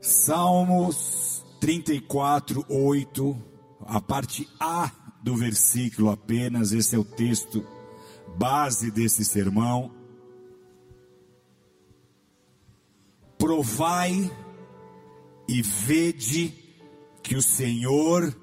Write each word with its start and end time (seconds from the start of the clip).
Salmos 0.00 1.44
34, 1.60 2.64
8, 2.68 3.42
a 3.86 4.00
parte 4.00 4.48
A 4.60 4.90
do 5.22 5.34
versículo 5.36 6.10
apenas, 6.10 6.72
esse 6.72 6.94
é 6.94 6.98
o 6.98 7.04
texto 7.04 7.66
base 8.36 8.90
desse 8.90 9.24
sermão. 9.24 9.90
Provai 13.36 14.30
e 15.48 15.62
vede 15.62 16.54
que 17.22 17.36
o 17.36 17.42
Senhor 17.42 18.36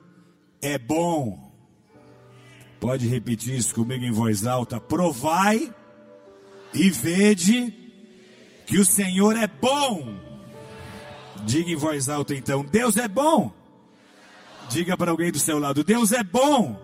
é 0.61 0.77
bom. 0.77 1.53
Pode 2.79 3.07
repetir 3.07 3.55
isso 3.55 3.73
comigo 3.73 4.03
em 4.03 4.11
voz 4.11 4.45
alta. 4.45 4.79
Provai 4.79 5.73
e 6.73 6.89
vede 6.89 7.73
que 8.65 8.77
o 8.77 8.85
Senhor 8.85 9.37
é 9.37 9.47
bom. 9.47 10.34
Diga 11.45 11.69
em 11.69 11.75
voz 11.75 12.09
alta 12.09 12.33
então: 12.33 12.63
Deus 12.65 12.97
é 12.97 13.07
bom. 13.07 13.53
Diga 14.69 14.97
para 14.97 15.11
alguém 15.11 15.31
do 15.31 15.39
seu 15.39 15.59
lado: 15.59 15.83
Deus 15.83 16.11
é 16.11 16.23
bom. 16.23 16.79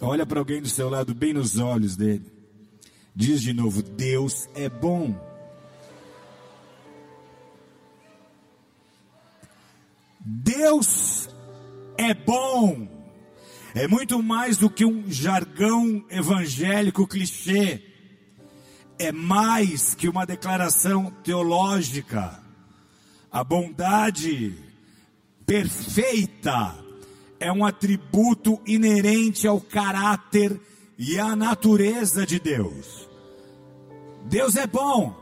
Olha 0.00 0.26
para 0.26 0.38
alguém 0.38 0.60
do 0.60 0.68
seu 0.68 0.88
lado, 0.88 1.14
bem 1.14 1.32
nos 1.32 1.58
olhos 1.58 1.96
dele. 1.96 2.30
Diz 3.14 3.40
de 3.40 3.52
novo: 3.52 3.82
Deus 3.82 4.48
é 4.54 4.68
bom. 4.68 5.14
Deus 10.20 11.28
é 11.96 12.12
bom. 12.14 12.88
É 13.74 13.86
muito 13.86 14.20
mais 14.22 14.56
do 14.56 14.68
que 14.68 14.84
um 14.84 15.10
jargão 15.10 16.04
evangélico 16.10 17.06
clichê 17.06 17.87
é 18.98 19.12
mais 19.12 19.94
que 19.94 20.08
uma 20.08 20.26
declaração 20.26 21.10
teológica. 21.22 22.42
A 23.30 23.44
bondade 23.44 24.54
perfeita 25.46 26.74
é 27.38 27.52
um 27.52 27.64
atributo 27.64 28.60
inerente 28.66 29.46
ao 29.46 29.60
caráter 29.60 30.60
e 30.98 31.18
à 31.18 31.36
natureza 31.36 32.26
de 32.26 32.40
Deus. 32.40 33.08
Deus 34.24 34.56
é 34.56 34.66
bom. 34.66 35.14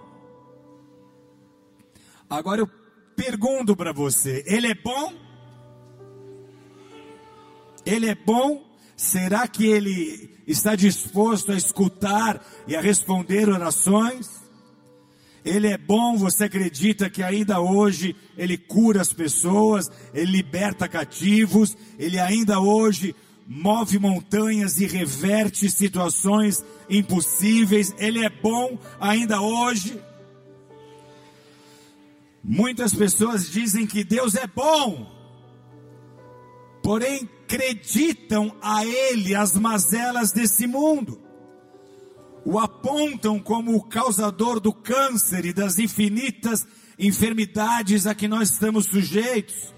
Agora 2.28 2.60
eu 2.60 2.66
pergunto 3.14 3.76
para 3.76 3.92
você: 3.92 4.42
Ele 4.46 4.68
é 4.68 4.74
bom? 4.74 5.12
Ele 7.84 8.08
é 8.08 8.14
bom? 8.14 8.64
Será 8.96 9.46
que 9.46 9.66
ele 9.66 10.30
está 10.46 10.74
disposto 10.74 11.52
a 11.52 11.56
escutar 11.56 12.42
e 12.66 12.74
a 12.74 12.80
responder 12.80 13.46
orações? 13.48 14.46
Ele 15.44 15.68
é 15.68 15.76
bom, 15.76 16.16
você 16.16 16.44
acredita 16.44 17.10
que 17.10 17.22
ainda 17.22 17.60
hoje 17.60 18.16
ele 18.36 18.56
cura 18.56 19.02
as 19.02 19.12
pessoas, 19.12 19.90
ele 20.14 20.32
liberta 20.32 20.88
cativos, 20.88 21.76
ele 21.98 22.18
ainda 22.18 22.58
hoje 22.58 23.14
move 23.46 23.98
montanhas 23.98 24.80
e 24.80 24.86
reverte 24.86 25.70
situações 25.70 26.64
impossíveis, 26.88 27.94
ele 27.98 28.24
é 28.24 28.30
bom 28.30 28.78
ainda 28.98 29.40
hoje. 29.40 30.00
Muitas 32.42 32.94
pessoas 32.94 33.50
dizem 33.50 33.86
que 33.86 34.02
Deus 34.02 34.34
é 34.34 34.46
bom, 34.46 35.06
porém 36.82 37.28
acreditam 37.46 38.52
a 38.60 38.84
ele 38.84 39.32
as 39.32 39.54
mazelas 39.54 40.32
desse 40.32 40.66
mundo, 40.66 41.20
o 42.44 42.58
apontam 42.58 43.38
como 43.38 43.76
o 43.76 43.84
causador 43.84 44.58
do 44.58 44.72
câncer 44.72 45.44
e 45.46 45.52
das 45.52 45.78
infinitas 45.78 46.66
enfermidades 46.98 48.06
a 48.06 48.14
que 48.14 48.26
nós 48.26 48.50
estamos 48.50 48.86
sujeitos, 48.86 49.72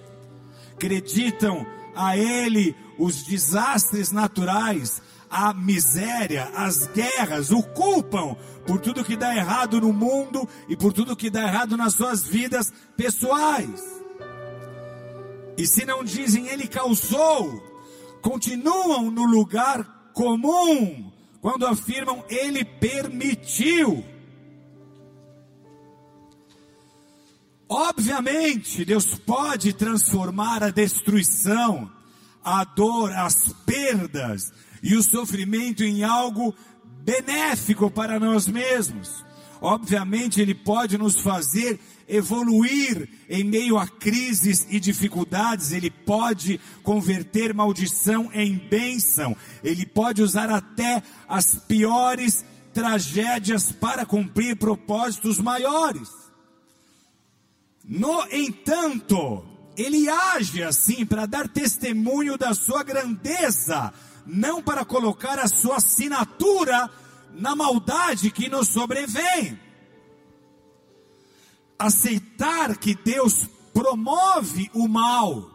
acreditam 0.73 1.67
a 1.95 2.17
ele 2.17 2.75
os 2.99 3.25
desastres 3.25 4.13
naturais, 4.13 5.03
a 5.31 5.53
miséria, 5.53 6.51
as 6.55 6.87
guerras, 6.87 7.51
o 7.51 7.63
culpam 7.63 8.35
por 8.67 8.81
tudo 8.81 9.05
que 9.05 9.17
dá 9.17 9.37
errado 9.37 9.79
no 9.79 9.93
mundo 9.93 10.49
e 10.69 10.77
por 10.77 10.93
tudo 10.95 11.17
que 11.17 11.29
dá 11.29 11.43
errado 11.43 11.77
nas 11.77 11.95
suas 11.95 12.27
vidas 12.27 12.73
pessoais. 12.97 13.98
E 15.59 15.67
se 15.67 15.85
não 15.85 16.05
dizem 16.05 16.47
ele 16.47 16.69
causou, 16.69 17.61
continuam 18.23 19.11
no 19.11 19.25
lugar 19.25 20.13
comum 20.15 21.11
quando 21.41 21.67
afirmam 21.67 22.25
ele 22.29 22.65
permitiu. 22.65 24.05
Obviamente, 27.69 28.85
Deus 28.85 29.17
pode 29.17 29.73
transformar 29.73 30.63
a 30.63 30.71
destruição, 30.71 31.91
a 32.43 32.63
dor, 32.63 33.13
as 33.13 33.53
perdas 33.67 34.53
e 34.81 34.95
o 34.95 35.03
sofrimento 35.03 35.83
em 35.83 36.05
algo 36.05 36.55
benéfico 37.03 37.91
para 37.91 38.21
nós 38.21 38.47
mesmos. 38.47 39.25
Obviamente, 39.61 40.41
Ele 40.41 40.55
pode 40.55 40.97
nos 40.97 41.19
fazer 41.21 41.81
evoluir 42.09 43.09
em 43.29 43.45
meio 43.45 43.77
a 43.77 43.87
crises 43.87 44.67
e 44.71 44.81
dificuldades, 44.81 45.73
Ele 45.73 45.91
pode 45.91 46.59
converter 46.83 47.53
maldição 47.53 48.31
em 48.33 48.57
bênção, 48.57 49.37
Ele 49.63 49.85
pode 49.85 50.23
usar 50.23 50.51
até 50.51 51.03
as 51.29 51.57
piores 51.57 52.45
tragédias 52.73 53.71
para 53.71 54.07
cumprir 54.07 54.57
propósitos 54.57 55.39
maiores. 55.39 56.09
No 57.85 58.27
entanto, 58.33 59.45
Ele 59.77 60.09
age 60.09 60.63
assim 60.63 61.05
para 61.05 61.27
dar 61.27 61.49
testemunho 61.49 62.39
da 62.39 62.55
sua 62.55 62.83
grandeza, 62.83 63.93
não 64.27 64.63
para 64.63 64.85
colocar 64.85 65.39
a 65.39 65.49
sua 65.49 65.77
assinatura 65.77 66.91
na 67.35 67.55
maldade 67.55 68.31
que 68.31 68.49
nos 68.49 68.69
sobrevém 68.69 69.68
aceitar 71.79 72.77
que 72.77 72.95
Deus 72.95 73.47
promove 73.73 74.71
o 74.75 74.89
mal 74.89 75.51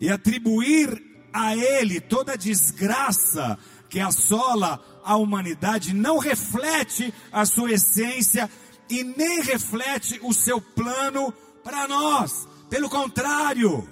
e 0.00 0.08
atribuir 0.08 1.02
a 1.32 1.54
ele 1.56 2.00
toda 2.00 2.32
a 2.32 2.36
desgraça 2.36 3.58
que 3.90 4.00
assola 4.00 4.82
a 5.04 5.16
humanidade 5.16 5.94
não 5.94 6.18
reflete 6.18 7.12
a 7.30 7.44
sua 7.44 7.72
essência 7.72 8.50
e 8.88 9.04
nem 9.04 9.42
reflete 9.42 10.18
o 10.22 10.32
seu 10.32 10.60
plano 10.60 11.32
para 11.62 11.86
nós. 11.86 12.48
Pelo 12.70 12.88
contrário, 12.88 13.88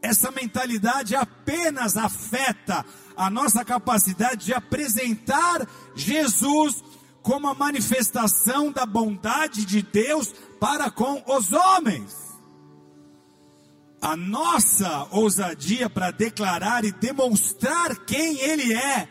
essa 0.00 0.30
mentalidade 0.30 1.14
apenas 1.14 1.96
afeta 1.96 2.84
a 3.16 3.28
nossa 3.28 3.64
capacidade 3.64 4.46
de 4.46 4.54
apresentar 4.54 5.66
Jesus 5.94 6.82
como 7.22 7.48
a 7.48 7.54
manifestação 7.54 8.72
da 8.72 8.84
bondade 8.84 9.64
de 9.64 9.82
Deus 9.82 10.34
para 10.58 10.90
com 10.90 11.22
os 11.26 11.52
homens. 11.52 12.32
A 14.00 14.16
nossa 14.16 15.06
ousadia 15.12 15.88
para 15.88 16.10
declarar 16.10 16.84
e 16.84 16.90
demonstrar 16.90 18.04
quem 18.04 18.40
Ele 18.40 18.74
é 18.74 19.08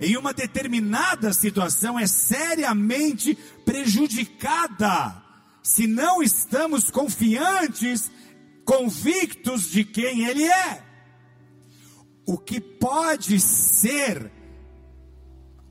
em 0.00 0.16
uma 0.16 0.32
determinada 0.32 1.32
situação 1.32 1.96
é 1.96 2.08
seriamente 2.08 3.38
prejudicada 3.64 5.22
se 5.62 5.86
não 5.86 6.20
estamos 6.20 6.90
confiantes, 6.90 8.10
convictos 8.64 9.70
de 9.70 9.84
quem 9.84 10.24
Ele 10.24 10.44
é. 10.44 10.82
O 12.26 12.36
que 12.36 12.60
pode 12.60 13.38
ser 13.38 14.31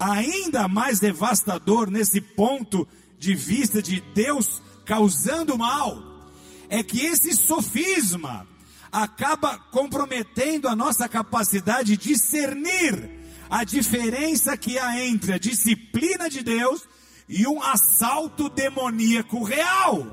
ainda 0.01 0.67
mais 0.67 1.00
devastador 1.00 1.91
nesse 1.91 2.19
ponto 2.19 2.88
de 3.19 3.35
vista 3.35 3.84
de 3.84 4.01
Deus 4.16 4.59
causando 4.84 5.56
mal, 5.56 6.28
é 6.68 6.81
que 6.81 7.06
esse 7.06 7.36
sofisma 7.36 8.48
acaba 8.92 9.59
comprometendo 9.71 10.68
a 10.68 10.75
nossa 10.75 11.07
capacidade 11.07 11.95
de 11.95 12.09
discernir 12.09 13.12
a 13.48 13.63
diferença 13.63 14.57
que 14.57 14.80
há 14.80 15.06
entre 15.06 15.33
a 15.33 15.38
disciplina 15.38 16.27
de 16.30 16.42
Deus 16.42 16.88
e 17.30 17.45
um 17.45 17.62
assalto 17.62 18.50
demoníaco 18.50 19.44
real. 19.44 20.07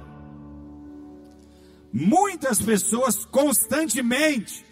Muitas 1.91 2.61
pessoas 2.61 3.25
constantemente 3.25 4.67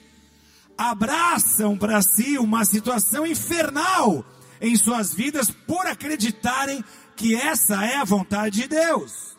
abraçam 0.77 1.79
para 1.79 2.03
si 2.03 2.37
uma 2.37 2.67
situação 2.67 3.27
infernal 3.27 4.23
em 4.61 4.77
suas 4.77 5.15
vidas 5.15 5.51
por 5.51 5.87
acreditarem 5.87 6.85
que 7.15 7.35
essa 7.35 7.85
é 7.85 7.97
a 7.97 8.05
vontade 8.05 8.63
de 8.63 8.69
Deus. 8.69 9.37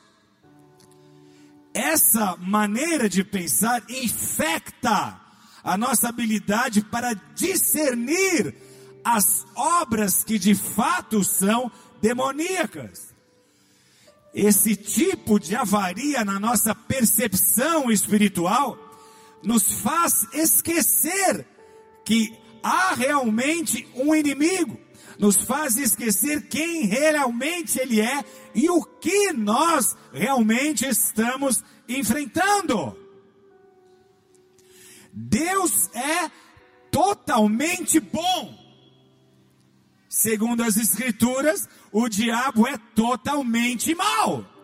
Essa 1.74 2.36
maneira 2.38 3.08
de 3.08 3.24
pensar 3.24 3.84
infecta 3.90 5.20
a 5.64 5.78
nossa 5.78 6.10
habilidade 6.10 6.82
para 6.82 7.14
discernir 7.36 8.56
as 9.04 9.46
obras 9.56 10.24
que 10.24 10.40
de 10.40 10.56
fato 10.56 11.24
são 11.24 11.72
demoníacas. 12.02 13.16
esse 14.34 14.76
tipo 14.76 15.40
de 15.40 15.56
avaria 15.56 16.24
na 16.24 16.40
nossa 16.40 16.76
percepção 16.76 17.90
espiritual 17.90 18.78
nos 19.42 19.82
faz 19.82 20.28
esquecer 20.34 21.46
que 22.06 22.38
há 22.62 22.94
realmente 22.94 23.88
um 23.96 24.14
inimigo, 24.14 24.80
nos 25.20 25.38
faz 25.38 25.78
esquecer 25.78 26.48
quem 26.48 26.86
realmente 26.86 27.80
ele 27.80 28.02
é 28.02 28.24
e 28.54 28.70
o 28.70 28.84
que 28.84 29.34
nós 29.34 29.96
realmente 30.14 30.86
estamos 30.86 31.64
enfrentando. 31.88 32.96
Deus 35.12 35.90
é 35.96 36.30
totalmente 36.92 38.00
bom. 38.00 38.68
Segundo 40.08 40.64
as 40.64 40.78
Escrituras, 40.78 41.68
o 41.92 42.08
diabo 42.08 42.68
é 42.68 42.78
totalmente 42.96 43.94
mal. 43.96 44.57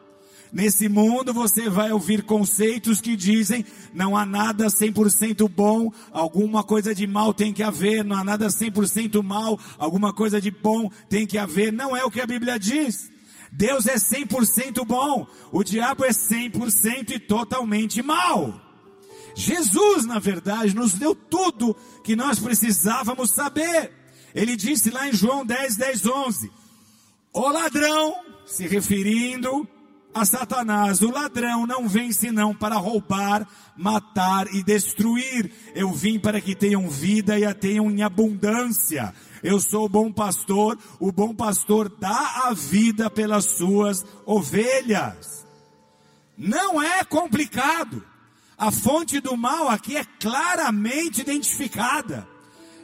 Nesse 0.53 0.87
mundo 0.87 1.33
você 1.33 1.67
vai 1.67 1.91
ouvir 1.91 2.21
conceitos 2.21 3.01
que 3.01 3.15
dizem 3.15 3.65
não 3.91 4.15
há 4.15 4.23
nada 4.23 4.67
100% 4.67 5.49
bom, 5.49 5.91
alguma 6.11 6.63
coisa 6.63 6.93
de 6.93 7.07
mal 7.07 7.33
tem 7.33 7.51
que 7.51 7.63
haver, 7.63 8.05
não 8.05 8.15
há 8.15 8.23
nada 8.23 8.45
100% 8.49 9.23
mal, 9.23 9.59
alguma 9.79 10.13
coisa 10.13 10.39
de 10.39 10.51
bom 10.51 10.91
tem 11.09 11.25
que 11.25 11.39
haver. 11.39 11.73
Não 11.73 11.97
é 11.97 12.05
o 12.05 12.11
que 12.11 12.21
a 12.21 12.27
Bíblia 12.27 12.59
diz. 12.59 13.11
Deus 13.51 13.87
é 13.87 13.95
100% 13.95 14.85
bom, 14.85 15.25
o 15.51 15.63
diabo 15.63 16.05
é 16.05 16.09
100% 16.09 17.15
e 17.15 17.19
totalmente 17.19 18.03
mal. 18.03 18.53
Jesus, 19.33 20.05
na 20.05 20.19
verdade, 20.19 20.75
nos 20.75 20.93
deu 20.93 21.15
tudo 21.15 21.75
que 22.03 22.15
nós 22.15 22.39
precisávamos 22.39 23.31
saber. 23.31 23.91
Ele 24.35 24.55
disse 24.55 24.91
lá 24.91 25.07
em 25.07 25.13
João 25.13 25.43
10, 25.43 25.77
10, 25.77 26.05
11: 26.05 26.51
O 27.33 27.49
ladrão, 27.49 28.13
se 28.45 28.67
referindo 28.67 29.67
a 30.13 30.25
Satanás, 30.25 31.01
o 31.01 31.09
ladrão 31.09 31.65
não 31.65 31.87
vem 31.87 32.11
senão 32.11 32.53
para 32.53 32.75
roubar, 32.75 33.47
matar 33.75 34.53
e 34.53 34.61
destruir. 34.61 35.51
Eu 35.73 35.91
vim 35.91 36.19
para 36.19 36.39
que 36.39 36.55
tenham 36.55 36.87
vida 36.87 37.37
e 37.37 37.43
a 37.43 37.53
tenham 37.53 37.89
em 37.89 38.03
abundância. 38.03 39.13
Eu 39.41 39.59
sou 39.59 39.85
o 39.85 39.89
bom 39.89 40.11
pastor, 40.11 40.77
o 40.99 41.11
bom 41.11 41.33
pastor 41.33 41.89
dá 41.89 42.45
a 42.45 42.53
vida 42.53 43.09
pelas 43.09 43.45
suas 43.45 44.05
ovelhas. 44.25 45.45
Não 46.37 46.81
é 46.81 47.03
complicado. 47.03 48.03
A 48.57 48.71
fonte 48.71 49.19
do 49.19 49.35
mal 49.35 49.67
aqui 49.67 49.97
é 49.97 50.05
claramente 50.19 51.21
identificada. 51.21 52.27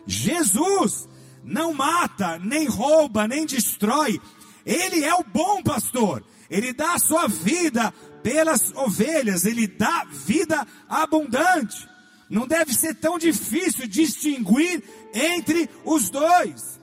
Jesus 0.06 1.08
não 1.44 1.74
mata, 1.74 2.40
nem 2.40 2.68
rouba, 2.68 3.28
nem 3.28 3.46
destrói. 3.46 4.20
Ele 4.66 5.04
é 5.04 5.14
o 5.14 5.24
bom 5.24 5.62
pastor. 5.62 6.24
Ele 6.50 6.74
dá 6.74 6.94
a 6.94 7.00
sua 7.00 7.28
vida 7.28 7.94
pelas 8.24 8.72
ovelhas, 8.76 9.46
ele 9.46 9.68
dá 9.68 10.06
vida 10.06 10.66
abundante. 10.88 11.88
Não 12.30 12.48
deve 12.48 12.74
ser 12.74 12.96
tão 12.96 13.18
difícil 13.18 13.88
distinguir 13.88 14.84
entre 15.14 15.70
os 15.84 16.10
dois. 16.10 16.80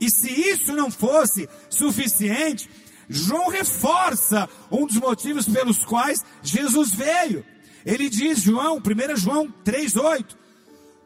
E 0.00 0.10
se 0.10 0.30
isso 0.30 0.72
não 0.72 0.90
fosse 0.90 1.48
suficiente, 1.70 2.68
João 3.08 3.48
reforça 3.48 4.48
um 4.70 4.86
dos 4.86 4.96
motivos 4.96 5.48
pelos 5.48 5.84
quais 5.84 6.24
Jesus 6.42 6.92
veio. 6.92 7.44
Ele 7.84 8.08
diz, 8.08 8.40
João, 8.40 8.78
1 8.78 9.16
João 9.16 9.52
3,8: 9.64 10.36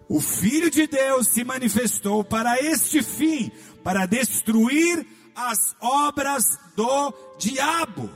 O 0.09 0.21
Filho 0.21 0.71
de 0.71 0.87
Deus 0.87 1.29
se 1.29 1.45
manifestou 1.45 2.25
para 2.25 2.61
este 2.63 3.03
fim, 3.03 3.51
para 3.83 4.07
destruir 4.07 5.07
as 5.35 5.77
obras 5.81 6.59
do 6.75 7.13
diabo. 7.39 8.11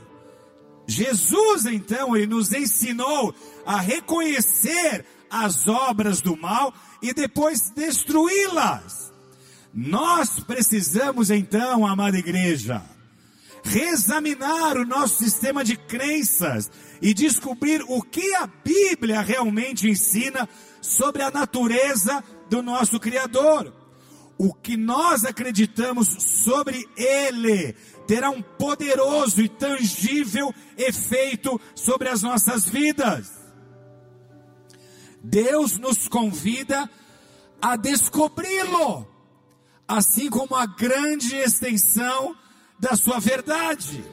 Jesus, 0.87 1.65
então, 1.65 2.15
ele 2.15 2.27
nos 2.27 2.51
ensinou 2.51 3.33
a 3.65 3.79
reconhecer 3.79 5.05
as 5.29 5.67
obras 5.67 6.21
do 6.21 6.35
mal 6.35 6.73
e 7.01 7.13
depois 7.13 7.69
destruí-las. 7.69 9.11
Nós 9.73 10.39
precisamos, 10.41 11.31
então, 11.31 11.87
amada 11.87 12.17
igreja, 12.17 12.83
reexaminar 13.63 14.75
o 14.77 14.85
nosso 14.85 15.23
sistema 15.23 15.63
de 15.63 15.77
crenças 15.77 16.69
e 17.01 17.13
descobrir 17.13 17.81
o 17.87 18.01
que 18.01 18.35
a 18.35 18.47
Bíblia 18.47 19.21
realmente 19.21 19.89
ensina 19.89 20.49
sobre 20.81 21.21
a 21.23 21.31
natureza 21.31 22.21
do 22.49 22.61
nosso 22.61 22.99
Criador 22.99 23.71
o 24.43 24.51
que 24.51 24.75
nós 24.75 25.23
acreditamos 25.23 26.07
sobre 26.07 26.89
Ele 26.97 27.75
terá 28.11 28.29
um 28.29 28.41
poderoso 28.41 29.41
e 29.41 29.47
tangível 29.47 30.53
efeito 30.77 31.57
sobre 31.73 32.09
as 32.09 32.21
nossas 32.21 32.65
vidas. 32.65 33.31
Deus 35.23 35.77
nos 35.77 36.09
convida 36.09 36.89
a 37.61 37.77
descobri-lo, 37.77 39.07
assim 39.87 40.29
como 40.29 40.55
a 40.55 40.65
grande 40.65 41.37
extensão 41.37 42.35
da 42.77 42.97
sua 42.97 43.17
verdade. 43.17 44.03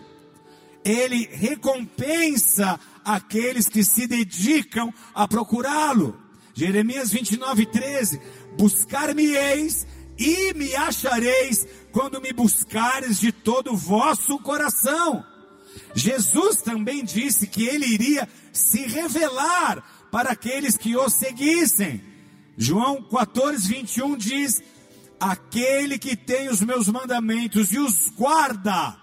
Ele 0.84 1.28
recompensa 1.32 2.78
aqueles 3.04 3.68
que 3.68 3.82
se 3.82 4.06
dedicam 4.06 4.94
a 5.12 5.26
procurá-lo. 5.26 6.16
Jeremias 6.54 7.10
29, 7.10 7.66
13: 7.66 8.20
Buscar-me-eis 8.56 9.88
e 10.16 10.52
me 10.54 10.74
achareis 10.74 11.66
quando 11.98 12.20
me 12.20 12.32
buscares 12.32 13.18
de 13.18 13.32
todo 13.32 13.72
o 13.72 13.76
vosso 13.76 14.38
coração. 14.38 15.26
Jesus 15.96 16.62
também 16.62 17.04
disse 17.04 17.48
que 17.48 17.66
ele 17.66 17.86
iria 17.86 18.28
se 18.52 18.86
revelar 18.86 19.82
para 20.08 20.30
aqueles 20.30 20.76
que 20.76 20.96
o 20.96 21.08
seguissem. 21.08 22.00
João 22.56 23.02
14, 23.02 23.66
21 23.66 24.16
diz: 24.16 24.62
Aquele 25.18 25.98
que 25.98 26.14
tem 26.14 26.48
os 26.48 26.60
meus 26.60 26.86
mandamentos 26.86 27.72
e 27.72 27.80
os 27.80 28.08
guarda, 28.10 28.96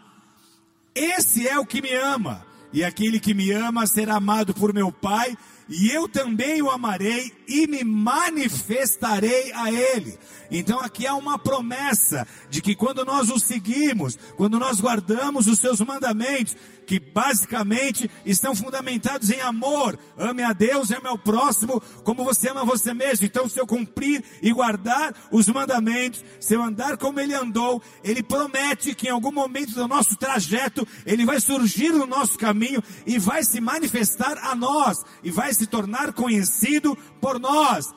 esse 0.95 1.45
é 1.45 1.59
o 1.59 1.65
que 1.65 1.81
me 1.81 1.93
ama, 1.93 2.47
e 2.71 2.81
aquele 2.81 3.19
que 3.19 3.33
me 3.33 3.51
ama 3.51 3.85
será 3.87 4.15
amado 4.15 4.53
por 4.53 4.73
meu 4.73 4.89
Pai, 4.89 5.37
e 5.67 5.89
eu 5.89 6.07
também 6.07 6.61
o 6.61 6.71
amarei 6.71 7.33
e 7.47 7.67
me 7.67 7.83
manifestarei 7.83 9.51
a 9.53 9.71
ele. 9.71 10.17
Então 10.51 10.79
aqui 10.79 11.07
há 11.07 11.15
uma 11.15 11.39
promessa 11.39 12.27
de 12.49 12.61
que 12.61 12.75
quando 12.75 13.03
nós 13.03 13.29
o 13.29 13.39
seguimos, 13.39 14.17
quando 14.37 14.59
nós 14.59 14.79
guardamos 14.79 15.47
os 15.47 15.59
seus 15.59 15.79
mandamentos, 15.81 16.55
que 16.85 16.99
basicamente 16.99 18.09
estão 18.25 18.55
fundamentados 18.55 19.31
em 19.31 19.41
amor, 19.41 19.97
ame 20.17 20.43
a 20.43 20.53
Deus 20.53 20.91
ame 20.91 21.07
ao 21.07 21.17
próximo 21.17 21.81
como 22.03 22.23
você 22.23 22.49
ama 22.49 22.63
você 22.63 22.93
mesmo. 22.93 23.25
Então 23.25 23.49
se 23.49 23.59
eu 23.59 23.65
cumprir 23.65 24.23
e 24.41 24.53
guardar 24.53 25.13
os 25.31 25.47
mandamentos, 25.47 26.23
se 26.39 26.53
eu 26.53 26.61
andar 26.61 26.97
como 26.97 27.19
ele 27.19 27.33
andou, 27.33 27.81
ele 28.03 28.21
promete 28.21 28.93
que 28.93 29.07
em 29.07 29.11
algum 29.11 29.31
momento 29.31 29.73
do 29.73 29.87
nosso 29.87 30.15
trajeto, 30.15 30.87
ele 31.05 31.25
vai 31.25 31.39
surgir 31.39 31.91
no 31.91 32.05
nosso 32.05 32.37
caminho 32.37 32.83
e 33.05 33.17
vai 33.17 33.43
se 33.43 33.59
manifestar 33.59 34.37
a 34.37 34.55
nós 34.55 35.03
e 35.23 35.31
vai 35.31 35.53
se 35.53 35.65
tornar 35.65 36.13
conhecido 36.13 36.95
por 37.19 37.34
nós. 37.39 37.93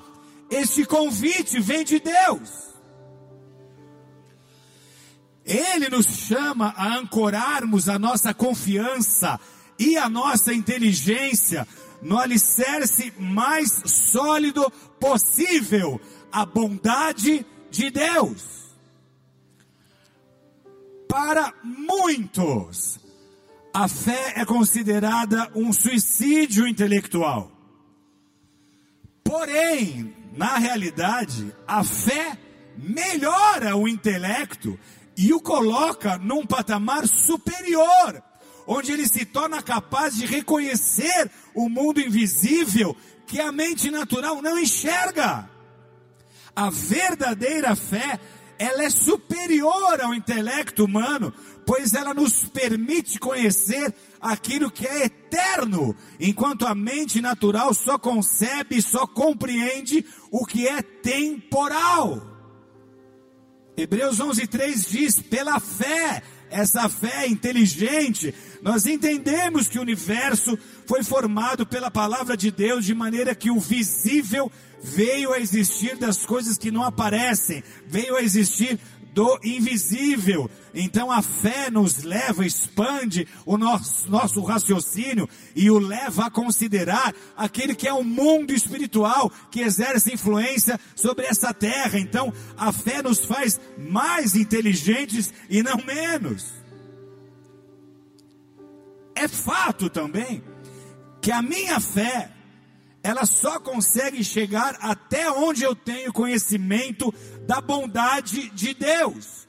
Este 0.50 0.84
convite 0.84 1.60
vem 1.60 1.84
de 1.84 2.00
Deus. 2.00 2.68
Ele 5.44 5.88
nos 5.88 6.06
chama 6.06 6.74
a 6.76 6.96
ancorarmos 6.96 7.88
a 7.88 7.98
nossa 7.98 8.34
confiança 8.34 9.40
e 9.78 9.96
a 9.96 10.08
nossa 10.08 10.52
inteligência 10.52 11.66
no 12.02 12.18
alicerce 12.18 13.12
mais 13.18 13.82
sólido 13.86 14.70
possível, 15.00 16.00
a 16.30 16.44
bondade 16.44 17.46
de 17.70 17.90
Deus. 17.90 18.58
Para 21.08 21.54
muitos, 21.64 23.00
a 23.72 23.88
fé 23.88 24.34
é 24.36 24.44
considerada 24.44 25.50
um 25.54 25.72
suicídio 25.72 26.66
intelectual. 26.66 27.57
Porém, 29.28 30.16
na 30.32 30.56
realidade, 30.56 31.54
a 31.66 31.84
fé 31.84 32.38
melhora 32.78 33.76
o 33.76 33.86
intelecto 33.86 34.80
e 35.18 35.34
o 35.34 35.40
coloca 35.40 36.16
num 36.16 36.46
patamar 36.46 37.06
superior, 37.06 38.22
onde 38.66 38.90
ele 38.90 39.06
se 39.06 39.26
torna 39.26 39.62
capaz 39.62 40.16
de 40.16 40.24
reconhecer 40.24 41.30
o 41.54 41.68
mundo 41.68 42.00
invisível 42.00 42.96
que 43.26 43.38
a 43.38 43.52
mente 43.52 43.90
natural 43.90 44.40
não 44.40 44.58
enxerga. 44.58 45.46
A 46.56 46.70
verdadeira 46.70 47.76
fé, 47.76 48.18
ela 48.58 48.82
é 48.82 48.88
superior 48.88 50.00
ao 50.00 50.14
intelecto 50.14 50.86
humano, 50.86 51.34
pois 51.66 51.92
ela 51.92 52.14
nos 52.14 52.44
permite 52.44 53.18
conhecer 53.18 53.94
aquilo 54.20 54.70
que 54.70 54.86
é 54.86 55.04
eterno, 55.04 55.94
enquanto 56.18 56.66
a 56.66 56.74
mente 56.74 57.20
natural 57.20 57.72
só 57.74 57.98
concebe, 57.98 58.80
só 58.82 59.06
compreende 59.06 60.04
o 60.30 60.44
que 60.44 60.66
é 60.66 60.82
temporal. 60.82 62.22
Hebreus 63.76 64.18
11:3 64.18 64.88
diz: 64.88 65.20
"Pela 65.20 65.60
fé, 65.60 66.22
essa 66.50 66.88
fé 66.88 67.26
inteligente, 67.26 68.34
nós 68.62 68.86
entendemos 68.86 69.68
que 69.68 69.78
o 69.78 69.82
universo 69.82 70.58
foi 70.86 71.02
formado 71.02 71.66
pela 71.66 71.90
palavra 71.90 72.36
de 72.36 72.50
Deus 72.50 72.84
de 72.84 72.94
maneira 72.94 73.34
que 73.34 73.50
o 73.50 73.60
visível 73.60 74.50
veio 74.82 75.32
a 75.32 75.38
existir 75.38 75.96
das 75.96 76.24
coisas 76.24 76.56
que 76.56 76.70
não 76.70 76.82
aparecem, 76.82 77.62
veio 77.86 78.16
a 78.16 78.22
existir 78.22 78.78
do 79.18 79.36
invisível. 79.42 80.48
Então 80.72 81.10
a 81.10 81.20
fé 81.20 81.72
nos 81.72 82.04
leva, 82.04 82.46
expande 82.46 83.26
o 83.44 83.58
nosso, 83.58 84.08
nosso 84.08 84.40
raciocínio 84.44 85.28
e 85.56 85.68
o 85.72 85.78
leva 85.80 86.26
a 86.26 86.30
considerar 86.30 87.12
aquele 87.36 87.74
que 87.74 87.88
é 87.88 87.92
o 87.92 88.04
mundo 88.04 88.52
espiritual 88.52 89.28
que 89.50 89.60
exerce 89.60 90.14
influência 90.14 90.78
sobre 90.94 91.26
essa 91.26 91.52
terra. 91.52 91.98
Então 91.98 92.32
a 92.56 92.70
fé 92.70 93.02
nos 93.02 93.24
faz 93.24 93.60
mais 93.76 94.36
inteligentes 94.36 95.34
e 95.50 95.64
não 95.64 95.78
menos. 95.78 96.52
É 99.16 99.26
fato 99.26 99.90
também 99.90 100.44
que 101.20 101.32
a 101.32 101.42
minha 101.42 101.80
fé 101.80 102.30
ela 103.08 103.24
só 103.24 103.58
consegue 103.58 104.22
chegar 104.22 104.76
até 104.82 105.30
onde 105.30 105.62
eu 105.62 105.74
tenho 105.74 106.12
conhecimento 106.12 107.12
da 107.46 107.58
bondade 107.58 108.50
de 108.50 108.74
Deus. 108.74 109.48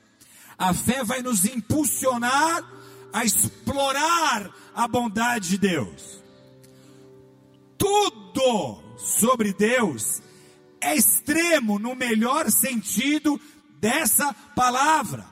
A 0.58 0.74
fé 0.74 1.04
vai 1.04 1.22
nos 1.22 1.44
impulsionar 1.44 2.64
a 3.12 3.26
explorar 3.26 4.50
a 4.74 4.88
bondade 4.88 5.50
de 5.50 5.58
Deus. 5.58 6.24
Tudo 7.78 8.82
sobre 8.98 9.52
Deus 9.52 10.22
é 10.80 10.96
extremo 10.96 11.78
no 11.78 11.96
melhor 11.96 12.50
sentido 12.50 13.38
dessa 13.78 14.34
palavra. 14.56 15.26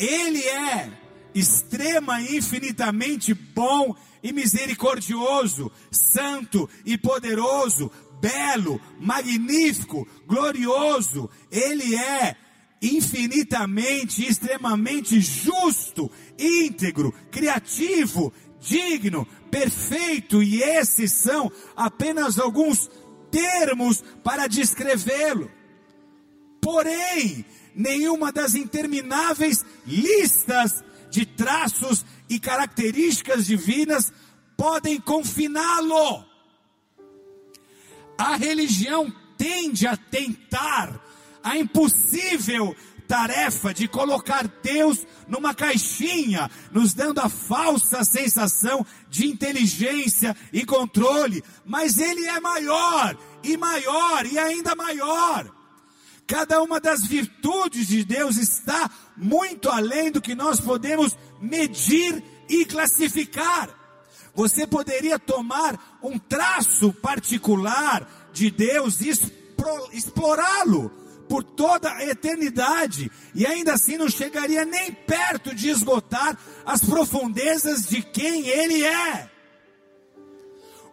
Ele 0.00 0.42
é 0.42 0.90
extrema 1.32 2.20
e 2.22 2.38
infinitamente 2.38 3.32
bom 3.34 3.94
e 4.22 4.32
misericordioso, 4.32 5.70
santo 5.90 6.68
e 6.84 6.96
poderoso, 6.98 7.90
belo, 8.20 8.80
magnífico, 8.98 10.06
glorioso. 10.26 11.30
Ele 11.50 11.94
é 11.94 12.36
infinitamente, 12.80 14.26
extremamente 14.26 15.20
justo, 15.20 16.10
íntegro, 16.38 17.12
criativo, 17.30 18.32
digno, 18.60 19.26
perfeito, 19.50 20.42
e 20.42 20.62
esses 20.62 21.12
são 21.12 21.50
apenas 21.74 22.38
alguns 22.38 22.90
termos 23.30 24.02
para 24.22 24.46
descrevê-lo. 24.46 25.50
Porém, 26.60 27.44
nenhuma 27.74 28.32
das 28.32 28.54
intermináveis 28.54 29.64
listas 29.86 30.82
de 31.10 31.24
traços 31.24 32.04
e 32.28 32.38
características 32.38 33.46
divinas 33.46 34.12
podem 34.56 35.00
confiná-lo. 35.00 36.24
A 38.18 38.36
religião 38.36 39.12
tende 39.36 39.86
a 39.86 39.96
tentar 39.96 41.00
a 41.42 41.56
impossível 41.56 42.74
tarefa 43.06 43.72
de 43.72 43.86
colocar 43.86 44.48
Deus 44.62 45.06
numa 45.28 45.54
caixinha, 45.54 46.50
nos 46.72 46.92
dando 46.92 47.20
a 47.20 47.28
falsa 47.28 48.04
sensação 48.04 48.84
de 49.08 49.26
inteligência 49.26 50.36
e 50.52 50.64
controle, 50.64 51.42
mas 51.64 51.98
Ele 51.98 52.26
é 52.26 52.40
maior 52.40 53.16
e 53.42 53.56
maior 53.56 54.26
e 54.26 54.38
ainda 54.38 54.74
maior. 54.74 55.55
Cada 56.26 56.60
uma 56.60 56.80
das 56.80 57.06
virtudes 57.06 57.86
de 57.86 58.04
Deus 58.04 58.36
está 58.36 58.90
muito 59.16 59.68
além 59.68 60.10
do 60.10 60.20
que 60.20 60.34
nós 60.34 60.60
podemos 60.60 61.16
medir 61.40 62.22
e 62.48 62.64
classificar. 62.64 63.70
Você 64.34 64.66
poderia 64.66 65.18
tomar 65.18 65.98
um 66.02 66.18
traço 66.18 66.92
particular 66.92 68.30
de 68.32 68.50
Deus 68.50 69.00
e 69.00 69.10
explorá-lo 69.92 70.90
por 71.28 71.42
toda 71.42 71.92
a 71.92 72.04
eternidade, 72.04 73.10
e 73.34 73.44
ainda 73.44 73.74
assim 73.74 73.96
não 73.96 74.08
chegaria 74.08 74.64
nem 74.64 74.92
perto 74.92 75.54
de 75.54 75.68
esgotar 75.68 76.38
as 76.64 76.84
profundezas 76.84 77.88
de 77.88 78.00
quem 78.00 78.46
Ele 78.46 78.84
é. 78.84 79.30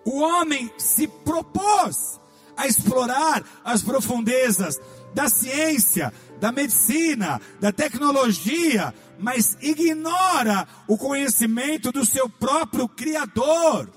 O 0.05 0.19
homem 0.19 0.71
se 0.77 1.07
propôs 1.07 2.19
a 2.57 2.67
explorar 2.67 3.43
as 3.63 3.81
profundezas 3.81 4.79
da 5.13 5.29
ciência, 5.29 6.13
da 6.39 6.51
medicina, 6.51 7.39
da 7.59 7.71
tecnologia, 7.71 8.93
mas 9.19 9.57
ignora 9.61 10.67
o 10.87 10.97
conhecimento 10.97 11.91
do 11.91 12.05
seu 12.05 12.27
próprio 12.27 12.87
Criador. 12.87 13.89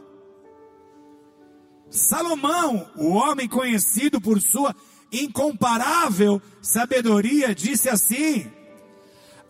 Salomão, 1.91 2.89
o 2.97 3.09
homem 3.09 3.49
conhecido 3.49 4.21
por 4.21 4.41
sua 4.41 4.75
incomparável 5.11 6.43
sabedoria, 6.61 7.55
disse 7.55 7.89
assim: 7.89 8.47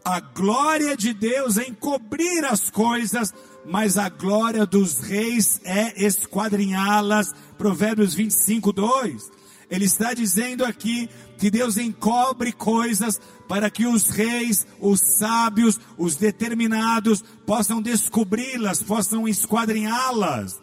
A 0.04 0.20
glória 0.20 0.96
de 0.96 1.12
Deus 1.12 1.58
é 1.58 1.68
encobrir 1.68 2.44
as 2.44 2.70
coisas, 2.70 3.34
mas 3.64 3.98
a 3.98 4.08
glória 4.08 4.64
dos 4.64 5.00
reis 5.00 5.60
é 5.64 6.04
esquadrinhá-las. 6.04 7.34
Provérbios 7.58 8.14
25, 8.14 8.72
2. 8.72 9.30
Ele 9.70 9.84
está 9.84 10.14
dizendo 10.14 10.64
aqui 10.64 11.08
que 11.38 11.50
Deus 11.50 11.76
encobre 11.76 12.52
coisas 12.52 13.20
para 13.48 13.68
que 13.68 13.86
os 13.86 14.08
reis, 14.08 14.66
os 14.80 15.00
sábios, 15.00 15.80
os 15.98 16.16
determinados 16.16 17.22
possam 17.44 17.82
descobri-las, 17.82 18.82
possam 18.82 19.26
esquadrinhá-las. 19.26 20.60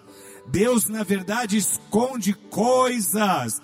Deus, 0.47 0.87
na 0.87 1.03
verdade, 1.03 1.57
esconde 1.57 2.33
coisas 2.33 3.61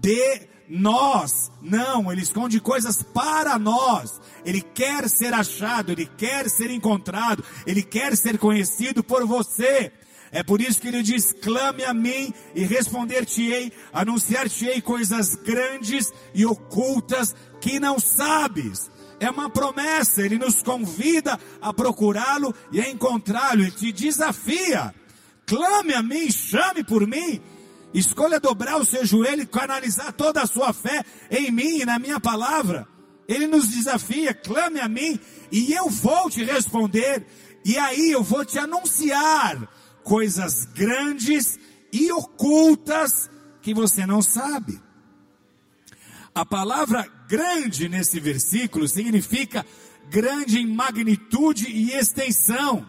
de 0.00 0.48
nós. 0.68 1.50
Não, 1.60 2.10
ele 2.12 2.22
esconde 2.22 2.60
coisas 2.60 3.02
para 3.02 3.58
nós. 3.58 4.20
Ele 4.44 4.62
quer 4.62 5.08
ser 5.08 5.34
achado, 5.34 5.92
ele 5.92 6.06
quer 6.06 6.48
ser 6.48 6.70
encontrado, 6.70 7.44
ele 7.66 7.82
quer 7.82 8.16
ser 8.16 8.38
conhecido 8.38 9.02
por 9.02 9.26
você. 9.26 9.92
É 10.32 10.42
por 10.42 10.60
isso 10.60 10.80
que 10.80 10.88
ele 10.88 11.02
diz: 11.02 11.32
clame 11.32 11.84
a 11.84 11.92
mim 11.92 12.32
e 12.54 12.64
responder-te-ei, 12.64 13.72
anunciar-te-ei 13.92 14.80
coisas 14.80 15.34
grandes 15.34 16.12
e 16.34 16.46
ocultas 16.46 17.34
que 17.60 17.80
não 17.80 17.98
sabes. 17.98 18.90
É 19.18 19.28
uma 19.28 19.50
promessa, 19.50 20.22
ele 20.22 20.38
nos 20.38 20.62
convida 20.62 21.38
a 21.60 21.74
procurá-lo 21.74 22.54
e 22.72 22.80
a 22.80 22.88
encontrá-lo, 22.88 23.62
ele 23.62 23.70
te 23.70 23.92
desafia. 23.92 24.94
Clame 25.44 25.92
a 25.92 26.02
mim, 26.02 26.30
chame 26.30 26.82
por 26.84 27.06
mim. 27.06 27.40
Escolha 27.92 28.38
dobrar 28.38 28.80
o 28.80 28.84
seu 28.84 29.04
joelho 29.04 29.42
e 29.42 29.46
canalizar 29.46 30.12
toda 30.12 30.40
a 30.40 30.46
sua 30.46 30.72
fé 30.72 31.04
em 31.30 31.50
mim 31.50 31.80
e 31.80 31.84
na 31.84 31.98
minha 31.98 32.20
palavra. 32.20 32.86
Ele 33.28 33.46
nos 33.46 33.68
desafia, 33.68 34.32
clame 34.32 34.80
a 34.80 34.88
mim 34.88 35.18
e 35.50 35.72
eu 35.72 35.90
vou 35.90 36.30
te 36.30 36.44
responder. 36.44 37.26
E 37.64 37.76
aí 37.76 38.12
eu 38.12 38.22
vou 38.22 38.44
te 38.44 38.58
anunciar 38.58 39.68
coisas 40.02 40.64
grandes 40.64 41.58
e 41.92 42.10
ocultas 42.12 43.30
que 43.62 43.74
você 43.74 44.06
não 44.06 44.22
sabe. 44.22 44.80
A 46.34 46.44
palavra 46.44 47.06
grande 47.28 47.88
nesse 47.88 48.20
versículo 48.20 48.86
significa 48.88 49.64
grande 50.08 50.58
em 50.58 50.66
magnitude 50.66 51.68
e 51.68 51.92
extensão. 51.92 52.86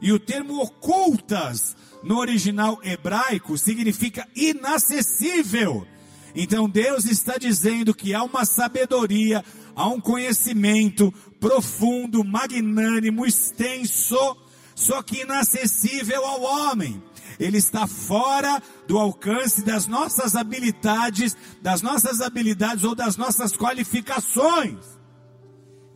E 0.00 0.12
o 0.12 0.18
termo 0.18 0.60
ocultas 0.60 1.76
no 2.02 2.18
original 2.18 2.78
hebraico 2.82 3.56
significa 3.56 4.28
inacessível. 4.36 5.86
Então 6.34 6.68
Deus 6.68 7.04
está 7.04 7.38
dizendo 7.38 7.94
que 7.94 8.12
há 8.12 8.22
uma 8.22 8.44
sabedoria, 8.44 9.44
há 9.74 9.88
um 9.88 10.00
conhecimento 10.00 11.12
profundo, 11.40 12.24
magnânimo, 12.24 13.24
extenso, 13.24 14.36
só 14.74 15.02
que 15.02 15.22
inacessível 15.22 16.24
ao 16.24 16.42
homem. 16.42 17.02
Ele 17.38 17.58
está 17.58 17.86
fora 17.86 18.62
do 18.86 18.98
alcance 18.98 19.62
das 19.62 19.86
nossas 19.86 20.36
habilidades, 20.36 21.36
das 21.60 21.82
nossas 21.82 22.20
habilidades 22.20 22.84
ou 22.84 22.94
das 22.94 23.16
nossas 23.16 23.56
qualificações. 23.56 24.78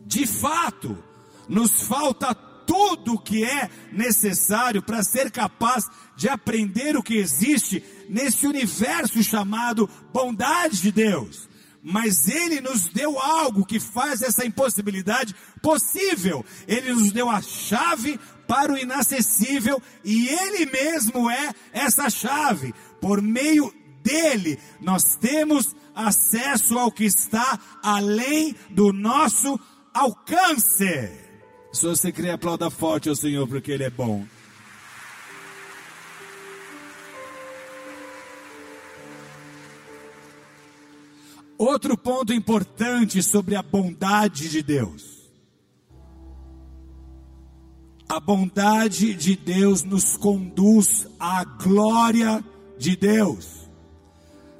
De 0.05 0.25
fato, 0.25 1.01
nos 1.47 1.83
falta 1.83 2.33
tudo 2.33 3.13
o 3.13 3.19
que 3.19 3.43
é 3.43 3.69
necessário 3.91 4.81
para 4.81 5.01
ser 5.01 5.31
capaz 5.31 5.85
de 6.15 6.27
aprender 6.27 6.95
o 6.97 7.03
que 7.03 7.15
existe 7.15 7.83
nesse 8.09 8.45
universo 8.45 9.23
chamado 9.23 9.89
bondade 10.11 10.81
de 10.81 10.91
Deus 10.91 11.49
mas 11.81 12.27
Ele 12.27 12.61
nos 12.61 12.89
deu 12.89 13.17
algo 13.19 13.65
que 13.65 13.79
faz 13.79 14.21
essa 14.21 14.45
impossibilidade 14.45 15.35
possível. 15.61 16.45
Ele 16.67 16.93
nos 16.93 17.11
deu 17.11 17.29
a 17.29 17.41
chave 17.41 18.19
para 18.49 18.73
o 18.73 18.77
inacessível 18.79 19.79
e 20.03 20.27
Ele 20.27 20.65
mesmo 20.65 21.29
é 21.29 21.53
essa 21.71 22.09
chave. 22.09 22.73
Por 22.99 23.21
meio 23.21 23.71
dele, 24.01 24.57
nós 24.81 25.15
temos 25.15 25.75
acesso 25.93 26.79
ao 26.79 26.91
que 26.91 27.05
está 27.05 27.59
além 27.83 28.55
do 28.71 28.91
nosso 28.91 29.59
alcance. 29.93 31.11
Se 31.71 31.85
você 31.85 32.11
crê, 32.11 32.31
aplauda 32.31 32.71
forte 32.71 33.07
ao 33.07 33.15
Senhor, 33.15 33.47
porque 33.47 33.71
Ele 33.71 33.83
é 33.83 33.89
bom. 33.91 34.25
Outro 41.55 41.95
ponto 41.95 42.33
importante 42.33 43.21
sobre 43.21 43.55
a 43.55 43.61
bondade 43.61 44.49
de 44.49 44.63
Deus. 44.63 45.18
A 48.09 48.19
bondade 48.19 49.13
de 49.13 49.35
Deus 49.35 49.83
nos 49.83 50.17
conduz 50.17 51.07
à 51.19 51.43
glória 51.43 52.43
de 52.75 52.95
Deus. 52.95 53.69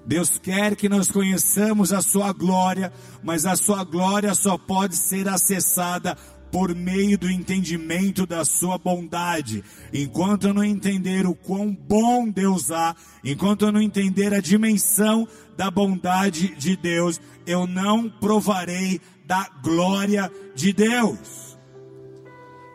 Deus 0.05 0.37
quer 0.37 0.75
que 0.75 0.87
nós 0.87 1.09
conheçamos 1.09 1.91
a 1.91 1.99
sua 1.99 2.31
glória, 2.31 2.93
mas 3.23 3.47
a 3.47 3.55
sua 3.55 3.83
glória 3.83 4.35
só 4.35 4.55
pode 4.55 4.95
ser 4.95 5.27
acessada 5.27 6.15
por 6.51 6.75
meio 6.75 7.17
do 7.17 7.27
entendimento 7.27 8.27
da 8.27 8.45
sua 8.45 8.77
bondade. 8.77 9.63
Enquanto 9.91 10.45
eu 10.45 10.53
não 10.53 10.63
entender 10.63 11.25
o 11.25 11.33
quão 11.33 11.73
bom 11.73 12.29
Deus 12.29 12.69
há, 12.69 12.95
enquanto 13.23 13.65
eu 13.65 13.71
não 13.71 13.81
entender 13.81 14.31
a 14.31 14.39
dimensão 14.39 15.27
da 15.57 15.71
bondade 15.71 16.55
de 16.55 16.75
Deus, 16.75 17.19
eu 17.47 17.65
não 17.65 18.07
provarei 18.07 19.01
da 19.25 19.49
glória 19.63 20.31
de 20.53 20.71
Deus. 20.71 21.48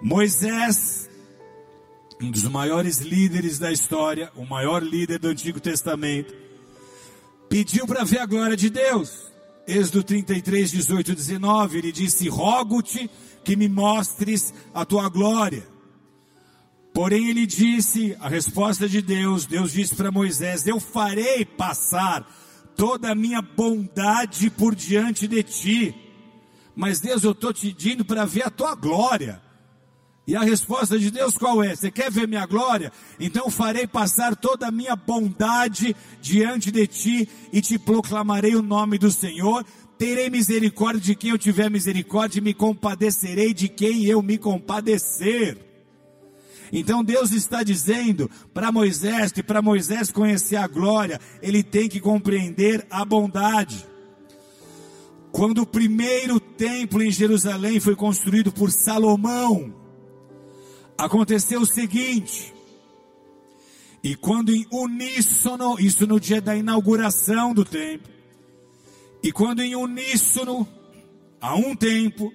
Moisés, 0.04 1.08
um 2.20 2.30
dos 2.30 2.42
maiores 2.42 2.99
líderes 2.99 3.58
da 3.58 3.73
história, 3.73 4.30
o 4.37 4.44
maior 4.44 4.82
líder 4.82 5.18
do 5.18 5.28
Antigo 5.28 5.58
Testamento, 5.58 6.34
pediu 7.49 7.87
para 7.87 8.04
ver 8.04 8.18
a 8.18 8.26
glória 8.26 8.54
de 8.54 8.68
Deus. 8.68 9.32
Êxodo 9.66 10.02
33, 10.02 10.73
18 10.73 11.14
19, 11.14 11.78
ele 11.78 11.90
disse: 11.90 12.28
Rogo-te 12.28 13.11
que 13.42 13.56
me 13.56 13.66
mostres 13.66 14.52
a 14.75 14.84
tua 14.84 15.08
glória. 15.08 15.66
Porém, 16.92 17.30
ele 17.30 17.46
disse, 17.46 18.14
a 18.20 18.28
resposta 18.28 18.87
de 18.87 19.00
Deus, 19.00 19.46
Deus 19.46 19.73
disse 19.73 19.94
para 19.94 20.12
Moisés: 20.12 20.66
Eu 20.66 20.78
farei 20.78 21.46
passar 21.46 22.30
toda 22.76 23.11
a 23.11 23.14
minha 23.14 23.40
bondade 23.40 24.50
por 24.50 24.75
diante 24.75 25.26
de 25.26 25.42
ti. 25.42 25.94
Mas 26.76 27.00
Deus, 27.00 27.25
eu 27.25 27.30
estou 27.30 27.54
te 27.54 27.68
pedindo 27.68 28.04
para 28.04 28.26
ver 28.26 28.46
a 28.46 28.50
tua 28.50 28.75
glória. 28.75 29.44
E 30.26 30.35
a 30.35 30.43
resposta 30.43 30.99
de 30.99 31.11
Deus 31.11 31.37
qual 31.37 31.62
é? 31.62 31.76
Você 31.76 31.90
quer 31.90 32.11
ver 32.11 32.26
minha 32.26 32.47
glória? 32.47 32.90
Então 33.21 33.50
farei 33.50 33.87
passar 33.87 34.35
toda 34.35 34.69
a 34.69 34.71
minha 34.71 34.97
bondade 34.97 35.95
diante 36.21 36.71
de 36.71 36.87
ti 36.87 37.28
e 37.52 37.61
te 37.61 37.78
proclamarei 37.78 38.57
o 38.57 38.62
nome 38.62 38.97
do 38.97 39.11
Senhor. 39.11 39.64
Terei 39.99 40.31
misericórdia 40.31 41.00
de 41.00 41.14
quem 41.14 41.31
eu 41.31 41.38
tiver 41.38 41.71
misericórdia 41.71 42.38
e 42.38 42.43
me 42.43 42.54
compadecerei 42.54 43.52
de 43.52 43.69
quem 43.69 44.07
eu 44.07 44.23
me 44.23 44.38
compadecer. 44.38 45.59
Então 46.73 47.04
Deus 47.04 47.31
está 47.31 47.62
dizendo 47.62 48.31
para 48.54 48.73
Moisés 48.73 49.31
que 49.31 49.43
para 49.43 49.61
Moisés 49.61 50.11
conhecer 50.11 50.57
a 50.57 50.66
glória, 50.66 51.21
ele 51.43 51.62
tem 51.62 51.87
que 51.87 52.00
compreender 52.00 52.87
a 52.90 53.04
bondade. 53.04 53.87
Quando 55.31 55.62
o 55.62 55.66
primeiro 55.66 56.40
templo 56.40 57.02
em 57.02 57.11
Jerusalém 57.11 57.78
foi 57.78 57.95
construído 57.95 58.50
por 58.50 58.71
Salomão, 58.71 59.84
aconteceu 60.97 61.61
o 61.61 61.67
seguinte: 61.67 62.55
e 64.03 64.15
quando 64.15 64.55
em 64.55 64.67
uníssono, 64.71 65.77
isso 65.79 66.07
no 66.07 66.21
dia 66.21 66.41
da 66.41 66.55
inauguração 66.55 67.55
do 67.55 67.65
templo, 67.65 68.13
e 69.23 69.33
quando 69.33 69.61
em 69.61 69.75
uníssono, 69.75 70.69
a 71.41 71.55
um 71.55 71.75
tempo, 71.75 72.31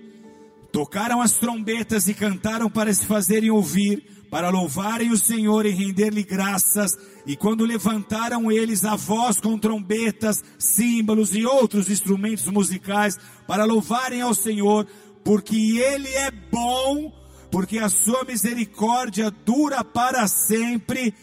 tocaram 0.72 1.22
as 1.22 1.34
trombetas 1.34 2.08
e 2.08 2.13
cantaram 2.13 2.70
para 2.70 2.92
se 2.92 3.06
fazerem 3.06 3.51
ouvir, 3.51 4.04
para 4.32 4.50
louvarem 4.50 5.12
o 5.12 5.18
Senhor 5.18 5.66
e 5.66 5.70
render-lhe 5.70 6.24
graças, 6.24 6.98
e 7.25 7.36
quando 7.36 7.66
levantaram 7.66 8.51
eles 8.51 8.86
a 8.86 8.96
voz 8.96 9.39
com 9.39 9.58
trombetas, 9.58 10.44
símbolos 10.58 11.36
e 11.36 11.45
outros 11.45 11.89
instrumentos 11.89 12.45
musicais, 12.45 13.17
para 13.48 13.65
louvarem 13.65 14.22
ao 14.22 14.34
Senhor, 14.34 14.88
porque 15.24 15.56
Ele 15.56 16.10
é 16.10 16.32
bom, 16.32 17.12
porque 17.51 17.79
a 17.79 17.89
sua 17.89 18.23
misericórdia 18.23 19.31
dura 19.31 19.83
para 19.83 20.27
sempre, 20.27 21.13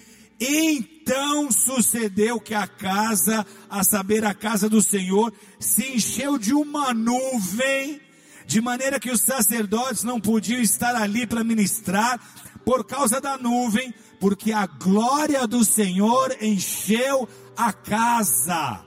então 0.40 1.50
sucedeu 1.50 2.40
que 2.40 2.54
a 2.54 2.66
casa, 2.66 3.46
a 3.70 3.82
saber, 3.84 4.24
a 4.24 4.34
casa 4.34 4.68
do 4.68 4.82
Senhor, 4.82 5.32
se 5.58 5.94
encheu 5.94 6.36
de 6.38 6.52
uma 6.52 6.92
nuvem, 6.92 8.00
de 8.46 8.60
maneira 8.60 9.00
que 9.00 9.10
os 9.10 9.20
sacerdotes 9.20 10.04
não 10.04 10.20
podiam 10.20 10.60
estar 10.60 10.94
ali 10.94 11.26
para 11.26 11.44
ministrar, 11.44 12.20
por 12.64 12.84
causa 12.84 13.20
da 13.20 13.38
nuvem, 13.38 13.94
porque 14.20 14.52
a 14.52 14.66
glória 14.66 15.46
do 15.46 15.64
Senhor 15.64 16.36
encheu 16.40 17.28
a 17.56 17.72
casa. 17.72 18.85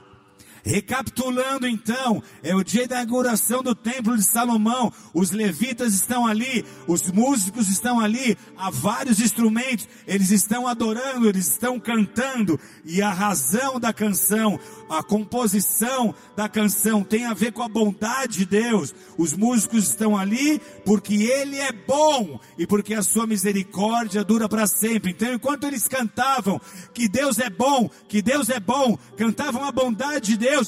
Recapitulando 0.70 1.68
então, 1.68 2.22
é 2.44 2.56
o 2.56 2.64
dia 2.64 2.88
da 2.88 2.98
inauguração 2.98 3.64
do 3.64 3.74
templo 3.74 4.16
de 4.16 4.22
Salomão. 4.22 4.94
Os 5.16 5.32
levitas 5.32 5.96
estão 5.96 6.28
ali, 6.28 6.64
os 6.86 7.12
músicos 7.12 7.68
estão 7.70 8.00
ali, 8.00 8.38
há 8.56 8.70
vários 8.70 9.20
instrumentos, 9.20 9.88
eles 10.06 10.30
estão 10.30 10.68
adorando, 10.68 11.28
eles 11.28 11.48
estão 11.48 11.80
cantando, 11.80 12.60
e 12.86 13.02
a 13.02 13.10
razão 13.10 13.80
da 13.80 13.92
canção, 13.92 14.60
a 14.88 15.02
composição 15.02 16.14
da 16.38 16.48
canção 16.48 17.04
tem 17.04 17.26
a 17.26 17.34
ver 17.34 17.52
com 17.52 17.64
a 17.64 17.68
bondade 17.68 18.38
de 18.38 18.46
Deus. 18.46 18.94
Os 19.18 19.34
músicos 19.34 19.88
estão 19.88 20.16
ali 20.16 20.62
porque 20.86 21.16
Ele 21.16 21.58
é 21.58 21.72
bom 21.72 22.40
e 22.60 22.68
porque 22.68 22.94
a 22.94 23.02
sua 23.02 23.26
misericórdia 23.26 24.24
dura 24.24 24.48
para 24.48 24.68
sempre. 24.68 25.12
Então, 25.12 25.34
enquanto 25.34 25.66
eles 25.66 25.88
cantavam 25.88 26.62
que 26.94 27.08
Deus 27.08 27.40
é 27.40 27.50
bom, 27.50 27.90
que 28.08 28.22
Deus 28.22 28.50
é 28.50 28.60
bom, 28.60 28.98
cantavam 29.18 29.64
a 29.64 29.72
bondade 29.72 30.28
de 30.28 30.38
Deus, 30.38 30.59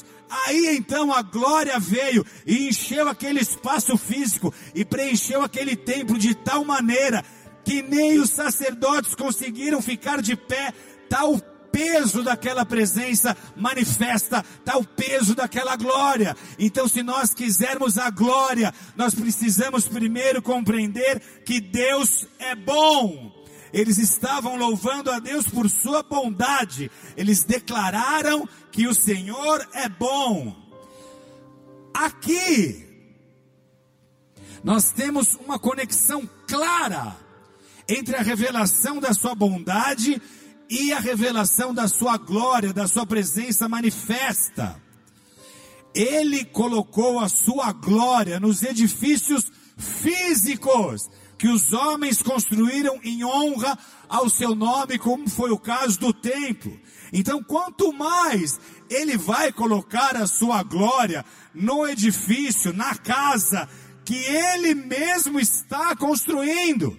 Aí 0.46 0.76
então 0.76 1.12
a 1.12 1.22
glória 1.22 1.78
veio 1.78 2.24
e 2.46 2.68
encheu 2.68 3.08
aquele 3.08 3.40
espaço 3.40 3.96
físico 3.98 4.52
e 4.74 4.84
preencheu 4.84 5.42
aquele 5.42 5.76
templo 5.76 6.18
de 6.18 6.34
tal 6.34 6.64
maneira 6.64 7.24
que 7.64 7.82
nem 7.82 8.18
os 8.18 8.30
sacerdotes 8.30 9.14
conseguiram 9.14 9.80
ficar 9.80 10.20
de 10.20 10.34
pé, 10.36 10.72
tal 11.08 11.38
peso 11.72 12.22
daquela 12.22 12.66
presença 12.66 13.36
manifesta, 13.56 14.44
está 14.58 14.76
o 14.76 14.84
peso 14.84 15.34
daquela 15.34 15.74
glória. 15.74 16.36
Então, 16.58 16.86
se 16.86 17.02
nós 17.02 17.32
quisermos 17.32 17.96
a 17.96 18.10
glória, 18.10 18.72
nós 18.94 19.14
precisamos 19.14 19.88
primeiro 19.88 20.42
compreender 20.42 21.20
que 21.44 21.60
Deus 21.60 22.28
é 22.38 22.54
bom. 22.54 23.32
Eles 23.72 23.96
estavam 23.96 24.54
louvando 24.54 25.10
a 25.10 25.18
Deus 25.18 25.48
por 25.48 25.68
sua 25.70 26.02
bondade. 26.02 26.90
Eles 27.16 27.42
declararam 27.42 28.46
que 28.72 28.88
o 28.88 28.94
Senhor 28.94 29.68
é 29.74 29.88
bom. 29.88 30.56
Aqui, 31.92 32.84
nós 34.64 34.90
temos 34.90 35.34
uma 35.34 35.58
conexão 35.58 36.28
clara 36.48 37.16
entre 37.86 38.16
a 38.16 38.22
revelação 38.22 38.98
da 38.98 39.12
sua 39.12 39.34
bondade 39.34 40.20
e 40.70 40.92
a 40.92 40.98
revelação 40.98 41.74
da 41.74 41.86
sua 41.86 42.16
glória, 42.16 42.72
da 42.72 42.88
sua 42.88 43.04
presença 43.04 43.68
manifesta. 43.68 44.80
Ele 45.94 46.44
colocou 46.46 47.20
a 47.20 47.28
sua 47.28 47.72
glória 47.72 48.40
nos 48.40 48.62
edifícios 48.62 49.44
físicos 49.76 51.10
que 51.42 51.48
os 51.48 51.72
homens 51.72 52.22
construíram 52.22 53.00
em 53.02 53.24
honra 53.24 53.76
ao 54.08 54.30
seu 54.30 54.54
nome, 54.54 54.96
como 54.96 55.28
foi 55.28 55.50
o 55.50 55.58
caso 55.58 55.98
do 55.98 56.12
templo. 56.12 56.80
Então, 57.12 57.42
quanto 57.42 57.92
mais 57.92 58.60
ele 58.88 59.16
vai 59.16 59.50
colocar 59.50 60.14
a 60.14 60.28
sua 60.28 60.62
glória 60.62 61.24
no 61.52 61.84
edifício, 61.84 62.72
na 62.72 62.94
casa 62.94 63.68
que 64.04 64.14
ele 64.14 64.72
mesmo 64.72 65.40
está 65.40 65.96
construindo. 65.96 66.96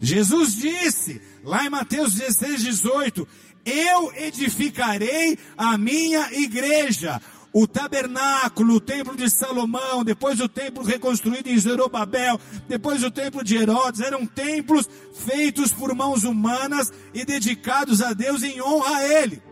Jesus 0.00 0.54
disse, 0.54 1.20
lá 1.44 1.66
em 1.66 1.68
Mateus 1.68 2.14
16, 2.14 2.62
18: 2.62 3.28
Eu 3.62 4.10
edificarei 4.16 5.38
a 5.54 5.76
minha 5.76 6.32
igreja. 6.32 7.20
O 7.52 7.66
tabernáculo, 7.66 8.76
o 8.76 8.80
templo 8.80 9.14
de 9.14 9.28
Salomão, 9.28 10.02
depois 10.02 10.40
o 10.40 10.48
templo 10.48 10.82
reconstruído 10.82 11.50
em 11.50 11.58
Zerobabel, 11.58 12.40
depois 12.66 13.04
o 13.04 13.10
templo 13.10 13.44
de 13.44 13.56
Herodes, 13.56 14.00
eram 14.00 14.24
templos 14.24 14.88
feitos 15.14 15.70
por 15.70 15.94
mãos 15.94 16.24
humanas 16.24 16.90
e 17.12 17.24
dedicados 17.26 18.00
a 18.00 18.14
Deus 18.14 18.42
em 18.42 18.62
honra 18.62 18.96
a 18.96 19.06
Ele. 19.06 19.42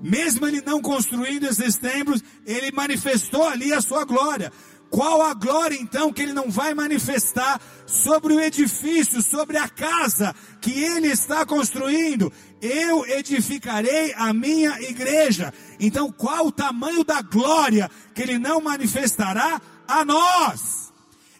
Mesmo 0.00 0.46
ele 0.46 0.62
não 0.62 0.80
construindo 0.80 1.44
esses 1.44 1.76
templos, 1.76 2.22
ele 2.46 2.72
manifestou 2.72 3.46
ali 3.46 3.72
a 3.72 3.82
sua 3.82 4.04
glória. 4.04 4.50
Qual 4.90 5.22
a 5.22 5.32
glória 5.34 5.78
então 5.80 6.12
que 6.12 6.20
ele 6.20 6.32
não 6.32 6.50
vai 6.50 6.74
manifestar 6.74 7.60
sobre 7.86 8.34
o 8.34 8.40
edifício, 8.40 9.22
sobre 9.22 9.56
a 9.56 9.68
casa 9.68 10.34
que 10.60 10.82
ele 10.82 11.06
está 11.06 11.46
construindo? 11.46 12.32
Eu 12.60 13.06
edificarei 13.06 14.12
a 14.14 14.32
minha 14.32 14.80
igreja. 14.82 15.54
Então, 15.78 16.10
qual 16.10 16.48
o 16.48 16.52
tamanho 16.52 17.04
da 17.04 17.22
glória 17.22 17.88
que 18.12 18.20
ele 18.20 18.38
não 18.38 18.60
manifestará 18.60 19.62
a 19.86 20.04
nós? 20.04 20.92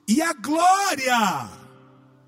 E 0.06 0.22
a 0.22 0.32
glória 0.32 1.50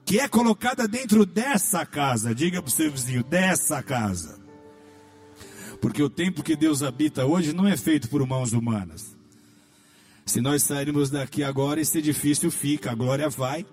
que 0.05 0.19
é 0.19 0.29
colocada 0.29 0.87
dentro 0.89 1.25
dessa 1.25 1.87
casa. 1.87 2.35
Diga 2.35 2.61
para 2.61 2.69
o 2.69 2.73
seu 2.73 2.91
vizinho, 2.91 3.23
dessa 3.23 3.83
casa. 3.83 4.41
Porque 5.81 6.03
o 6.03 6.11
tempo 6.11 6.43
que 6.43 6.55
Deus 6.55 6.83
habita 6.83 7.25
hoje 7.25 7.53
não 7.53 7.67
é 7.67 7.77
feito 7.77 8.09
por 8.09 8.27
mãos 8.27 8.53
humanas. 8.53 9.12
Se 10.25 10.41
nós 10.41 10.63
sairmos 10.63 11.11
daqui 11.11 11.43
agora, 11.43 11.81
esse 11.81 11.99
edifício 11.99 12.51
fica, 12.51 12.93
a 12.93 12.95
glória 12.95 13.29
vai. 13.29 13.67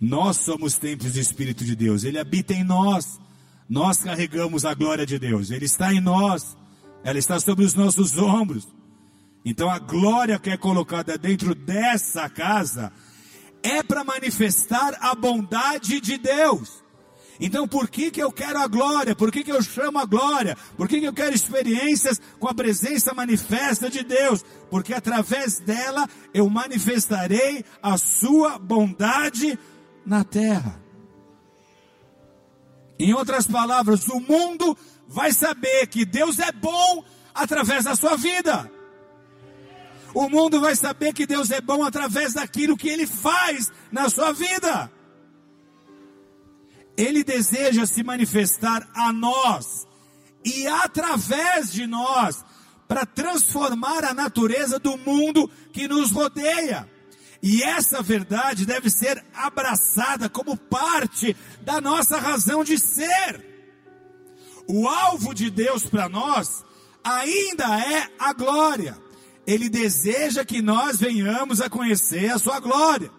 Nós 0.00 0.36
somos 0.36 0.76
templos 0.76 1.14
do 1.14 1.20
Espírito 1.20 1.64
de 1.64 1.74
Deus, 1.74 2.04
Ele 2.04 2.18
habita 2.18 2.52
em 2.52 2.64
nós. 2.64 3.20
Nós 3.68 4.02
carregamos 4.02 4.64
a 4.64 4.74
glória 4.74 5.06
de 5.06 5.18
Deus, 5.18 5.50
Ele 5.50 5.64
está 5.64 5.92
em 5.92 6.00
nós, 6.00 6.56
ela 7.02 7.18
está 7.18 7.40
sobre 7.40 7.64
os 7.64 7.74
nossos 7.74 8.18
ombros. 8.18 8.68
Então 9.44 9.70
a 9.70 9.78
glória 9.78 10.38
que 10.38 10.50
é 10.50 10.56
colocada 10.56 11.18
dentro 11.18 11.54
dessa 11.54 12.28
casa 12.28 12.92
é 13.62 13.82
para 13.82 14.04
manifestar 14.04 14.96
a 15.00 15.14
bondade 15.14 16.00
de 16.00 16.18
Deus. 16.18 16.83
Então 17.40 17.66
por 17.66 17.88
que, 17.88 18.10
que 18.10 18.22
eu 18.22 18.30
quero 18.30 18.58
a 18.58 18.66
glória? 18.66 19.14
Por 19.14 19.32
que, 19.32 19.42
que 19.42 19.52
eu 19.52 19.62
chamo 19.62 19.98
a 19.98 20.04
glória? 20.04 20.56
Por 20.76 20.88
que, 20.88 21.00
que 21.00 21.06
eu 21.06 21.12
quero 21.12 21.34
experiências 21.34 22.20
com 22.38 22.48
a 22.48 22.54
presença 22.54 23.12
manifesta 23.12 23.90
de 23.90 24.02
Deus? 24.04 24.44
Porque 24.70 24.94
através 24.94 25.58
dela 25.58 26.08
eu 26.32 26.48
manifestarei 26.48 27.64
a 27.82 27.98
sua 27.98 28.58
bondade 28.58 29.58
na 30.06 30.22
terra. 30.22 30.80
Em 32.98 33.12
outras 33.12 33.46
palavras, 33.46 34.06
o 34.08 34.20
mundo 34.20 34.76
vai 35.08 35.32
saber 35.32 35.86
que 35.88 36.04
Deus 36.04 36.38
é 36.38 36.52
bom 36.52 37.04
através 37.34 37.84
da 37.84 37.96
sua 37.96 38.16
vida. 38.16 38.70
O 40.14 40.28
mundo 40.28 40.60
vai 40.60 40.76
saber 40.76 41.12
que 41.12 41.26
Deus 41.26 41.50
é 41.50 41.60
bom 41.60 41.82
através 41.82 42.34
daquilo 42.34 42.76
que 42.76 42.88
ele 42.88 43.06
faz 43.06 43.72
na 43.90 44.08
sua 44.08 44.32
vida. 44.32 44.90
Ele 46.96 47.24
deseja 47.24 47.86
se 47.86 48.02
manifestar 48.02 48.88
a 48.94 49.12
nós 49.12 49.86
e 50.44 50.66
através 50.66 51.72
de 51.72 51.86
nós 51.86 52.44
para 52.86 53.06
transformar 53.06 54.04
a 54.04 54.14
natureza 54.14 54.78
do 54.78 54.96
mundo 54.98 55.50
que 55.72 55.88
nos 55.88 56.10
rodeia. 56.10 56.88
E 57.42 57.62
essa 57.62 58.02
verdade 58.02 58.64
deve 58.64 58.88
ser 58.88 59.22
abraçada 59.34 60.28
como 60.28 60.56
parte 60.56 61.36
da 61.62 61.80
nossa 61.80 62.18
razão 62.18 62.62
de 62.64 62.78
ser. 62.78 63.44
O 64.66 64.88
alvo 64.88 65.34
de 65.34 65.50
Deus 65.50 65.84
para 65.84 66.08
nós 66.08 66.64
ainda 67.02 67.64
é 67.80 68.08
a 68.18 68.32
glória. 68.32 68.96
Ele 69.46 69.68
deseja 69.68 70.44
que 70.44 70.62
nós 70.62 70.98
venhamos 70.98 71.60
a 71.60 71.68
conhecer 71.68 72.30
a 72.30 72.38
sua 72.38 72.60
glória. 72.60 73.10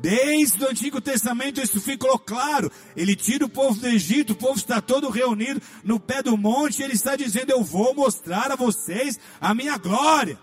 Desde 0.00 0.62
o 0.64 0.68
Antigo 0.68 1.00
Testamento 1.00 1.60
isso 1.60 1.80
ficou 1.80 2.18
claro. 2.18 2.70
Ele 2.96 3.16
tira 3.16 3.44
o 3.44 3.48
povo 3.48 3.80
do 3.80 3.88
Egito, 3.88 4.32
o 4.32 4.36
povo 4.36 4.56
está 4.56 4.80
todo 4.80 5.10
reunido 5.10 5.60
no 5.82 5.98
pé 5.98 6.22
do 6.22 6.36
monte, 6.36 6.80
e 6.80 6.84
ele 6.84 6.94
está 6.94 7.16
dizendo: 7.16 7.50
Eu 7.50 7.64
vou 7.64 7.94
mostrar 7.94 8.52
a 8.52 8.56
vocês 8.56 9.18
a 9.40 9.54
minha 9.54 9.76
glória. 9.76 10.38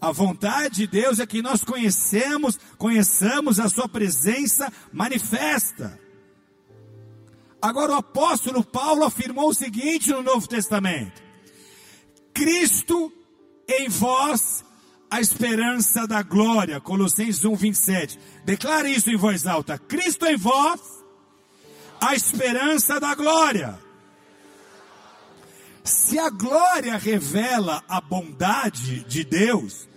A 0.00 0.12
vontade 0.12 0.76
de 0.76 0.86
Deus 0.86 1.18
é 1.18 1.26
que 1.26 1.42
nós 1.42 1.64
conhecemos, 1.64 2.58
conheçamos 2.78 3.58
a 3.58 3.68
sua 3.68 3.88
presença 3.88 4.72
manifesta. 4.92 5.98
Agora 7.60 7.92
o 7.92 7.96
apóstolo 7.96 8.62
Paulo 8.62 9.04
afirmou 9.04 9.48
o 9.48 9.54
seguinte 9.54 10.10
no 10.10 10.22
Novo 10.22 10.46
Testamento: 10.46 11.20
Cristo 12.32 13.12
em 13.68 13.88
vós 13.88 14.64
a 15.10 15.20
esperança 15.20 16.06
da 16.06 16.22
glória. 16.22 16.80
Colossenses 16.80 17.44
1, 17.44 17.54
27. 17.54 18.18
Declare 18.44 18.90
isso 18.90 19.10
em 19.10 19.16
voz 19.16 19.46
alta. 19.46 19.78
Cristo 19.78 20.26
em 20.26 20.36
vós, 20.36 20.80
a 22.00 22.14
esperança 22.14 23.00
da 23.00 23.14
glória. 23.14 23.78
Se 25.84 26.18
a 26.18 26.28
glória 26.30 26.96
revela 26.96 27.82
a 27.88 28.00
bondade 28.00 29.04
de 29.04 29.22
Deus, 29.22 29.88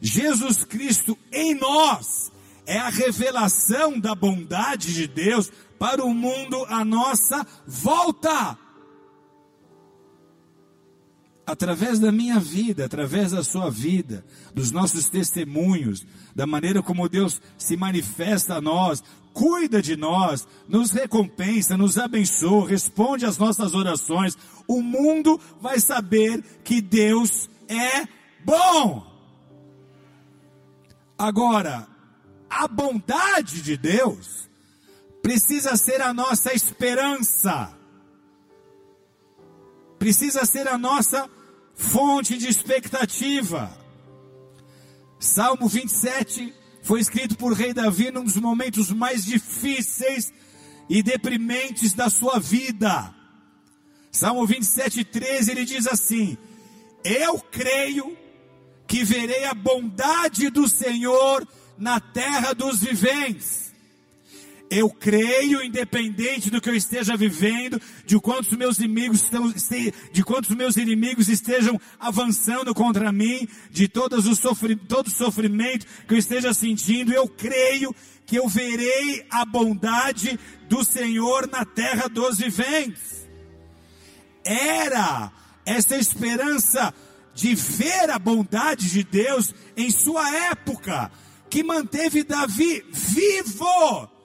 Jesus 0.00 0.64
Cristo 0.64 1.18
em 1.32 1.54
nós 1.54 2.30
é 2.66 2.78
a 2.78 2.90
revelação 2.90 3.98
da 3.98 4.14
bondade 4.14 4.92
de 4.92 5.06
Deus 5.06 5.50
para 5.78 6.04
o 6.04 6.12
mundo 6.12 6.66
à 6.68 6.84
nossa 6.84 7.46
volta 7.66 8.58
através 11.48 11.98
da 11.98 12.12
minha 12.12 12.38
vida, 12.38 12.84
através 12.84 13.32
da 13.32 13.42
sua 13.42 13.70
vida, 13.70 14.22
dos 14.54 14.70
nossos 14.70 15.08
testemunhos, 15.08 16.06
da 16.36 16.46
maneira 16.46 16.82
como 16.82 17.08
Deus 17.08 17.40
se 17.56 17.74
manifesta 17.74 18.56
a 18.56 18.60
nós, 18.60 19.02
cuida 19.32 19.80
de 19.80 19.96
nós, 19.96 20.46
nos 20.68 20.90
recompensa, 20.90 21.74
nos 21.74 21.96
abençoa, 21.96 22.68
responde 22.68 23.24
às 23.24 23.38
nossas 23.38 23.74
orações, 23.74 24.36
o 24.66 24.82
mundo 24.82 25.40
vai 25.58 25.80
saber 25.80 26.44
que 26.62 26.82
Deus 26.82 27.48
é 27.66 28.06
bom. 28.44 29.06
Agora, 31.16 31.88
a 32.50 32.68
bondade 32.68 33.62
de 33.62 33.74
Deus 33.78 34.46
precisa 35.22 35.78
ser 35.78 36.02
a 36.02 36.12
nossa 36.12 36.52
esperança, 36.52 37.74
precisa 39.98 40.44
ser 40.44 40.68
a 40.68 40.76
nossa 40.76 41.28
fonte 41.78 42.36
de 42.36 42.48
expectativa. 42.48 43.70
Salmo 45.18 45.68
27 45.68 46.52
foi 46.82 47.00
escrito 47.00 47.36
por 47.36 47.52
rei 47.52 47.72
Davi 47.72 48.10
num 48.10 48.24
dos 48.24 48.36
momentos 48.36 48.90
mais 48.90 49.24
difíceis 49.24 50.32
e 50.90 51.02
deprimentes 51.02 51.94
da 51.94 52.10
sua 52.10 52.40
vida. 52.40 53.14
Salmo 54.10 54.44
27, 54.44 55.04
13, 55.04 55.50
ele 55.52 55.64
diz 55.64 55.86
assim: 55.86 56.36
Eu 57.04 57.38
creio 57.38 58.16
que 58.86 59.04
verei 59.04 59.44
a 59.44 59.54
bondade 59.54 60.50
do 60.50 60.68
Senhor 60.68 61.46
na 61.76 62.00
terra 62.00 62.52
dos 62.54 62.80
viventes. 62.80 63.67
Eu 64.70 64.90
creio, 64.90 65.62
independente 65.62 66.50
do 66.50 66.60
que 66.60 66.68
eu 66.68 66.74
esteja 66.74 67.16
vivendo, 67.16 67.80
de 68.04 68.20
quantos 68.20 68.52
meus 68.52 68.78
inimigos 68.78 69.22
estão, 69.22 69.52
de 70.12 70.22
quantos 70.22 70.54
meus 70.54 70.76
inimigos 70.76 71.28
estejam 71.28 71.80
avançando 71.98 72.74
contra 72.74 73.10
mim, 73.10 73.48
de 73.70 73.88
todos 73.88 74.26
os 74.26 74.38
sofri, 74.38 74.76
todo 74.76 75.06
o 75.06 75.10
sofrimento 75.10 75.86
que 76.06 76.14
eu 76.14 76.18
esteja 76.18 76.52
sentindo, 76.52 77.12
eu 77.12 77.26
creio 77.26 77.94
que 78.26 78.36
eu 78.36 78.46
verei 78.46 79.24
a 79.30 79.44
bondade 79.46 80.38
do 80.68 80.84
Senhor 80.84 81.48
na 81.50 81.64
terra 81.64 82.08
dos 82.08 82.36
viventes. 82.36 83.26
Era 84.44 85.32
essa 85.64 85.96
esperança 85.96 86.92
de 87.34 87.54
ver 87.54 88.10
a 88.10 88.18
bondade 88.18 88.90
de 88.90 89.02
Deus 89.02 89.54
em 89.76 89.90
sua 89.90 90.28
época 90.50 91.10
que 91.48 91.62
manteve 91.62 92.22
Davi 92.22 92.84
vivo 92.92 94.17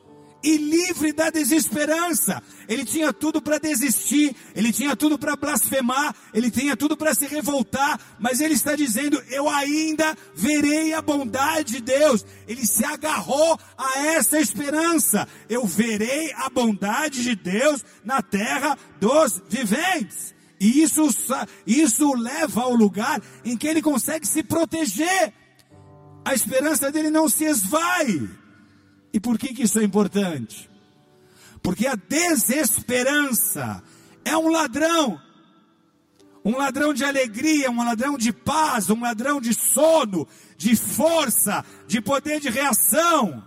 e 0.44 0.58
livre 0.58 1.14
da 1.14 1.30
desesperança. 1.30 2.44
Ele 2.68 2.84
tinha 2.84 3.14
tudo 3.14 3.42
para 3.42 3.58
desistir, 3.58 4.36
ele 4.54 4.74
tinha 4.74 4.96
tudo 4.96 5.18
para 5.18 5.36
blasfemar, 5.36 6.14
ele 6.34 6.52
tinha 6.52 6.76
tudo 6.76 6.98
para 6.98 7.16
se 7.16 7.26
revoltar, 7.26 8.00
mas 8.20 8.42
ele 8.42 8.54
está 8.54 8.76
dizendo: 8.76 9.22
Eu 9.30 9.48
ainda 9.50 10.16
verei 10.36 10.94
a 10.94 11.02
bondade 11.02 11.74
de 11.74 11.82
Deus. 11.82 12.26
Ele 12.48 12.66
se 12.66 12.84
agarrou 12.84 13.58
a 13.78 14.00
essa 14.00 14.40
esperança. 14.40 15.28
Eu 15.50 15.66
verei 15.66 16.34
a 16.34 16.50
bondade 16.50 17.24
de 17.24 17.36
Deus 17.36 17.84
na 18.04 18.22
terra 18.22 18.78
dos 19.00 19.42
viventes. 19.50 20.34
E 20.60 20.82
isso, 20.82 21.08
isso 21.66 22.14
leva 22.14 22.62
ao 22.62 22.74
lugar 22.74 23.22
em 23.44 23.58
que 23.58 23.68
ele 23.68 23.82
consegue 23.82 24.28
se 24.28 24.44
proteger. 24.44 25.34
A 26.26 26.34
esperança 26.34 26.90
dele 26.90 27.10
não 27.10 27.28
se 27.28 27.44
esvai. 27.44 28.30
E 29.14 29.20
por 29.20 29.38
que, 29.38 29.54
que 29.54 29.62
isso 29.64 29.80
é 29.80 29.84
importante? 29.84 30.68
Porque 31.62 31.86
a 31.86 31.96
desesperança 31.96 33.82
é 34.26 34.36
um 34.36 34.50
ladrão. 34.50 35.22
Um 36.44 36.58
ladrão 36.58 36.94
de 36.94 37.06
alegria, 37.06 37.72
um 37.72 37.86
ladrão 37.86 38.18
de 38.18 38.34
paz, 38.34 38.90
um 38.90 39.00
ladrão 39.00 39.40
de 39.40 39.54
sono, 39.54 40.28
de 40.58 40.76
força, 40.76 41.64
de 41.88 42.02
poder 42.02 42.42
de 42.42 42.50
reação. 42.50 43.42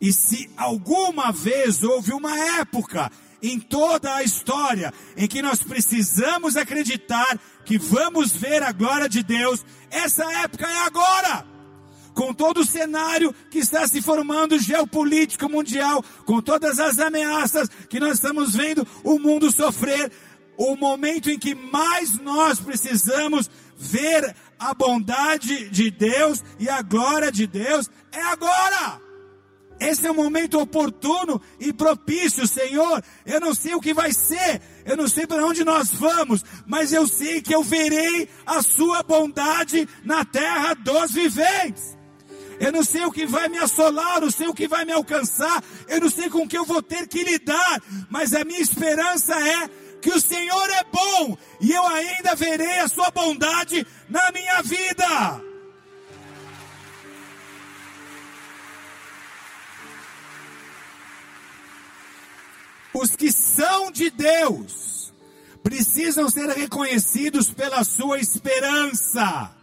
E 0.00 0.12
se 0.12 0.48
alguma 0.56 1.32
vez 1.32 1.82
houve 1.82 2.12
uma 2.12 2.38
época 2.60 3.10
em 3.42 3.58
toda 3.58 4.14
a 4.14 4.22
história 4.22 4.92
em 5.16 5.26
que 5.26 5.42
nós 5.42 5.62
precisamos 5.62 6.56
acreditar 6.56 7.40
que 7.64 7.78
vamos 7.78 8.32
ver 8.32 8.62
a 8.62 8.72
glória 8.72 9.08
de 9.08 9.22
Deus, 9.22 9.64
essa 9.90 10.24
época 10.42 10.66
é 10.66 10.86
agora 10.86 11.57
com 12.18 12.34
todo 12.34 12.62
o 12.62 12.66
cenário 12.66 13.32
que 13.48 13.60
está 13.60 13.86
se 13.86 14.02
formando 14.02 14.58
geopolítico 14.58 15.48
mundial, 15.48 16.04
com 16.26 16.42
todas 16.42 16.80
as 16.80 16.98
ameaças 16.98 17.68
que 17.88 18.00
nós 18.00 18.14
estamos 18.14 18.56
vendo 18.56 18.84
o 19.04 19.20
mundo 19.20 19.52
sofrer, 19.52 20.10
o 20.56 20.74
momento 20.74 21.30
em 21.30 21.38
que 21.38 21.54
mais 21.54 22.18
nós 22.18 22.58
precisamos 22.58 23.48
ver 23.76 24.34
a 24.58 24.74
bondade 24.74 25.68
de 25.68 25.92
Deus 25.92 26.42
e 26.58 26.68
a 26.68 26.82
glória 26.82 27.30
de 27.30 27.46
Deus 27.46 27.88
é 28.10 28.20
agora. 28.20 29.00
Esse 29.78 30.08
é 30.08 30.10
o 30.10 30.14
momento 30.14 30.58
oportuno 30.58 31.40
e 31.60 31.72
propício, 31.72 32.48
Senhor. 32.48 33.00
Eu 33.24 33.40
não 33.40 33.54
sei 33.54 33.76
o 33.76 33.80
que 33.80 33.94
vai 33.94 34.12
ser, 34.12 34.60
eu 34.84 34.96
não 34.96 35.06
sei 35.06 35.24
para 35.24 35.46
onde 35.46 35.64
nós 35.64 35.92
vamos, 35.92 36.44
mas 36.66 36.92
eu 36.92 37.06
sei 37.06 37.40
que 37.40 37.54
eu 37.54 37.62
verei 37.62 38.28
a 38.44 38.60
Sua 38.60 39.04
bondade 39.04 39.88
na 40.04 40.24
terra 40.24 40.74
dos 40.74 41.12
viventes. 41.12 41.97
Eu 42.60 42.72
não 42.72 42.82
sei 42.82 43.04
o 43.04 43.12
que 43.12 43.26
vai 43.26 43.48
me 43.48 43.58
assolar, 43.58 44.16
eu 44.16 44.22
não 44.22 44.30
sei 44.30 44.48
o 44.48 44.54
que 44.54 44.66
vai 44.66 44.84
me 44.84 44.92
alcançar, 44.92 45.62
eu 45.86 46.00
não 46.00 46.10
sei 46.10 46.28
com 46.28 46.42
o 46.42 46.48
que 46.48 46.58
eu 46.58 46.64
vou 46.64 46.82
ter 46.82 47.06
que 47.06 47.22
lidar, 47.22 47.82
mas 48.10 48.34
a 48.34 48.44
minha 48.44 48.60
esperança 48.60 49.34
é 49.34 49.68
que 50.00 50.10
o 50.10 50.20
Senhor 50.20 50.70
é 50.70 50.84
bom 50.84 51.36
e 51.60 51.72
eu 51.72 51.86
ainda 51.86 52.34
verei 52.34 52.78
a 52.80 52.88
Sua 52.88 53.10
bondade 53.10 53.86
na 54.08 54.30
minha 54.32 54.62
vida. 54.62 55.48
Os 62.92 63.14
que 63.14 63.30
são 63.30 63.92
de 63.92 64.10
Deus 64.10 65.12
precisam 65.62 66.28
ser 66.28 66.48
reconhecidos 66.48 67.50
pela 67.52 67.84
sua 67.84 68.18
esperança. 68.18 69.57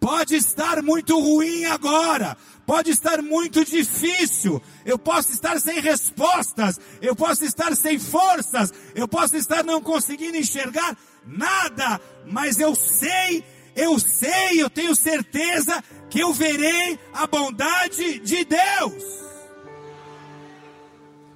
Pode 0.00 0.34
estar 0.34 0.82
muito 0.82 1.20
ruim 1.20 1.66
agora, 1.66 2.36
pode 2.66 2.90
estar 2.90 3.20
muito 3.20 3.64
difícil, 3.64 4.60
eu 4.84 4.98
posso 4.98 5.30
estar 5.30 5.60
sem 5.60 5.78
respostas, 5.78 6.80
eu 7.02 7.14
posso 7.14 7.44
estar 7.44 7.76
sem 7.76 7.98
forças, 7.98 8.72
eu 8.94 9.06
posso 9.06 9.36
estar 9.36 9.62
não 9.62 9.82
conseguindo 9.82 10.38
enxergar 10.38 10.96
nada, 11.26 12.00
mas 12.26 12.58
eu 12.58 12.74
sei, 12.74 13.44
eu 13.76 13.98
sei, 13.98 14.62
eu 14.62 14.70
tenho 14.70 14.96
certeza 14.96 15.84
que 16.08 16.20
eu 16.20 16.32
verei 16.32 16.98
a 17.12 17.26
bondade 17.26 18.20
de 18.20 18.44
Deus 18.44 19.20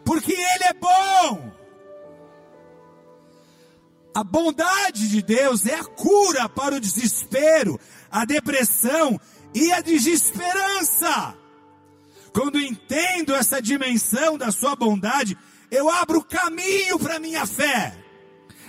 porque 0.04 0.32
Ele 0.32 0.64
é 0.64 0.74
bom. 0.74 1.52
A 4.14 4.22
bondade 4.22 5.08
de 5.08 5.20
Deus 5.22 5.66
é 5.66 5.74
a 5.74 5.84
cura 5.84 6.48
para 6.48 6.76
o 6.76 6.80
desespero, 6.80 7.80
a 8.14 8.24
depressão 8.24 9.20
e 9.52 9.72
a 9.72 9.80
desesperança. 9.80 11.36
Quando 12.32 12.60
entendo 12.60 13.34
essa 13.34 13.60
dimensão 13.60 14.38
da 14.38 14.52
Sua 14.52 14.76
bondade, 14.76 15.36
eu 15.68 15.90
abro 15.90 16.22
caminho 16.22 16.96
para 16.96 17.18
minha 17.18 17.44
fé. 17.44 17.92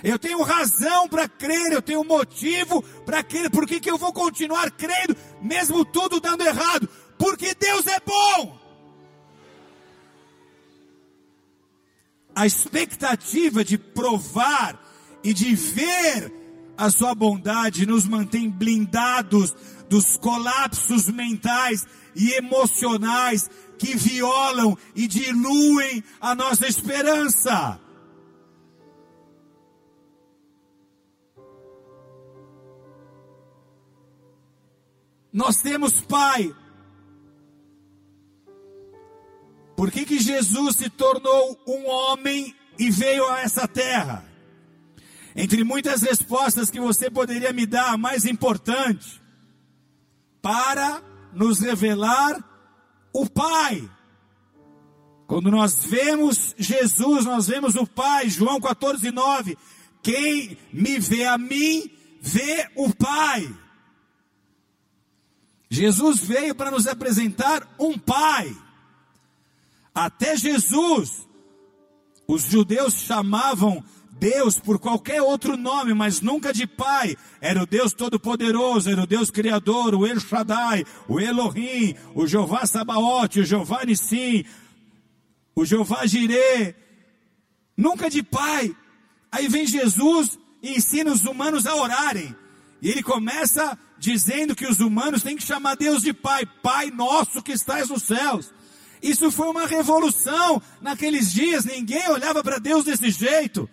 Eu 0.02 0.18
tenho 0.18 0.42
razão 0.42 1.08
para 1.08 1.28
crer, 1.28 1.72
eu 1.72 1.80
tenho 1.80 2.02
motivo 2.02 2.82
para 3.04 3.22
crer. 3.22 3.48
Por 3.48 3.68
que, 3.68 3.78
que 3.78 3.90
eu 3.90 3.96
vou 3.96 4.12
continuar 4.12 4.68
crendo, 4.72 5.16
mesmo 5.40 5.84
tudo 5.84 6.18
dando 6.18 6.44
errado? 6.44 6.88
Porque 7.16 7.54
Deus 7.54 7.86
é 7.86 8.00
bom. 8.00 8.66
a 12.36 12.44
expectativa 12.44 13.64
de 13.64 13.78
provar 13.78 14.78
e 15.24 15.32
de 15.32 15.54
ver 15.54 16.30
a 16.76 16.90
sua 16.90 17.14
bondade 17.14 17.86
nos 17.86 18.06
mantém 18.06 18.50
blindados 18.50 19.54
dos 19.88 20.16
colapsos 20.16 21.08
mentais 21.08 21.86
e 22.14 22.32
emocionais 22.32 23.48
que 23.78 23.96
violam 23.96 24.76
e 24.94 25.06
diluem 25.06 26.02
a 26.20 26.34
nossa 26.34 26.66
esperança. 26.66 27.80
Nós 35.32 35.56
temos 35.58 36.00
Pai 36.00 36.54
Por 39.76 39.90
que, 39.90 40.06
que 40.06 40.18
Jesus 40.18 40.76
se 40.76 40.88
tornou 40.88 41.56
um 41.66 41.86
homem 41.86 42.56
e 42.78 42.90
veio 42.90 43.28
a 43.28 43.42
essa 43.42 43.68
terra? 43.68 44.24
Entre 45.36 45.62
muitas 45.62 46.00
respostas 46.00 46.70
que 46.70 46.80
você 46.80 47.10
poderia 47.10 47.52
me 47.52 47.66
dar, 47.66 47.92
a 47.92 47.98
mais 47.98 48.24
importante, 48.24 49.20
para 50.40 51.02
nos 51.34 51.60
revelar 51.60 52.42
o 53.12 53.28
Pai. 53.28 53.88
Quando 55.26 55.50
nós 55.50 55.84
vemos 55.84 56.54
Jesus, 56.56 57.26
nós 57.26 57.46
vemos 57.48 57.74
o 57.74 57.86
Pai, 57.86 58.30
João 58.30 58.58
14, 58.58 59.10
9. 59.10 59.58
Quem 60.02 60.56
me 60.72 60.98
vê 60.98 61.26
a 61.26 61.36
mim, 61.36 61.90
vê 62.20 62.70
o 62.74 62.94
Pai. 62.94 63.54
Jesus 65.68 66.20
veio 66.20 66.54
para 66.54 66.70
nos 66.70 66.86
apresentar 66.86 67.68
um 67.78 67.98
Pai. 67.98 68.56
Até 69.94 70.36
Jesus, 70.36 71.26
os 72.26 72.42
judeus 72.44 72.94
chamavam 72.94 73.84
Deus 74.18 74.58
por 74.58 74.78
qualquer 74.78 75.20
outro 75.20 75.56
nome, 75.56 75.92
mas 75.92 76.20
nunca 76.20 76.52
de 76.52 76.66
Pai. 76.66 77.16
Era 77.40 77.62
o 77.62 77.66
Deus 77.66 77.92
Todo-Poderoso, 77.92 78.90
era 78.90 79.02
o 79.02 79.06
Deus 79.06 79.30
Criador, 79.30 79.94
o 79.94 80.06
El 80.06 80.18
Shaddai, 80.20 80.84
o 81.06 81.20
Elohim, 81.20 81.94
o 82.14 82.26
Jeová 82.26 82.64
Sabaote, 82.66 83.40
o 83.40 83.44
Jeová 83.44 83.84
Nissim, 83.84 84.44
o 85.54 85.64
Jeová 85.64 86.06
Jireh. 86.06 86.74
Nunca 87.76 88.08
de 88.08 88.22
Pai. 88.22 88.74
Aí 89.30 89.48
vem 89.48 89.66
Jesus 89.66 90.38
e 90.62 90.76
ensina 90.76 91.12
os 91.12 91.24
humanos 91.24 91.66
a 91.66 91.74
orarem. 91.74 92.34
E 92.80 92.90
ele 92.90 93.02
começa 93.02 93.78
dizendo 93.98 94.54
que 94.54 94.66
os 94.66 94.80
humanos 94.80 95.22
têm 95.22 95.36
que 95.36 95.42
chamar 95.42 95.76
Deus 95.76 96.02
de 96.02 96.12
Pai, 96.12 96.46
Pai 96.62 96.90
nosso 96.90 97.42
que 97.42 97.52
estás 97.52 97.88
nos 97.88 98.02
céus. 98.02 98.52
Isso 99.02 99.30
foi 99.30 99.48
uma 99.48 99.66
revolução 99.66 100.60
naqueles 100.80 101.32
dias, 101.32 101.64
ninguém 101.64 102.08
olhava 102.10 102.42
para 102.42 102.58
Deus 102.58 102.84
desse 102.84 103.10
jeito. 103.10 103.68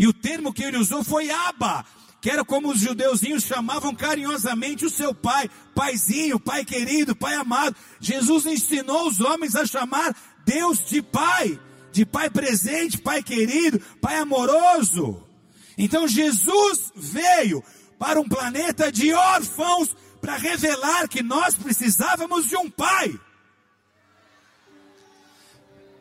E 0.00 0.06
o 0.06 0.14
termo 0.14 0.50
que 0.50 0.62
ele 0.62 0.78
usou 0.78 1.04
foi 1.04 1.30
Abba, 1.30 1.84
que 2.22 2.30
era 2.30 2.42
como 2.42 2.70
os 2.70 2.80
judeuzinhos 2.80 3.44
chamavam 3.44 3.94
carinhosamente 3.94 4.86
o 4.86 4.88
seu 4.88 5.14
pai, 5.14 5.50
paizinho, 5.74 6.40
pai 6.40 6.64
querido, 6.64 7.14
pai 7.14 7.34
amado. 7.34 7.76
Jesus 8.00 8.46
ensinou 8.46 9.08
os 9.08 9.20
homens 9.20 9.54
a 9.54 9.66
chamar 9.66 10.16
Deus 10.42 10.86
de 10.86 11.02
pai, 11.02 11.60
de 11.92 12.06
pai 12.06 12.30
presente, 12.30 12.96
pai 12.96 13.22
querido, 13.22 13.78
pai 14.00 14.16
amoroso. 14.16 15.22
Então 15.76 16.08
Jesus 16.08 16.90
veio 16.96 17.62
para 17.98 18.18
um 18.18 18.26
planeta 18.26 18.90
de 18.90 19.12
órfãos 19.12 19.94
para 20.18 20.38
revelar 20.38 21.08
que 21.08 21.22
nós 21.22 21.56
precisávamos 21.56 22.48
de 22.48 22.56
um 22.56 22.70
pai. 22.70 23.20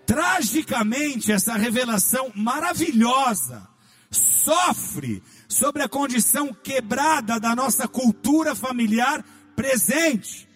Tragicamente, 0.05 1.33
essa 1.33 1.55
revelação 1.57 2.31
maravilhosa 2.33 3.67
sofre 4.11 5.21
sobre 5.47 5.81
a 5.81 5.89
condição 5.89 6.53
quebrada 6.53 7.39
da 7.39 7.55
nossa 7.55 7.87
cultura 7.87 8.55
familiar 8.55 9.23
presente. 9.55 10.47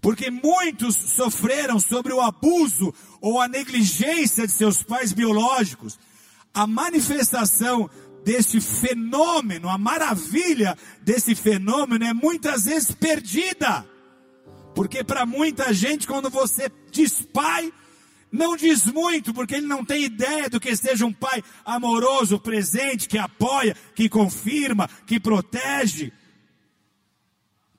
Porque 0.00 0.30
muitos 0.30 0.96
sofreram 0.96 1.80
sobre 1.80 2.12
o 2.12 2.20
abuso 2.20 2.92
ou 3.20 3.40
a 3.40 3.48
negligência 3.48 4.46
de 4.46 4.52
seus 4.52 4.82
pais 4.82 5.12
biológicos. 5.12 5.98
A 6.52 6.66
manifestação 6.66 7.88
desse 8.24 8.60
fenômeno, 8.60 9.68
a 9.68 9.78
maravilha 9.78 10.76
desse 11.02 11.34
fenômeno 11.34 12.04
é 12.04 12.12
muitas 12.12 12.64
vezes 12.64 12.92
perdida. 12.92 13.86
Porque 14.74 15.04
para 15.04 15.24
muita 15.24 15.72
gente, 15.72 16.06
quando 16.06 16.28
você 16.28 16.70
diz 16.90 17.22
pai, 17.32 17.72
não 18.34 18.56
diz 18.56 18.84
muito, 18.86 19.32
porque 19.32 19.54
ele 19.54 19.66
não 19.68 19.84
tem 19.84 20.02
ideia 20.02 20.50
do 20.50 20.58
que 20.58 20.74
seja 20.74 21.06
um 21.06 21.12
pai 21.12 21.40
amoroso, 21.64 22.40
presente, 22.40 23.08
que 23.08 23.16
apoia, 23.16 23.76
que 23.94 24.08
confirma, 24.08 24.90
que 25.06 25.20
protege. 25.20 26.12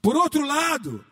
Por 0.01 0.15
outro 0.15 0.45
lado, 0.45 1.03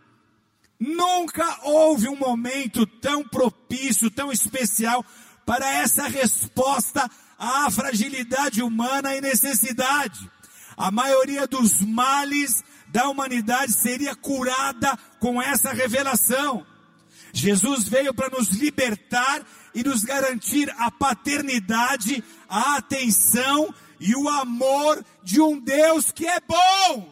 nunca 0.79 1.59
houve 1.63 2.07
um 2.07 2.15
momento 2.15 2.85
tão 2.85 3.21
propício, 3.27 4.09
tão 4.09 4.31
especial 4.31 5.05
para 5.45 5.69
essa 5.69 6.07
resposta 6.07 7.11
à 7.37 7.69
fragilidade 7.69 8.63
humana 8.63 9.13
e 9.13 9.19
necessidade. 9.19 10.31
A 10.77 10.89
maioria 10.89 11.45
dos 11.47 11.81
males 11.81 12.63
da 12.87 13.09
humanidade 13.09 13.73
seria 13.73 14.15
curada 14.15 14.97
com 15.19 15.41
essa 15.41 15.73
revelação. 15.73 16.65
Jesus 17.33 17.87
veio 17.87 18.13
para 18.13 18.29
nos 18.29 18.49
libertar 18.49 19.43
e 19.73 19.83
nos 19.83 20.03
garantir 20.03 20.69
a 20.77 20.91
paternidade, 20.91 22.23
a 22.47 22.77
atenção 22.77 23.73
e 23.99 24.15
o 24.15 24.29
amor 24.29 25.03
de 25.23 25.41
um 25.41 25.59
Deus 25.59 26.11
que 26.11 26.27
é 26.27 26.39
bom. 26.39 27.11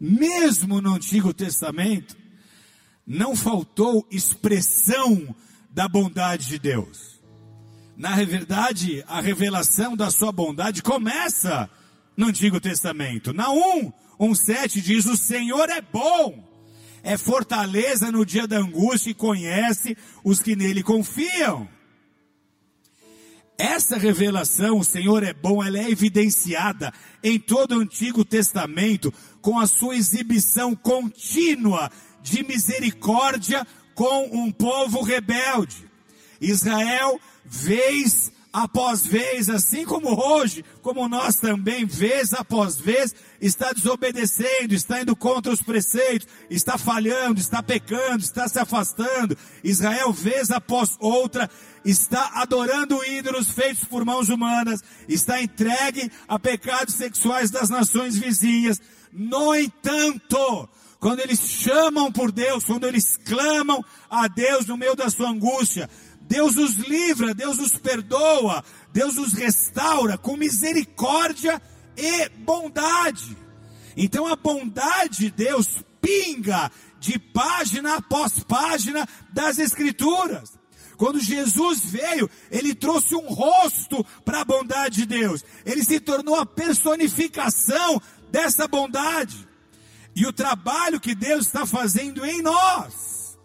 Mesmo 0.00 0.80
no 0.80 0.94
Antigo 0.94 1.34
Testamento, 1.34 2.16
não 3.06 3.36
faltou 3.36 4.06
expressão 4.10 5.34
da 5.70 5.86
bondade 5.86 6.46
de 6.46 6.58
Deus. 6.58 7.20
Na 7.96 8.14
verdade, 8.16 9.04
a 9.08 9.20
revelação 9.20 9.94
da 9.94 10.10
sua 10.10 10.32
bondade 10.32 10.82
começa 10.82 11.68
no 12.16 12.28
Antigo 12.28 12.60
Testamento. 12.60 13.34
Na 13.34 13.50
1, 13.50 13.92
1,7 14.18 14.80
diz: 14.80 15.06
O 15.06 15.16
Senhor 15.16 15.68
é 15.70 15.80
bom, 15.80 16.42
é 17.02 17.16
fortaleza 17.16 18.10
no 18.10 18.24
dia 18.24 18.46
da 18.46 18.58
angústia 18.58 19.10
e 19.10 19.14
conhece 19.14 19.96
os 20.24 20.40
que 20.40 20.56
nele 20.56 20.82
confiam. 20.82 21.68
Essa 23.56 23.98
revelação, 23.98 24.78
o 24.78 24.84
Senhor 24.84 25.24
é 25.24 25.32
bom, 25.32 25.64
ela 25.64 25.78
é 25.78 25.90
evidenciada 25.90 26.92
em 27.24 27.40
todo 27.40 27.72
o 27.72 27.80
Antigo 27.80 28.24
Testamento 28.24 29.12
com 29.40 29.58
a 29.58 29.66
sua 29.66 29.96
exibição 29.96 30.76
contínua 30.76 31.90
de 32.22 32.44
misericórdia 32.44 33.66
com 33.96 34.28
um 34.32 34.52
povo 34.52 35.02
rebelde. 35.02 35.88
Israel, 36.40 37.20
vez 37.44 38.30
após 38.52 39.06
vez, 39.06 39.48
assim 39.48 39.84
como 39.84 40.18
hoje, 40.18 40.64
como 40.82 41.08
nós 41.08 41.36
também, 41.36 41.84
vez 41.84 42.32
após 42.32 42.76
vez, 42.76 43.14
está 43.40 43.72
desobedecendo, 43.72 44.74
está 44.74 45.02
indo 45.02 45.14
contra 45.14 45.52
os 45.52 45.62
preceitos, 45.62 46.26
está 46.48 46.78
falhando, 46.78 47.40
está 47.40 47.62
pecando, 47.62 48.22
está 48.22 48.48
se 48.48 48.58
afastando. 48.58 49.36
Israel, 49.62 50.12
vez 50.12 50.50
após 50.50 50.96
outra, 50.98 51.50
está 51.84 52.30
adorando 52.34 53.04
ídolos 53.04 53.50
feitos 53.50 53.84
por 53.84 54.04
mãos 54.04 54.28
humanas, 54.28 54.80
está 55.08 55.40
entregue 55.40 56.10
a 56.26 56.38
pecados 56.38 56.94
sexuais 56.94 57.50
das 57.50 57.68
nações 57.68 58.16
vizinhas. 58.16 58.80
No 59.12 59.54
entanto, 59.54 60.68
quando 61.00 61.20
eles 61.20 61.40
chamam 61.40 62.10
por 62.10 62.32
Deus, 62.32 62.64
quando 62.64 62.86
eles 62.86 63.16
clamam 63.16 63.84
a 64.10 64.26
Deus 64.26 64.66
no 64.66 64.76
meio 64.76 64.96
da 64.96 65.08
sua 65.08 65.30
angústia, 65.30 65.88
Deus 66.28 66.56
os 66.56 66.74
livra, 66.74 67.34
Deus 67.34 67.58
os 67.58 67.72
perdoa, 67.78 68.62
Deus 68.92 69.16
os 69.16 69.32
restaura 69.32 70.18
com 70.18 70.36
misericórdia 70.36 71.60
e 71.96 72.28
bondade. 72.28 73.34
Então 73.96 74.26
a 74.26 74.36
bondade 74.36 75.18
de 75.18 75.30
Deus 75.30 75.82
pinga 76.00 76.70
de 77.00 77.18
página 77.18 77.96
após 77.96 78.40
página 78.40 79.08
das 79.32 79.58
Escrituras. 79.58 80.58
Quando 80.98 81.18
Jesus 81.18 81.80
veio, 81.84 82.28
ele 82.50 82.74
trouxe 82.74 83.14
um 83.14 83.28
rosto 83.28 84.04
para 84.24 84.42
a 84.42 84.44
bondade 84.44 84.96
de 84.96 85.06
Deus. 85.06 85.44
Ele 85.64 85.82
se 85.82 85.98
tornou 85.98 86.34
a 86.34 86.44
personificação 86.44 88.02
dessa 88.30 88.68
bondade. 88.68 89.48
E 90.14 90.26
o 90.26 90.32
trabalho 90.32 91.00
que 91.00 91.14
Deus 91.14 91.46
está 91.46 91.64
fazendo 91.64 92.26
em 92.26 92.42
nós, 92.42 93.38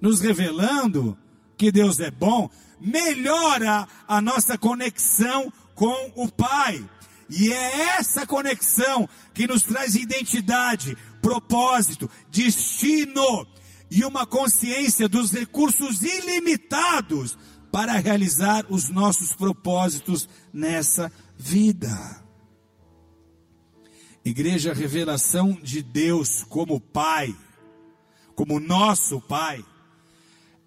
nos 0.00 0.20
revelando 0.20 1.16
que 1.58 1.72
Deus 1.72 1.98
é 1.98 2.10
bom, 2.10 2.48
melhora 2.80 3.86
a 4.06 4.20
nossa 4.20 4.56
conexão 4.56 5.52
com 5.74 6.12
o 6.14 6.30
Pai. 6.30 6.88
E 7.28 7.52
é 7.52 7.80
essa 7.98 8.26
conexão 8.26 9.08
que 9.34 9.46
nos 9.46 9.64
traz 9.64 9.94
identidade, 9.94 10.96
propósito, 11.20 12.08
destino 12.30 13.46
e 13.90 14.04
uma 14.04 14.24
consciência 14.24 15.08
dos 15.08 15.32
recursos 15.32 16.02
ilimitados 16.02 17.36
para 17.70 17.98
realizar 17.98 18.64
os 18.70 18.88
nossos 18.88 19.32
propósitos 19.32 20.28
nessa 20.52 21.12
vida. 21.36 22.24
Igreja, 24.24 24.72
revelação 24.72 25.58
de 25.62 25.82
Deus 25.82 26.44
como 26.44 26.80
Pai, 26.80 27.36
como 28.34 28.60
nosso 28.60 29.20
Pai, 29.20 29.64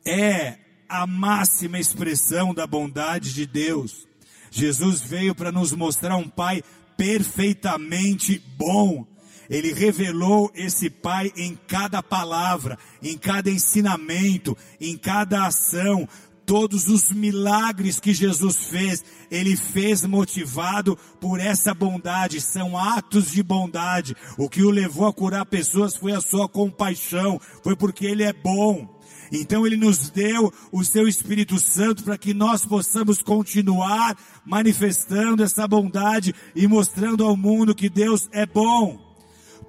é 0.05 0.60
a 0.91 1.07
máxima 1.07 1.79
expressão 1.79 2.53
da 2.53 2.67
bondade 2.67 3.33
de 3.33 3.45
Deus. 3.45 4.05
Jesus 4.51 5.01
veio 5.01 5.33
para 5.33 5.49
nos 5.49 5.71
mostrar 5.71 6.17
um 6.17 6.27
Pai 6.27 6.61
perfeitamente 6.97 8.43
bom. 8.57 9.07
Ele 9.49 9.71
revelou 9.71 10.51
esse 10.53 10.89
Pai 10.89 11.31
em 11.37 11.57
cada 11.65 12.03
palavra, 12.03 12.77
em 13.01 13.17
cada 13.17 13.49
ensinamento, 13.49 14.57
em 14.81 14.97
cada 14.97 15.45
ação. 15.45 16.07
Todos 16.45 16.89
os 16.89 17.09
milagres 17.09 17.97
que 17.97 18.13
Jesus 18.13 18.57
fez, 18.65 19.05
ele 19.29 19.55
fez 19.55 20.05
motivado 20.05 20.97
por 21.21 21.39
essa 21.39 21.73
bondade, 21.73 22.41
são 22.41 22.77
atos 22.77 23.31
de 23.31 23.41
bondade. 23.41 24.13
O 24.37 24.49
que 24.49 24.61
o 24.61 24.69
levou 24.69 25.07
a 25.07 25.13
curar 25.13 25.45
pessoas 25.45 25.95
foi 25.95 26.11
a 26.11 26.19
sua 26.19 26.49
compaixão, 26.49 27.39
foi 27.63 27.77
porque 27.77 28.05
ele 28.05 28.23
é 28.23 28.33
bom. 28.33 29.00
Então 29.31 29.65
ele 29.65 29.77
nos 29.77 30.09
deu 30.09 30.53
o 30.71 30.83
seu 30.83 31.07
Espírito 31.07 31.57
Santo 31.57 32.03
para 32.03 32.17
que 32.17 32.33
nós 32.33 32.65
possamos 32.65 33.21
continuar 33.21 34.17
manifestando 34.45 35.41
essa 35.41 35.65
bondade 35.65 36.35
e 36.53 36.67
mostrando 36.67 37.23
ao 37.23 37.37
mundo 37.37 37.73
que 37.73 37.89
Deus 37.89 38.27
é 38.33 38.45
bom. 38.45 38.99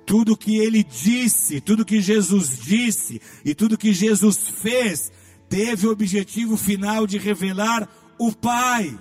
Tudo 0.04 0.36
que 0.36 0.56
ele 0.56 0.82
disse, 0.82 1.60
tudo 1.60 1.84
que 1.84 2.00
Jesus 2.00 2.58
disse 2.58 3.22
e 3.44 3.54
tudo 3.54 3.78
que 3.78 3.92
Jesus 3.92 4.48
fez 4.48 5.12
teve 5.48 5.86
o 5.86 5.92
objetivo 5.92 6.56
final 6.56 7.06
de 7.06 7.18
revelar 7.18 7.88
o 8.18 8.32
Pai. 8.32 8.98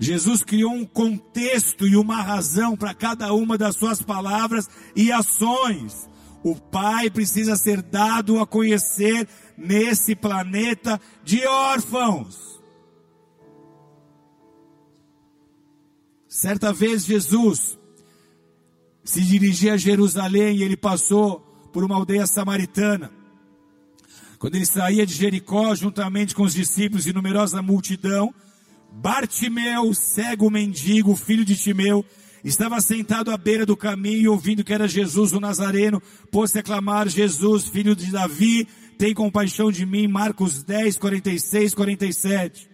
Jesus 0.00 0.42
criou 0.42 0.72
um 0.72 0.84
contexto 0.84 1.86
e 1.86 1.96
uma 1.96 2.22
razão 2.22 2.76
para 2.76 2.94
cada 2.94 3.32
uma 3.34 3.58
das 3.58 3.76
suas 3.76 4.00
palavras 4.00 4.68
e 4.96 5.12
ações. 5.12 6.08
O 6.42 6.56
Pai 6.56 7.08
precisa 7.10 7.56
ser 7.56 7.82
dado 7.82 8.40
a 8.40 8.46
conhecer 8.46 9.28
nesse 9.56 10.14
planeta 10.14 11.00
de 11.24 11.46
órfãos. 11.46 12.60
Certa 16.28 16.72
vez 16.72 17.04
Jesus 17.04 17.78
se 19.04 19.20
dirigia 19.20 19.74
a 19.74 19.76
Jerusalém 19.76 20.56
e 20.56 20.62
ele 20.62 20.76
passou 20.76 21.40
por 21.72 21.84
uma 21.84 21.94
aldeia 21.94 22.26
samaritana. 22.26 23.10
Quando 24.38 24.56
ele 24.56 24.66
saía 24.66 25.06
de 25.06 25.14
Jericó, 25.14 25.74
juntamente 25.74 26.34
com 26.34 26.42
os 26.42 26.54
discípulos 26.54 27.06
e 27.06 27.12
numerosa 27.12 27.62
multidão, 27.62 28.34
Bartimeu, 28.90 29.94
cego 29.94 30.50
mendigo, 30.50 31.16
filho 31.16 31.44
de 31.44 31.56
Timeu, 31.56 32.04
estava 32.44 32.80
sentado 32.80 33.30
à 33.30 33.36
beira 33.36 33.64
do 33.64 33.76
caminho, 33.76 34.32
ouvindo 34.32 34.64
que 34.64 34.72
era 34.72 34.88
Jesus 34.88 35.32
o 35.32 35.40
Nazareno, 35.40 36.02
pôs-se 36.30 36.58
a 36.58 36.62
clamar, 36.62 37.08
Jesus, 37.08 37.68
filho 37.68 37.94
de 37.94 38.10
Davi, 38.10 38.66
tem 38.98 39.14
compaixão 39.14 39.70
de 39.70 39.86
mim, 39.86 40.06
Marcos 40.06 40.62
10, 40.62 40.98
46, 40.98 41.74
47. 41.74 42.70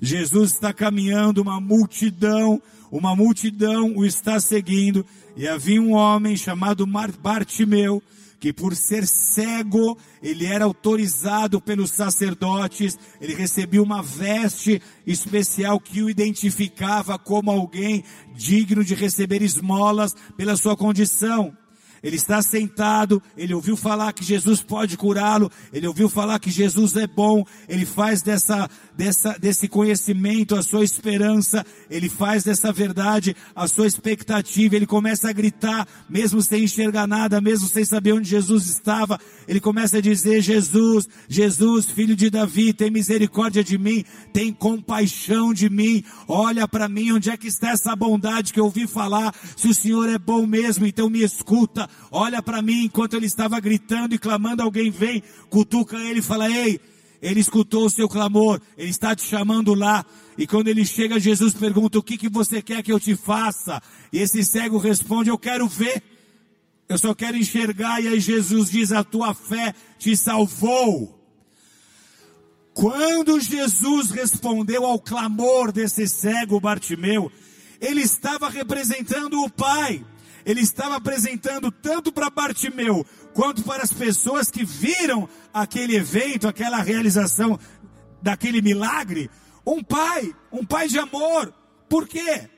Jesus 0.00 0.52
está 0.52 0.72
caminhando, 0.72 1.42
uma 1.42 1.60
multidão, 1.60 2.60
uma 2.90 3.14
multidão 3.14 3.96
o 3.96 4.04
está 4.04 4.40
seguindo, 4.40 5.04
e 5.36 5.46
havia 5.46 5.80
um 5.80 5.92
homem 5.92 6.36
chamado 6.36 6.86
Bartimeu, 7.20 8.02
que 8.40 8.54
por 8.54 8.74
ser 8.74 9.06
cego, 9.06 9.96
ele 10.22 10.46
era 10.46 10.64
autorizado 10.64 11.60
pelos 11.60 11.90
sacerdotes, 11.90 12.98
ele 13.20 13.34
recebia 13.34 13.82
uma 13.82 14.02
veste 14.02 14.80
especial 15.06 15.78
que 15.78 16.02
o 16.02 16.08
identificava 16.08 17.18
como 17.18 17.50
alguém 17.50 18.02
digno 18.34 18.82
de 18.82 18.94
receber 18.94 19.42
esmolas 19.42 20.16
pela 20.38 20.56
sua 20.56 20.74
condição. 20.74 21.54
Ele 22.02 22.16
está 22.16 22.40
sentado, 22.40 23.22
ele 23.36 23.54
ouviu 23.54 23.76
falar 23.76 24.12
que 24.12 24.24
Jesus 24.24 24.62
pode 24.62 24.96
curá-lo, 24.96 25.50
ele 25.72 25.86
ouviu 25.86 26.08
falar 26.08 26.38
que 26.38 26.50
Jesus 26.50 26.96
é 26.96 27.06
bom, 27.06 27.44
ele 27.68 27.84
faz 27.84 28.22
dessa, 28.22 28.68
dessa, 28.96 29.38
desse 29.38 29.68
conhecimento 29.68 30.54
a 30.56 30.62
sua 30.62 30.82
esperança, 30.82 31.64
ele 31.90 32.08
faz 32.08 32.44
dessa 32.44 32.72
verdade 32.72 33.36
a 33.54 33.68
sua 33.68 33.86
expectativa, 33.86 34.76
ele 34.76 34.86
começa 34.86 35.28
a 35.28 35.32
gritar, 35.32 35.86
mesmo 36.08 36.40
sem 36.40 36.64
enxergar 36.64 37.06
nada, 37.06 37.40
mesmo 37.40 37.68
sem 37.68 37.84
saber 37.84 38.12
onde 38.12 38.28
Jesus 38.28 38.66
estava, 38.66 39.18
ele 39.46 39.60
começa 39.60 39.98
a 39.98 40.00
dizer, 40.00 40.40
Jesus, 40.40 41.08
Jesus, 41.28 41.90
filho 41.90 42.16
de 42.16 42.30
Davi, 42.30 42.72
tem 42.72 42.90
misericórdia 42.90 43.62
de 43.62 43.76
mim, 43.76 44.04
tem 44.32 44.52
compaixão 44.52 45.52
de 45.52 45.68
mim, 45.68 46.02
olha 46.26 46.66
para 46.66 46.88
mim, 46.88 47.12
onde 47.12 47.30
é 47.30 47.36
que 47.36 47.48
está 47.48 47.70
essa 47.70 47.94
bondade 47.94 48.52
que 48.52 48.60
eu 48.60 48.64
ouvi 48.64 48.86
falar, 48.86 49.34
se 49.56 49.68
o 49.68 49.74
Senhor 49.74 50.08
é 50.08 50.18
bom 50.18 50.46
mesmo, 50.46 50.86
então 50.86 51.10
me 51.10 51.22
escuta, 51.22 51.89
olha 52.10 52.42
para 52.42 52.62
mim, 52.62 52.84
enquanto 52.84 53.14
ele 53.14 53.26
estava 53.26 53.58
gritando 53.60 54.14
e 54.14 54.18
clamando, 54.18 54.62
alguém 54.62 54.90
vem, 54.90 55.22
cutuca 55.48 55.96
ele 55.98 56.20
e 56.20 56.22
fala, 56.22 56.50
ei, 56.50 56.80
ele 57.22 57.40
escutou 57.40 57.84
o 57.84 57.90
seu 57.90 58.08
clamor, 58.08 58.60
ele 58.78 58.90
está 58.90 59.14
te 59.14 59.22
chamando 59.22 59.74
lá. 59.74 60.04
E 60.38 60.46
quando 60.46 60.68
ele 60.68 60.86
chega, 60.86 61.20
Jesus 61.20 61.52
pergunta: 61.52 61.98
O 61.98 62.02
que, 62.02 62.16
que 62.16 62.28
você 62.28 62.62
quer 62.62 62.82
que 62.82 62.90
eu 62.90 62.98
te 62.98 63.14
faça? 63.14 63.82
E 64.10 64.18
esse 64.18 64.42
cego 64.42 64.78
responde: 64.78 65.28
Eu 65.28 65.36
quero 65.36 65.68
ver, 65.68 66.02
eu 66.88 66.98
só 66.98 67.14
quero 67.14 67.36
enxergar. 67.36 68.02
E 68.02 68.08
aí 68.08 68.20
Jesus 68.20 68.70
diz: 68.70 68.90
A 68.90 69.04
tua 69.04 69.34
fé 69.34 69.74
te 69.98 70.16
salvou. 70.16 71.18
Quando 72.72 73.38
Jesus 73.38 74.10
respondeu 74.10 74.86
ao 74.86 74.98
clamor 74.98 75.70
desse 75.72 76.08
cego 76.08 76.60
Bartimeu, 76.60 77.30
ele 77.80 78.00
estava 78.00 78.48
representando 78.48 79.42
o 79.42 79.50
Pai 79.50 80.02
ele 80.44 80.60
estava 80.60 80.96
apresentando 80.96 81.70
tanto 81.70 82.12
para 82.12 82.30
Bartimeu 82.30 83.06
quanto 83.34 83.62
para 83.62 83.82
as 83.82 83.92
pessoas 83.92 84.50
que 84.50 84.64
viram 84.64 85.28
aquele 85.52 85.96
evento, 85.96 86.48
aquela 86.48 86.82
realização 86.82 87.58
daquele 88.22 88.60
milagre, 88.60 89.30
um 89.66 89.82
pai, 89.82 90.34
um 90.52 90.64
pai 90.64 90.88
de 90.88 90.98
amor. 90.98 91.52
Por 91.88 92.06
quê? 92.06 92.48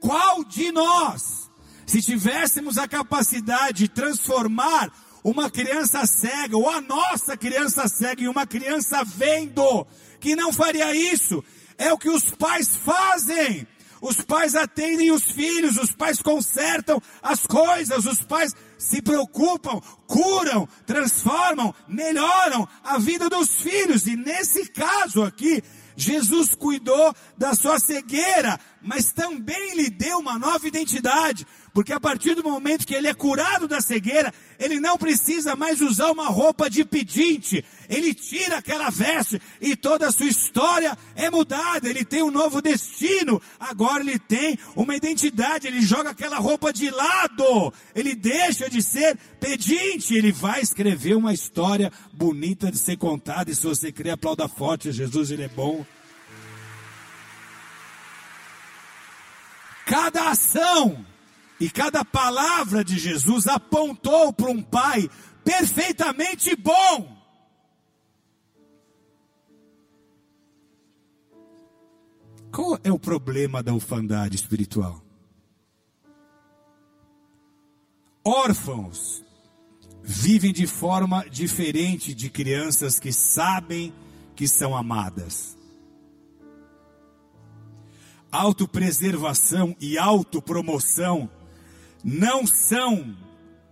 Qual 0.00 0.44
de 0.44 0.70
nós, 0.72 1.50
se 1.86 2.02
tivéssemos 2.02 2.78
a 2.78 2.86
capacidade 2.86 3.84
de 3.84 3.88
transformar 3.88 4.92
uma 5.24 5.50
criança 5.50 6.04
cega, 6.04 6.54
ou 6.54 6.68
a 6.68 6.82
nossa 6.82 7.34
criança 7.34 7.88
cega 7.88 8.22
e 8.22 8.28
uma 8.28 8.46
criança 8.46 9.02
vendo, 9.02 9.86
que 10.20 10.36
não 10.36 10.52
faria 10.52 10.94
isso. 10.94 11.42
É 11.78 11.90
o 11.90 11.98
que 11.98 12.10
os 12.10 12.30
pais 12.30 12.76
fazem. 12.76 13.66
Os 14.00 14.20
pais 14.20 14.54
atendem 14.54 15.10
os 15.10 15.24
filhos, 15.24 15.76
os 15.76 15.92
pais 15.92 16.20
consertam 16.20 17.00
as 17.22 17.46
coisas, 17.46 18.04
os 18.04 18.20
pais 18.20 18.54
se 18.78 19.00
preocupam, 19.00 19.80
curam, 20.06 20.68
transformam, 20.86 21.74
melhoram 21.88 22.68
a 22.82 22.98
vida 22.98 23.28
dos 23.28 23.48
filhos. 23.62 24.06
E 24.06 24.16
nesse 24.16 24.68
caso 24.68 25.22
aqui, 25.22 25.62
Jesus 25.96 26.54
cuidou 26.54 27.14
da 27.36 27.54
sua 27.54 27.78
cegueira, 27.78 28.58
mas 28.82 29.12
também 29.12 29.74
lhe 29.76 29.90
deu 29.90 30.18
uma 30.18 30.38
nova 30.38 30.66
identidade. 30.66 31.46
Porque 31.74 31.92
a 31.92 31.98
partir 31.98 32.36
do 32.36 32.44
momento 32.44 32.86
que 32.86 32.94
ele 32.94 33.08
é 33.08 33.12
curado 33.12 33.66
da 33.66 33.80
cegueira, 33.80 34.32
ele 34.60 34.78
não 34.78 34.96
precisa 34.96 35.56
mais 35.56 35.80
usar 35.80 36.12
uma 36.12 36.28
roupa 36.28 36.70
de 36.70 36.84
pedinte. 36.84 37.64
Ele 37.88 38.14
tira 38.14 38.58
aquela 38.58 38.90
veste 38.90 39.42
e 39.60 39.74
toda 39.74 40.06
a 40.06 40.12
sua 40.12 40.26
história 40.26 40.96
é 41.16 41.28
mudada. 41.28 41.90
Ele 41.90 42.04
tem 42.04 42.22
um 42.22 42.30
novo 42.30 42.62
destino. 42.62 43.42
Agora 43.58 44.04
ele 44.04 44.20
tem 44.20 44.56
uma 44.76 44.94
identidade. 44.94 45.66
Ele 45.66 45.82
joga 45.82 46.10
aquela 46.10 46.38
roupa 46.38 46.72
de 46.72 46.88
lado. 46.90 47.74
Ele 47.92 48.14
deixa 48.14 48.70
de 48.70 48.80
ser 48.80 49.18
pedinte. 49.40 50.14
Ele 50.14 50.30
vai 50.30 50.60
escrever 50.60 51.16
uma 51.16 51.34
história 51.34 51.90
bonita 52.12 52.70
de 52.70 52.78
ser 52.78 52.96
contada. 52.96 53.50
E 53.50 53.54
se 53.54 53.66
você 53.66 53.90
crê, 53.90 54.10
aplauda 54.10 54.46
forte. 54.46 54.92
Jesus, 54.92 55.32
ele 55.32 55.42
é 55.42 55.48
bom. 55.48 55.84
Cada 59.84 60.30
ação 60.30 61.04
e 61.60 61.70
cada 61.70 62.04
palavra 62.04 62.84
de 62.84 62.98
Jesus 62.98 63.46
apontou 63.46 64.32
para 64.32 64.50
um 64.50 64.62
pai 64.62 65.08
perfeitamente 65.44 66.56
bom. 66.56 67.14
Qual 72.50 72.78
é 72.84 72.92
o 72.92 72.98
problema 72.98 73.62
da 73.62 73.74
orfandade 73.74 74.36
espiritual? 74.36 75.02
Órfãos 78.24 79.24
vivem 80.02 80.52
de 80.52 80.66
forma 80.66 81.28
diferente 81.28 82.14
de 82.14 82.30
crianças 82.30 83.00
que 83.00 83.12
sabem 83.12 83.92
que 84.36 84.46
são 84.46 84.76
amadas. 84.76 85.56
Autopreservação 88.30 89.76
e 89.80 89.98
autopromoção 89.98 91.30
não 92.04 92.46
são 92.46 93.16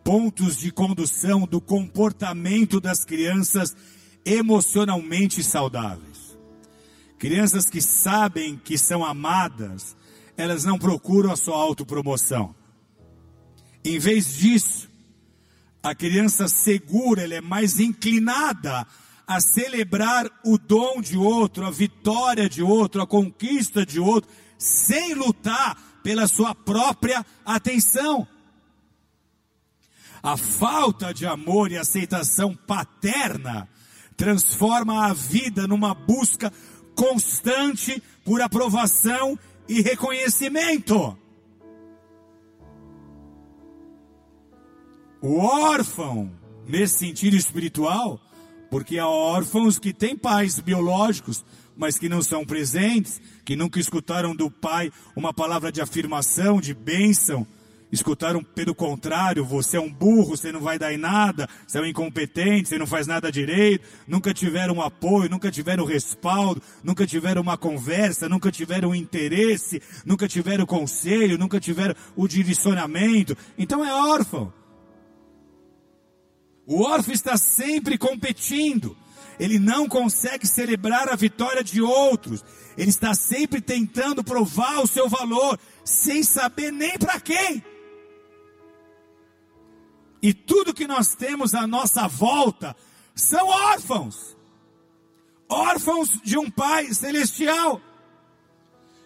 pontos 0.02 0.56
de 0.56 0.72
condução 0.72 1.40
do 1.42 1.60
comportamento 1.60 2.80
das 2.80 3.04
crianças 3.04 3.76
emocionalmente 4.24 5.42
saudáveis. 5.42 6.38
Crianças 7.18 7.66
que 7.66 7.80
sabem 7.80 8.56
que 8.56 8.78
são 8.78 9.04
amadas, 9.04 9.94
elas 10.36 10.64
não 10.64 10.78
procuram 10.78 11.30
a 11.30 11.36
sua 11.36 11.56
autopromoção. 11.56 12.54
Em 13.84 13.98
vez 13.98 14.34
disso, 14.34 14.88
a 15.82 15.94
criança 15.94 16.48
segura, 16.48 17.22
ela 17.22 17.34
é 17.34 17.40
mais 17.40 17.78
inclinada 17.78 18.86
a 19.26 19.40
celebrar 19.40 20.26
o 20.44 20.56
dom 20.56 21.00
de 21.00 21.16
outro, 21.16 21.66
a 21.66 21.70
vitória 21.70 22.48
de 22.48 22.62
outro, 22.62 23.02
a 23.02 23.06
conquista 23.06 23.84
de 23.84 24.00
outro, 24.00 24.30
sem 24.58 25.14
lutar 25.14 25.91
pela 26.02 26.26
sua 26.26 26.54
própria 26.54 27.24
atenção. 27.44 28.26
A 30.22 30.36
falta 30.36 31.12
de 31.12 31.26
amor 31.26 31.72
e 31.72 31.76
aceitação 31.76 32.54
paterna 32.54 33.68
transforma 34.16 35.06
a 35.06 35.12
vida 35.12 35.66
numa 35.66 35.94
busca 35.94 36.52
constante 36.94 38.00
por 38.24 38.40
aprovação 38.40 39.38
e 39.68 39.80
reconhecimento. 39.80 41.18
O 45.20 45.38
órfão, 45.38 46.32
nesse 46.66 46.98
sentido 46.98 47.36
espiritual, 47.36 48.20
porque 48.70 48.98
há 48.98 49.06
órfãos 49.06 49.78
que 49.78 49.92
têm 49.92 50.16
pais 50.16 50.58
biológicos, 50.58 51.44
mas 51.76 51.98
que 51.98 52.08
não 52.08 52.22
são 52.22 52.44
presentes, 52.44 53.20
que 53.44 53.56
nunca 53.56 53.80
escutaram 53.80 54.34
do 54.34 54.50
pai 54.50 54.92
uma 55.16 55.32
palavra 55.32 55.72
de 55.72 55.80
afirmação, 55.80 56.60
de 56.60 56.74
bênção, 56.74 57.46
escutaram 57.92 58.42
pelo 58.42 58.74
contrário, 58.74 59.44
você 59.44 59.76
é 59.76 59.80
um 59.80 59.92
burro, 59.92 60.34
você 60.34 60.50
não 60.50 60.60
vai 60.60 60.78
dar 60.78 60.94
em 60.94 60.96
nada, 60.96 61.46
você 61.66 61.78
é 61.78 61.82
um 61.82 61.86
incompetente, 61.86 62.68
você 62.68 62.78
não 62.78 62.86
faz 62.86 63.06
nada 63.06 63.30
direito, 63.30 63.86
nunca 64.08 64.32
tiveram 64.32 64.80
apoio, 64.80 65.28
nunca 65.28 65.50
tiveram 65.50 65.84
respaldo, 65.84 66.62
nunca 66.82 67.06
tiveram 67.06 67.42
uma 67.42 67.58
conversa, 67.58 68.30
nunca 68.30 68.50
tiveram 68.50 68.94
interesse, 68.94 69.82
nunca 70.06 70.26
tiveram 70.26 70.64
conselho, 70.64 71.36
nunca 71.36 71.60
tiveram 71.60 71.94
o 72.16 72.26
direcionamento, 72.26 73.36
então 73.58 73.84
é 73.84 73.92
órfão. 73.92 74.50
O 76.66 76.82
órfão 76.82 77.12
está 77.12 77.36
sempre 77.36 77.98
competindo 77.98 78.96
ele 79.42 79.58
não 79.58 79.88
consegue 79.88 80.46
celebrar 80.46 81.08
a 81.08 81.16
vitória 81.16 81.64
de 81.64 81.82
outros, 81.82 82.44
ele 82.78 82.90
está 82.90 83.12
sempre 83.12 83.60
tentando 83.60 84.22
provar 84.22 84.80
o 84.80 84.86
seu 84.86 85.08
valor, 85.08 85.58
sem 85.84 86.22
saber 86.22 86.70
nem 86.70 86.96
para 86.96 87.20
quem. 87.20 87.64
E 90.22 90.32
tudo 90.32 90.72
que 90.72 90.86
nós 90.86 91.16
temos 91.16 91.56
à 91.56 91.66
nossa 91.66 92.06
volta 92.06 92.76
são 93.16 93.48
órfãos, 93.48 94.36
órfãos 95.48 96.20
de 96.22 96.38
um 96.38 96.48
Pai 96.48 96.94
celestial. 96.94 97.80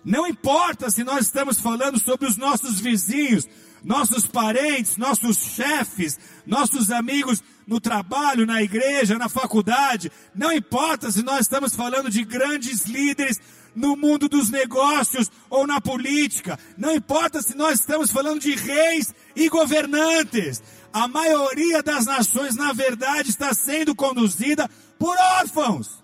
Não 0.05 0.27
importa 0.27 0.91
se 0.91 1.03
nós 1.03 1.25
estamos 1.25 1.59
falando 1.59 1.99
sobre 1.99 2.29
os 2.29 2.37
nossos 2.37 2.79
vizinhos, 2.79 3.49
nossos 3.85 4.27
parentes, 4.27 4.97
nossos 4.97 5.37
chefes, 5.37 6.19
nossos 6.47 6.91
amigos 6.91 7.43
no 7.67 7.81
trabalho, 7.81 8.47
na 8.47 8.63
igreja, 8.63 9.19
na 9.19 9.29
faculdade, 9.29 10.11
não 10.35 10.53
importa 10.53 11.11
se 11.11 11.23
nós 11.23 11.41
estamos 11.41 11.75
falando 11.75 12.11
de 12.11 12.25
grandes 12.25 12.85
líderes 12.85 13.41
no 13.75 13.97
mundo 13.97 14.29
dos 14.29 14.51
negócios 14.51 15.31
ou 15.51 15.67
na 15.67 15.81
política, 15.81 16.59
não 16.79 16.95
importa 16.95 17.43
se 17.43 17.55
nós 17.57 17.81
estamos 17.81 18.11
falando 18.11 18.41
de 18.41 18.55
reis 18.55 19.15
e 19.35 19.49
governantes, 19.49 20.63
a 20.93 21.07
maioria 21.07 21.83
das 21.83 22.07
nações, 22.07 22.57
na 22.57 22.73
verdade, 22.73 23.29
está 23.29 23.53
sendo 23.53 23.95
conduzida 23.95 24.69
por 24.99 25.15
órfãos. 25.19 26.03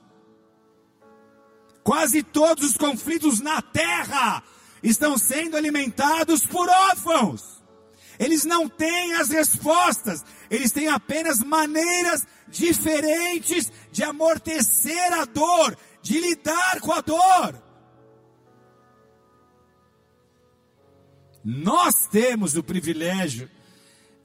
Quase 1.82 2.22
todos 2.22 2.70
os 2.70 2.76
conflitos 2.76 3.40
na 3.40 3.62
terra 3.62 4.42
estão 4.82 5.16
sendo 5.16 5.56
alimentados 5.56 6.44
por 6.44 6.68
órfãos. 6.68 7.51
Eles 8.22 8.44
não 8.44 8.68
têm 8.68 9.14
as 9.14 9.30
respostas, 9.30 10.24
eles 10.48 10.70
têm 10.70 10.86
apenas 10.86 11.40
maneiras 11.40 12.24
diferentes 12.48 13.72
de 13.90 14.04
amortecer 14.04 15.12
a 15.14 15.24
dor, 15.24 15.76
de 16.00 16.20
lidar 16.20 16.80
com 16.80 16.92
a 16.92 17.00
dor. 17.00 17.60
Nós 21.44 22.06
temos 22.06 22.54
o 22.54 22.62
privilégio 22.62 23.50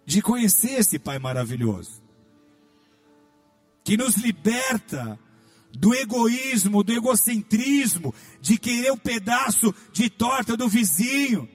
de 0.06 0.22
conhecer 0.22 0.80
esse 0.80 1.00
Pai 1.00 1.18
maravilhoso, 1.18 2.04
que 3.84 3.98
nos 3.98 4.16
liberta 4.16 5.20
do 5.72 5.96
egoísmo, 5.96 6.84
do 6.84 6.94
egocentrismo, 6.94 8.14
de 8.40 8.60
querer 8.60 8.92
um 8.92 8.98
pedaço 8.98 9.74
de 9.92 10.08
torta 10.08 10.56
do 10.56 10.70
vizinho 10.70 11.50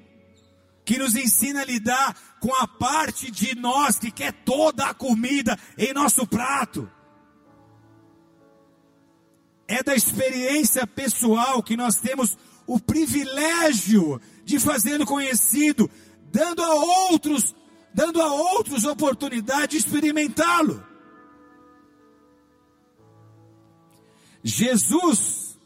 que 0.84 0.98
nos 0.98 1.14
ensina 1.14 1.62
a 1.62 1.64
lidar 1.64 2.31
com 2.42 2.52
a 2.56 2.66
parte 2.66 3.30
de 3.30 3.54
nós 3.54 4.00
que 4.00 4.10
quer 4.10 4.32
toda 4.32 4.86
a 4.86 4.92
comida 4.92 5.56
em 5.78 5.94
nosso 5.94 6.26
prato. 6.26 6.90
É 9.68 9.80
da 9.80 9.94
experiência 9.94 10.84
pessoal 10.84 11.62
que 11.62 11.76
nós 11.76 11.98
temos 11.98 12.36
o 12.66 12.80
privilégio 12.80 14.20
de 14.44 14.58
fazê-lo 14.58 15.06
conhecido, 15.06 15.88
dando 16.32 16.64
a 16.64 16.74
outros, 17.10 17.54
dando 17.94 18.20
a 18.20 18.26
outros 18.26 18.84
oportunidade 18.86 19.72
de 19.72 19.76
experimentá-lo. 19.76 20.84
Jesus 24.42 25.56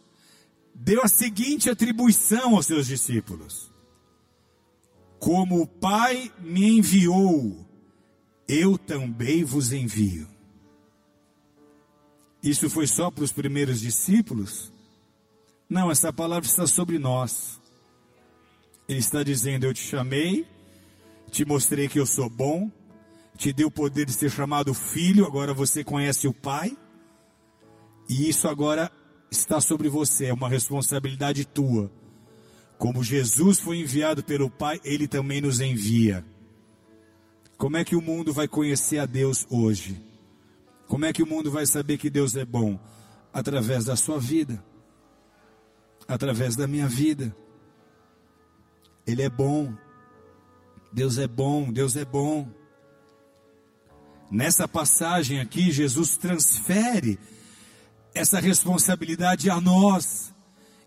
deu 0.75 1.03
a 1.03 1.09
seguinte 1.09 1.71
atribuição 1.71 2.55
aos 2.55 2.67
seus 2.67 2.87
discípulos: 2.87 3.73
como 5.19 5.63
o 5.63 5.67
Pai 5.67 6.31
me 6.41 6.79
enviou, 6.79 7.67
eu 8.49 8.79
também 8.79 9.45
vos 9.45 9.73
envio. 9.73 10.29
Isso 12.43 12.71
foi 12.71 12.87
só 12.87 13.11
para 13.11 13.25
os 13.25 13.33
primeiros 13.33 13.81
discípulos? 13.81 14.73
Não, 15.69 15.91
essa 15.91 16.13
palavra 16.13 16.47
está 16.47 16.67
sobre 16.67 16.99
nós. 16.99 17.61
Ele 18.89 19.01
está 19.01 19.23
dizendo: 19.23 19.65
Eu 19.65 19.75
te 19.75 19.83
chamei, 19.83 20.47
te 21.31 21.45
mostrei 21.45 21.89
que 21.89 21.99
eu 21.99 22.07
sou 22.07 22.31
bom, 22.31 22.71
te 23.37 23.53
deu 23.53 23.69
o 23.69 23.71
poder 23.71 24.07
de 24.07 24.13
ser 24.13 24.31
chamado 24.31 24.73
filho, 24.73 25.27
agora 25.27 25.53
você 25.53 25.83
conhece 25.83 26.29
o 26.29 26.33
Pai, 26.33 26.77
e 28.09 28.29
isso 28.29 28.47
agora 28.49 28.91
está 29.31 29.61
sobre 29.61 29.89
você, 29.89 30.27
é 30.27 30.33
uma 30.33 30.49
responsabilidade 30.49 31.45
tua. 31.45 31.91
Como 32.79 33.03
Jesus 33.03 33.59
foi 33.59 33.79
enviado 33.79 34.23
pelo 34.23 34.51
Pai, 34.51 34.81
Ele 34.85 35.09
também 35.09 35.41
nos 35.41 35.61
envia. 35.61 36.25
Como 37.57 37.77
é 37.77 37.85
que 37.85 37.97
o 37.97 38.03
mundo 38.03 38.33
vai 38.33 38.47
conhecer 38.47 38.99
a 38.99 39.07
Deus 39.07 39.47
hoje? 39.51 40.05
Como 40.87 41.05
é 41.05 41.13
que 41.13 41.23
o 41.23 41.27
mundo 41.27 41.51
vai 41.51 41.67
saber 41.67 41.97
que 41.97 42.11
Deus 42.11 42.37
é 42.37 42.45
bom? 42.45 42.79
Através 43.33 43.87
da 43.87 43.97
sua 43.97 44.19
vida, 44.19 44.63
através 46.07 46.55
da 46.55 46.67
minha 46.67 46.87
vida. 46.87 47.35
Ele 49.07 49.23
é 49.23 49.29
bom, 49.29 49.75
Deus 50.93 51.19
é 51.19 51.27
bom, 51.27 51.73
Deus 51.73 51.97
é 51.97 52.05
bom. 52.05 52.49
Nessa 54.31 54.67
passagem 54.67 55.41
aqui, 55.41 55.71
Jesus 55.71 56.17
transfere 56.17 57.19
essa 58.15 58.41
responsabilidade 58.41 59.49
a 59.49 59.61
nós. 59.61 60.35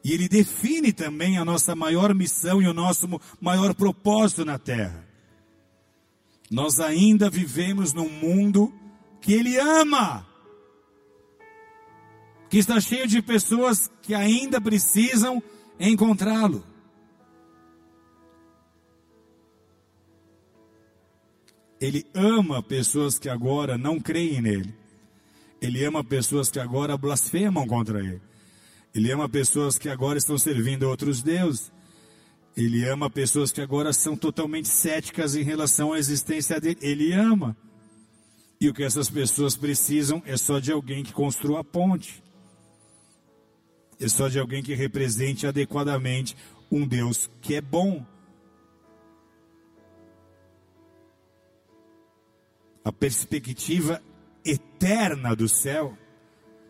E 0.04 0.14
ele 0.14 0.30
define 0.30 0.94
também 0.94 1.38
a 1.38 1.46
nossa 1.46 1.76
maior 1.76 2.14
missão 2.14 2.62
e 2.62 2.68
o 2.68 2.74
nosso 2.74 3.08
maior 3.40 3.74
propósito 3.74 4.46
na 4.46 4.58
terra. 4.58 5.08
Nós 6.50 6.80
ainda 6.80 7.30
vivemos 7.30 7.94
num 7.94 8.10
mundo 8.10 8.74
que 9.22 9.34
ele 9.34 9.58
ama, 9.60 10.26
que 12.50 12.58
está 12.58 12.80
cheio 12.80 13.08
de 13.08 13.22
pessoas 13.22 13.92
que 14.02 14.16
ainda 14.16 14.60
precisam 14.60 15.44
encontrá-lo. 15.80 16.64
Ele 21.80 22.06
ama 22.14 22.62
pessoas 22.62 23.18
que 23.18 23.30
agora 23.30 23.78
não 23.78 24.00
creem 24.00 24.42
nele. 24.42 24.74
Ele 25.62 25.84
ama 25.86 26.04
pessoas 26.04 26.50
que 26.50 26.60
agora 26.60 26.98
blasfemam 26.98 27.66
contra 27.66 28.00
ele. 28.00 28.22
Ele 28.94 29.12
ama 29.12 29.30
pessoas 29.30 29.78
que 29.78 29.90
agora 29.90 30.18
estão 30.18 30.38
servindo 30.38 30.86
a 30.86 30.90
outros 30.90 31.22
deuses. 31.22 31.72
Ele 32.58 32.88
ama 32.88 33.10
pessoas 33.10 33.52
que 33.52 33.62
agora 33.62 33.94
são 33.94 34.18
totalmente 34.18 34.68
céticas 34.68 35.36
em 35.36 35.44
relação 35.44 35.94
à 35.94 36.00
existência 36.00 36.60
dele. 36.60 36.80
Ele 36.82 37.14
ama. 37.14 37.56
E 38.60 38.68
o 38.68 38.74
que 38.74 38.84
essas 38.84 39.10
pessoas 39.10 39.56
precisam 39.56 40.22
é 40.26 40.36
só 40.36 40.60
de 40.60 40.72
alguém 40.72 41.04
que 41.04 41.14
construa 41.14 41.62
a 41.62 41.64
ponte. 41.64 42.22
É 44.00 44.08
só 44.08 44.28
de 44.28 44.40
alguém 44.40 44.64
que 44.64 44.74
represente 44.74 45.46
adequadamente 45.46 46.36
um 46.72 46.88
Deus 46.88 47.30
que 47.42 47.56
é 47.56 47.62
bom. 47.62 48.06
A 52.84 52.92
perspectiva 52.92 54.02
eterna 54.44 55.36
do 55.36 55.48
céu, 55.48 55.98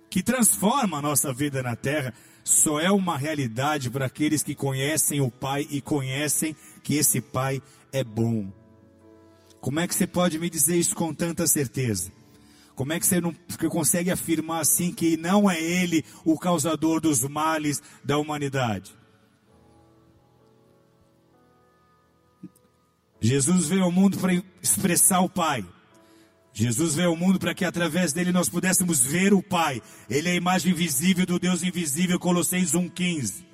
que 0.09 0.23
transforma 0.23 0.97
a 0.97 1.01
nossa 1.01 1.31
vida 1.31 1.61
na 1.61 1.75
terra, 1.75 2.13
só 2.43 2.79
é 2.79 2.91
uma 2.91 3.17
realidade 3.17 3.89
para 3.89 4.05
aqueles 4.05 4.41
que 4.41 4.55
conhecem 4.55 5.21
o 5.21 5.29
Pai 5.29 5.67
e 5.69 5.81
conhecem 5.81 6.55
que 6.83 6.95
esse 6.95 7.21
Pai 7.21 7.61
é 7.91 8.03
bom. 8.03 8.51
Como 9.61 9.79
é 9.79 9.87
que 9.87 9.93
você 9.93 10.07
pode 10.07 10.39
me 10.39 10.49
dizer 10.49 10.77
isso 10.77 10.95
com 10.95 11.13
tanta 11.13 11.45
certeza? 11.45 12.11
Como 12.75 12.93
é 12.93 12.99
que 12.99 13.05
você 13.05 13.19
não 13.19 13.35
consegue 13.69 14.09
afirmar 14.09 14.61
assim 14.61 14.93
que 14.93 15.17
não 15.17 15.51
é 15.51 15.61
Ele 15.61 16.03
o 16.23 16.39
causador 16.39 17.01
dos 17.01 17.23
males 17.23 17.81
da 18.03 18.17
humanidade? 18.17 18.97
Jesus 23.19 23.67
veio 23.67 23.83
ao 23.83 23.91
mundo 23.91 24.17
para 24.17 24.33
expressar 24.61 25.19
o 25.19 25.29
Pai. 25.29 25.65
Jesus 26.59 26.93
veio 26.93 27.07
ao 27.07 27.15
mundo 27.15 27.39
para 27.39 27.53
que 27.53 27.63
através 27.63 28.11
dele 28.11 28.33
nós 28.33 28.49
pudéssemos 28.49 28.99
ver 29.05 29.33
o 29.33 29.41
Pai. 29.41 29.81
Ele 30.09 30.27
é 30.27 30.31
a 30.33 30.35
imagem 30.35 30.73
visível 30.73 31.25
do 31.25 31.39
Deus 31.39 31.63
invisível, 31.63 32.19
Colossenses 32.19 32.73
1,15. 32.73 33.45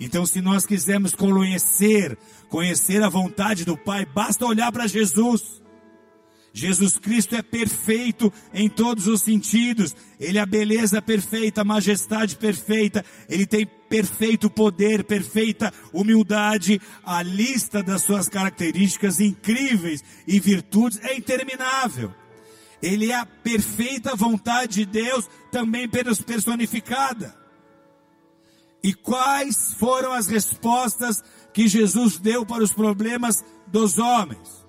Então, 0.00 0.24
se 0.24 0.40
nós 0.40 0.64
quisermos 0.64 1.14
conhecer, 1.14 2.16
conhecer 2.48 3.02
a 3.02 3.10
vontade 3.10 3.66
do 3.66 3.76
Pai, 3.76 4.06
basta 4.06 4.46
olhar 4.46 4.72
para 4.72 4.86
Jesus. 4.86 5.60
Jesus 6.50 6.98
Cristo 6.98 7.36
é 7.36 7.42
perfeito 7.42 8.32
em 8.54 8.70
todos 8.70 9.06
os 9.06 9.20
sentidos. 9.20 9.94
Ele 10.18 10.38
é 10.38 10.40
a 10.40 10.46
beleza 10.46 11.02
perfeita, 11.02 11.60
a 11.60 11.64
majestade 11.64 12.36
perfeita. 12.36 13.04
Ele 13.28 13.44
tem 13.44 13.66
perfeito 13.66 14.48
poder, 14.48 15.04
perfeita 15.04 15.70
humildade. 15.92 16.80
A 17.04 17.22
lista 17.22 17.82
das 17.82 18.00
suas 18.00 18.30
características 18.30 19.20
incríveis 19.20 20.02
e 20.26 20.40
virtudes 20.40 20.98
é 21.02 21.14
interminável. 21.14 22.14
Ele 22.86 23.10
é 23.10 23.16
a 23.16 23.26
perfeita 23.26 24.14
vontade 24.14 24.74
de 24.74 24.86
Deus, 24.86 25.28
também 25.50 25.88
personificada. 25.88 27.36
E 28.80 28.94
quais 28.94 29.74
foram 29.74 30.12
as 30.12 30.28
respostas 30.28 31.20
que 31.52 31.66
Jesus 31.66 32.18
deu 32.18 32.46
para 32.46 32.62
os 32.62 32.72
problemas 32.72 33.44
dos 33.66 33.98
homens? 33.98 34.64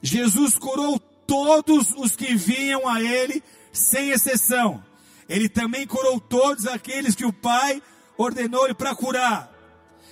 Jesus 0.00 0.56
curou 0.56 0.98
todos 0.98 1.92
os 1.98 2.16
que 2.16 2.34
vinham 2.34 2.88
a 2.88 3.02
Ele, 3.02 3.42
sem 3.70 4.08
exceção. 4.08 4.82
Ele 5.28 5.50
também 5.50 5.86
curou 5.86 6.18
todos 6.18 6.66
aqueles 6.66 7.14
que 7.14 7.26
o 7.26 7.32
Pai 7.32 7.82
ordenou-lhe 8.16 8.72
para 8.72 8.94
curar. 8.94 9.52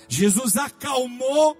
Jesus 0.07 0.55
acalmou 0.55 1.57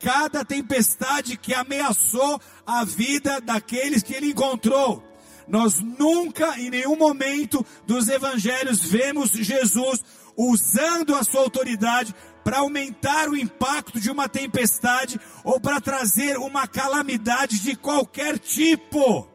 cada 0.00 0.44
tempestade 0.44 1.36
que 1.36 1.54
ameaçou 1.54 2.40
a 2.66 2.84
vida 2.84 3.40
daqueles 3.40 4.02
que 4.02 4.14
ele 4.14 4.30
encontrou. 4.30 5.04
Nós 5.46 5.80
nunca, 5.80 6.58
em 6.58 6.70
nenhum 6.70 6.96
momento 6.96 7.64
dos 7.86 8.08
evangelhos, 8.08 8.80
vemos 8.82 9.30
Jesus 9.30 10.02
usando 10.36 11.14
a 11.14 11.22
sua 11.22 11.40
autoridade 11.42 12.14
para 12.42 12.58
aumentar 12.58 13.28
o 13.28 13.36
impacto 13.36 14.00
de 14.00 14.10
uma 14.10 14.28
tempestade 14.28 15.20
ou 15.44 15.60
para 15.60 15.80
trazer 15.80 16.38
uma 16.38 16.66
calamidade 16.66 17.60
de 17.60 17.76
qualquer 17.76 18.38
tipo. 18.38 19.28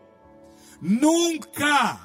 Nunca, 0.82 1.99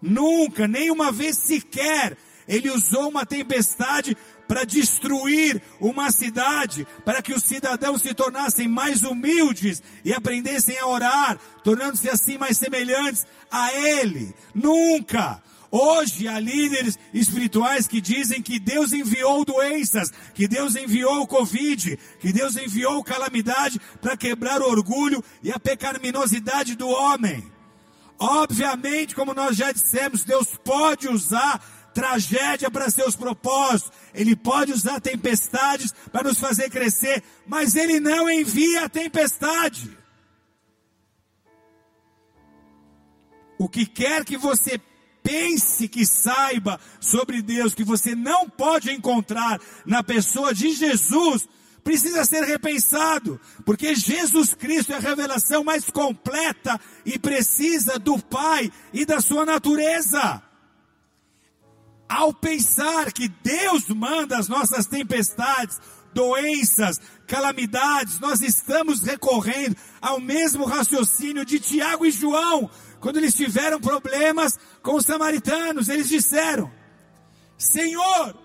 nunca, 0.00 0.68
nem 0.68 0.90
uma 0.90 1.10
vez 1.10 1.38
sequer, 1.38 2.16
ele 2.46 2.70
usou 2.70 3.08
uma 3.08 3.26
tempestade 3.26 4.16
para 4.46 4.64
destruir 4.64 5.60
uma 5.80 6.10
cidade, 6.10 6.86
para 7.04 7.22
que 7.22 7.34
os 7.34 7.42
cidadãos 7.42 8.02
se 8.02 8.14
tornassem 8.14 8.68
mais 8.68 9.02
humildes 9.02 9.82
e 10.04 10.12
aprendessem 10.12 10.78
a 10.78 10.86
orar, 10.86 11.38
tornando-se 11.62 12.08
assim 12.08 12.38
mais 12.38 12.56
semelhantes 12.56 13.26
a 13.50 13.72
Ele. 13.72 14.34
Nunca! 14.54 15.42
Hoje 15.70 16.28
há 16.28 16.38
líderes 16.38 16.98
espirituais 17.12 17.86
que 17.86 18.00
dizem 18.00 18.40
que 18.40 18.58
Deus 18.58 18.92
enviou 18.92 19.44
doenças, 19.44 20.10
que 20.32 20.46
Deus 20.46 20.76
enviou 20.76 21.22
o 21.22 21.26
Covid, 21.26 21.98
que 22.20 22.32
Deus 22.32 22.56
enviou 22.56 23.02
calamidade 23.02 23.80
para 24.00 24.16
quebrar 24.16 24.62
o 24.62 24.70
orgulho 24.70 25.22
e 25.42 25.50
a 25.50 25.58
pecaminosidade 25.58 26.76
do 26.76 26.88
homem. 26.88 27.44
Obviamente, 28.18 29.14
como 29.14 29.34
nós 29.34 29.56
já 29.56 29.72
dissemos, 29.72 30.24
Deus 30.24 30.56
pode 30.64 31.08
usar 31.08 31.62
tragédia 31.96 32.70
para 32.70 32.90
seus 32.90 33.16
propósitos, 33.16 33.90
Ele 34.12 34.36
pode 34.36 34.70
usar 34.70 35.00
tempestades 35.00 35.94
para 36.12 36.28
nos 36.28 36.38
fazer 36.38 36.68
crescer, 36.68 37.22
mas 37.46 37.74
Ele 37.74 37.98
não 37.98 38.28
envia 38.28 38.84
a 38.84 38.88
tempestade. 38.88 39.96
O 43.58 43.66
que 43.66 43.86
quer 43.86 44.26
que 44.26 44.36
você 44.36 44.78
pense 45.22 45.88
que 45.88 46.04
saiba 46.04 46.78
sobre 47.00 47.40
Deus, 47.40 47.72
que 47.72 47.82
você 47.82 48.14
não 48.14 48.46
pode 48.46 48.92
encontrar 48.92 49.58
na 49.86 50.02
pessoa 50.02 50.52
de 50.52 50.72
Jesus, 50.72 51.48
precisa 51.82 52.26
ser 52.26 52.44
repensado, 52.44 53.40
porque 53.64 53.94
Jesus 53.94 54.52
Cristo 54.52 54.92
é 54.92 54.96
a 54.96 55.00
revelação 55.00 55.64
mais 55.64 55.88
completa 55.88 56.78
e 57.06 57.18
precisa 57.18 57.98
do 57.98 58.18
Pai 58.18 58.70
e 58.92 59.06
da 59.06 59.18
sua 59.18 59.46
natureza 59.46 60.42
ao 62.08 62.32
pensar 62.32 63.12
que 63.12 63.28
Deus 63.28 63.88
manda 63.88 64.38
as 64.38 64.48
nossas 64.48 64.86
tempestades, 64.86 65.78
doenças, 66.14 67.00
calamidades, 67.26 68.20
nós 68.20 68.40
estamos 68.40 69.02
recorrendo 69.02 69.76
ao 70.00 70.20
mesmo 70.20 70.64
raciocínio 70.64 71.44
de 71.44 71.58
Tiago 71.58 72.06
e 72.06 72.10
João, 72.10 72.70
quando 73.00 73.18
eles 73.18 73.34
tiveram 73.34 73.80
problemas 73.80 74.58
com 74.82 74.94
os 74.94 75.04
samaritanos, 75.04 75.88
eles 75.88 76.08
disseram: 76.08 76.70
Senhor, 77.58 78.36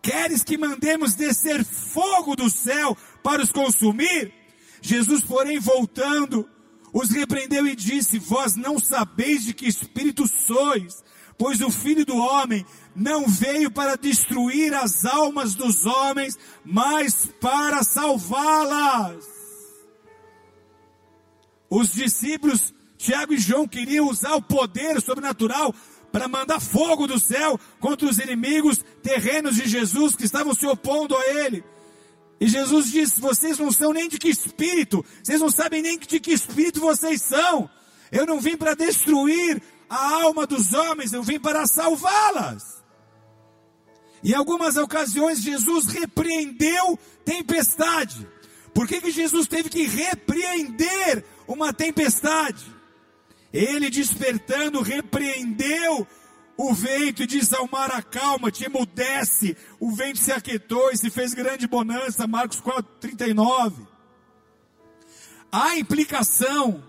queres 0.00 0.42
que 0.42 0.56
mandemos 0.56 1.14
descer 1.14 1.64
fogo 1.64 2.34
do 2.34 2.48
céu 2.48 2.96
para 3.22 3.42
os 3.42 3.52
consumir? 3.52 4.32
Jesus, 4.80 5.22
porém, 5.22 5.58
voltando, 5.58 6.48
os 6.92 7.10
repreendeu 7.10 7.66
e 7.66 7.76
disse: 7.76 8.18
Vós 8.18 8.56
não 8.56 8.78
sabeis 8.78 9.44
de 9.44 9.52
que 9.52 9.66
espírito 9.66 10.26
sois, 10.26 11.04
pois 11.38 11.60
o 11.60 11.70
Filho 11.70 12.04
do 12.04 12.16
Homem 12.16 12.64
não 12.94 13.26
veio 13.26 13.70
para 13.70 13.96
destruir 13.96 14.72
as 14.74 15.04
almas 15.04 15.54
dos 15.54 15.84
homens, 15.84 16.38
mas 16.64 17.26
para 17.40 17.82
salvá-las. 17.82 19.24
Os 21.68 21.92
discípulos, 21.92 22.72
Tiago 22.96 23.34
e 23.34 23.38
João, 23.38 23.66
queriam 23.66 24.08
usar 24.08 24.34
o 24.34 24.42
poder 24.42 25.00
sobrenatural 25.00 25.74
para 26.12 26.28
mandar 26.28 26.60
fogo 26.60 27.06
do 27.06 27.20
céu 27.20 27.60
contra 27.78 28.08
os 28.08 28.18
inimigos 28.18 28.82
terrenos 29.02 29.56
de 29.56 29.68
Jesus 29.68 30.16
que 30.16 30.24
estavam 30.24 30.54
se 30.54 30.66
opondo 30.66 31.14
a 31.16 31.26
ele. 31.26 31.62
E 32.40 32.48
Jesus 32.48 32.90
disse: 32.90 33.20
Vocês 33.20 33.58
não 33.58 33.70
são 33.72 33.92
nem 33.92 34.08
de 34.08 34.18
que 34.18 34.28
espírito, 34.28 35.04
vocês 35.22 35.40
não 35.40 35.50
sabem 35.50 35.82
nem 35.82 35.98
de 35.98 36.20
que 36.20 36.32
espírito 36.32 36.80
vocês 36.80 37.20
são. 37.22 37.68
Eu 38.10 38.24
não 38.24 38.40
vim 38.40 38.56
para 38.56 38.74
destruir 38.74 39.60
a 39.88 40.22
alma 40.22 40.46
dos 40.46 40.72
homens, 40.72 41.12
eu 41.12 41.22
vim 41.22 41.38
para 41.38 41.66
salvá-las. 41.66 42.82
Em 44.22 44.34
algumas 44.34 44.76
ocasiões, 44.76 45.40
Jesus 45.40 45.86
repreendeu 45.86 46.98
tempestade. 47.24 48.26
Por 48.74 48.86
que, 48.86 49.00
que 49.00 49.10
Jesus 49.10 49.46
teve 49.46 49.68
que 49.68 49.84
repreender 49.84 51.24
uma 51.46 51.72
tempestade? 51.72 52.64
Ele 53.52 53.88
despertando, 53.88 54.82
repreendeu 54.82 56.06
o 56.56 56.74
vento 56.74 57.22
e 57.22 57.26
diz 57.26 57.52
ao 57.52 57.68
mar 57.70 57.90
acalma-te, 57.90 58.64
emudece. 58.64 59.56
O 59.78 59.92
vento 59.92 60.18
se 60.18 60.32
aquietou 60.32 60.90
e 60.90 60.96
se 60.96 61.10
fez 61.10 61.32
grande 61.32 61.66
bonança. 61.66 62.26
Marcos 62.26 62.60
4, 62.60 62.84
39. 63.00 63.86
A 65.52 65.78
implicação 65.78 66.82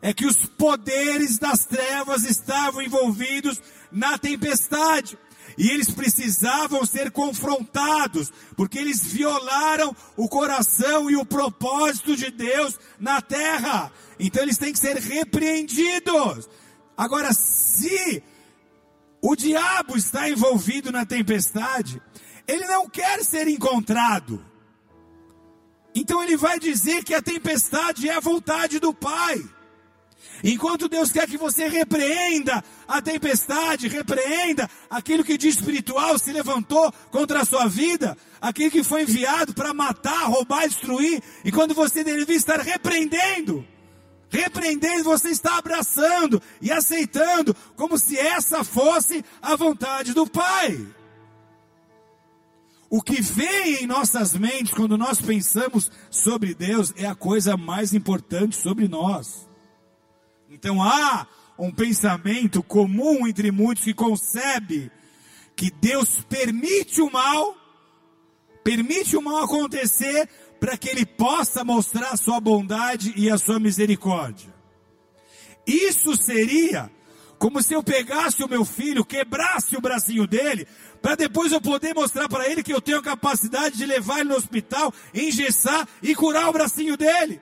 é 0.00 0.12
que 0.12 0.26
os 0.26 0.36
poderes 0.46 1.38
das 1.38 1.64
trevas 1.64 2.24
estavam 2.24 2.82
envolvidos 2.82 3.60
na 3.90 4.18
tempestade. 4.18 5.18
E 5.56 5.70
eles 5.70 5.90
precisavam 5.90 6.86
ser 6.86 7.10
confrontados, 7.10 8.32
porque 8.56 8.78
eles 8.78 9.04
violaram 9.04 9.94
o 10.16 10.28
coração 10.28 11.10
e 11.10 11.16
o 11.16 11.26
propósito 11.26 12.14
de 12.14 12.30
Deus 12.30 12.78
na 12.98 13.20
terra. 13.20 13.90
Então 14.20 14.42
eles 14.42 14.56
têm 14.56 14.72
que 14.72 14.78
ser 14.78 14.96
repreendidos. 14.96 16.48
Agora, 16.96 17.32
se 17.32 18.22
o 19.20 19.34
diabo 19.34 19.96
está 19.96 20.30
envolvido 20.30 20.92
na 20.92 21.04
tempestade, 21.04 22.00
ele 22.46 22.66
não 22.66 22.88
quer 22.88 23.24
ser 23.24 23.48
encontrado. 23.48 24.44
Então 25.94 26.22
ele 26.22 26.36
vai 26.36 26.60
dizer 26.60 27.02
que 27.02 27.14
a 27.14 27.22
tempestade 27.22 28.08
é 28.08 28.14
a 28.14 28.20
vontade 28.20 28.78
do 28.78 28.94
Pai. 28.94 29.44
Enquanto 30.42 30.88
Deus 30.88 31.10
quer 31.10 31.26
que 31.26 31.36
você 31.36 31.68
repreenda 31.68 32.62
a 32.86 33.02
tempestade, 33.02 33.88
repreenda 33.88 34.70
aquilo 34.88 35.24
que 35.24 35.36
de 35.36 35.48
espiritual 35.48 36.18
se 36.18 36.32
levantou 36.32 36.92
contra 37.10 37.40
a 37.40 37.44
sua 37.44 37.66
vida, 37.66 38.16
aquilo 38.40 38.70
que 38.70 38.84
foi 38.84 39.02
enviado 39.02 39.52
para 39.52 39.74
matar, 39.74 40.26
roubar, 40.26 40.68
destruir, 40.68 41.22
e 41.44 41.50
quando 41.50 41.74
você 41.74 42.04
deve 42.04 42.34
estar 42.34 42.60
repreendendo, 42.60 43.66
repreendendo, 44.30 45.04
você 45.04 45.30
está 45.30 45.58
abraçando 45.58 46.40
e 46.62 46.70
aceitando, 46.70 47.54
como 47.74 47.98
se 47.98 48.16
essa 48.16 48.62
fosse 48.62 49.24
a 49.42 49.56
vontade 49.56 50.12
do 50.12 50.26
Pai. 50.26 50.86
O 52.90 53.02
que 53.02 53.20
vem 53.20 53.82
em 53.82 53.86
nossas 53.86 54.34
mentes 54.34 54.72
quando 54.72 54.96
nós 54.96 55.20
pensamos 55.20 55.90
sobre 56.10 56.54
Deus 56.54 56.94
é 56.96 57.06
a 57.06 57.14
coisa 57.14 57.56
mais 57.56 57.92
importante 57.92 58.56
sobre 58.56 58.88
nós. 58.88 59.47
Então 60.58 60.82
há 60.82 61.24
um 61.56 61.70
pensamento 61.70 62.64
comum 62.64 63.28
entre 63.28 63.52
muitos 63.52 63.84
que 63.84 63.94
concebe 63.94 64.90
que 65.54 65.70
Deus 65.70 66.20
permite 66.28 67.00
o 67.00 67.10
mal, 67.10 67.56
permite 68.64 69.16
o 69.16 69.22
mal 69.22 69.44
acontecer 69.44 70.28
para 70.58 70.76
que 70.76 70.88
ele 70.88 71.06
possa 71.06 71.64
mostrar 71.64 72.10
a 72.10 72.16
sua 72.16 72.40
bondade 72.40 73.12
e 73.16 73.30
a 73.30 73.38
sua 73.38 73.60
misericórdia. 73.60 74.52
Isso 75.64 76.16
seria 76.16 76.90
como 77.38 77.62
se 77.62 77.72
eu 77.72 77.82
pegasse 77.84 78.42
o 78.42 78.48
meu 78.48 78.64
filho, 78.64 79.04
quebrasse 79.04 79.76
o 79.76 79.80
bracinho 79.80 80.26
dele, 80.26 80.66
para 81.00 81.14
depois 81.14 81.52
eu 81.52 81.60
poder 81.60 81.94
mostrar 81.94 82.28
para 82.28 82.48
ele 82.48 82.64
que 82.64 82.72
eu 82.72 82.80
tenho 82.80 82.98
a 82.98 83.02
capacidade 83.02 83.76
de 83.76 83.86
levar 83.86 84.18
ele 84.18 84.30
no 84.30 84.34
hospital, 84.34 84.92
engessar 85.14 85.86
e 86.02 86.16
curar 86.16 86.48
o 86.48 86.52
bracinho 86.52 86.96
dele. 86.96 87.40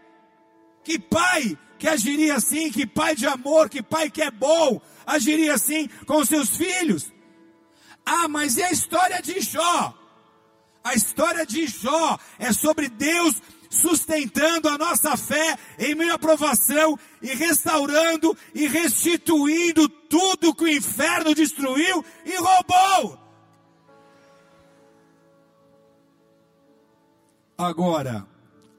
Que 0.85 0.99
pai 0.99 1.57
que 1.79 1.89
agiria 1.89 2.37
assim, 2.37 2.70
que 2.70 2.87
pai 2.87 3.14
de 3.14 3.27
amor, 3.27 3.68
que 3.68 3.83
pai 3.83 4.11
que 4.11 4.22
é 4.22 4.31
bom, 4.31 4.81
agiria 5.07 5.55
assim 5.55 5.89
com 6.07 6.24
seus 6.24 6.57
filhos. 6.57 7.12
Ah, 8.05 8.29
mas 8.29 8.57
e 8.57 8.62
a 8.62 8.70
história 8.70 9.20
de 9.20 9.41
Jó? 9.41 9.95
A 10.83 10.95
história 10.95 11.45
de 11.45 11.66
Jó 11.66 12.18
é 12.39 12.53
sobre 12.53 12.89
Deus 12.89 13.35
sustentando 13.68 14.68
a 14.68 14.79
nossa 14.79 15.16
fé 15.16 15.59
em 15.79 15.95
meio 15.95 16.14
à 16.14 16.18
provação 16.18 16.99
e 17.20 17.35
restaurando 17.35 18.37
e 18.55 18.66
restituindo 18.66 19.89
tudo 19.89 20.55
que 20.55 20.64
o 20.64 20.68
inferno 20.68 21.35
destruiu 21.35 22.05
e 22.24 22.37
roubou. 22.37 23.18
Agora, 27.59 28.27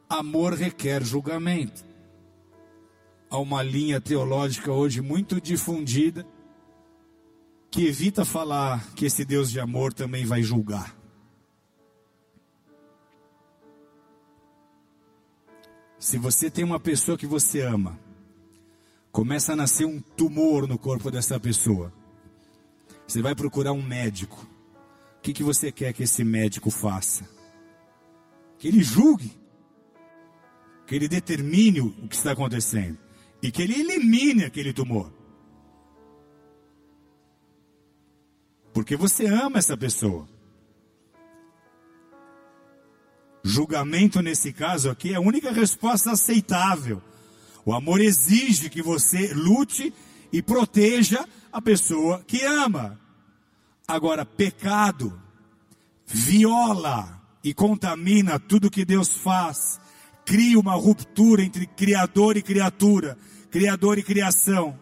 amor 0.09 0.53
requer 0.53 1.03
julgamento 1.03 1.86
a 3.30 3.38
uma 3.38 3.61
linha 3.61 3.99
teológica 3.99 4.71
hoje 4.71 5.01
muito 5.01 5.41
difundida 5.41 6.25
que 7.69 7.86
evita 7.86 8.23
falar 8.23 8.93
que 8.93 9.05
esse 9.05 9.25
Deus 9.25 9.51
de 9.51 9.59
amor 9.59 9.93
também 9.93 10.25
vai 10.25 10.41
julgar. 10.41 10.95
Se 15.99 16.17
você 16.17 16.49
tem 16.49 16.63
uma 16.63 16.80
pessoa 16.80 17.17
que 17.17 17.28
você 17.28 17.61
ama, 17.61 17.99
começa 19.11 19.53
a 19.53 19.55
nascer 19.55 19.86
um 19.86 19.99
tumor 19.99 20.67
no 20.67 20.78
corpo 20.78 21.11
dessa 21.11 21.39
pessoa. 21.39 21.91
Você 23.05 23.21
vai 23.21 23.36
procurar 23.36 23.73
um 23.73 23.82
médico. 23.82 24.47
O 25.17 25.21
que, 25.21 25.34
que 25.34 25.43
você 25.43 25.71
quer 25.71 25.91
que 25.91 26.03
esse 26.03 26.23
médico 26.23 26.71
faça? 26.71 27.28
Que 28.57 28.69
ele 28.69 28.82
julgue, 28.82 29.38
que 30.86 30.95
ele 30.95 31.07
determine 31.07 31.82
o 31.82 32.07
que 32.07 32.15
está 32.15 32.32
acontecendo 32.32 33.06
e 33.41 33.51
que 33.51 33.61
ele 33.61 33.79
elimine 33.79 34.45
aquele 34.45 34.73
tumor. 34.73 35.11
Porque 38.73 38.95
você 38.95 39.25
ama 39.25 39.57
essa 39.57 39.75
pessoa. 39.75 40.27
Julgamento 43.43 44.21
nesse 44.21 44.51
caso 44.51 44.89
aqui 44.89 45.13
é 45.13 45.15
a 45.15 45.21
única 45.21 45.51
resposta 45.51 46.11
aceitável. 46.11 47.01
O 47.65 47.73
amor 47.73 48.01
exige 48.01 48.69
que 48.69 48.81
você 48.81 49.33
lute 49.33 49.93
e 50.31 50.41
proteja 50.41 51.27
a 51.51 51.61
pessoa 51.61 52.23
que 52.27 52.43
ama. 52.43 52.99
Agora, 53.88 54.25
pecado 54.25 55.19
viola 56.05 57.21
e 57.43 57.53
contamina 57.53 58.39
tudo 58.39 58.69
que 58.69 58.85
Deus 58.85 59.09
faz 59.17 59.79
cria 60.28 60.59
uma 60.59 60.73
ruptura 60.73 61.41
entre 61.41 61.65
Criador 61.65 62.36
e 62.36 62.41
criatura, 62.41 63.17
Criador 63.49 63.97
e 63.97 64.03
criação. 64.03 64.78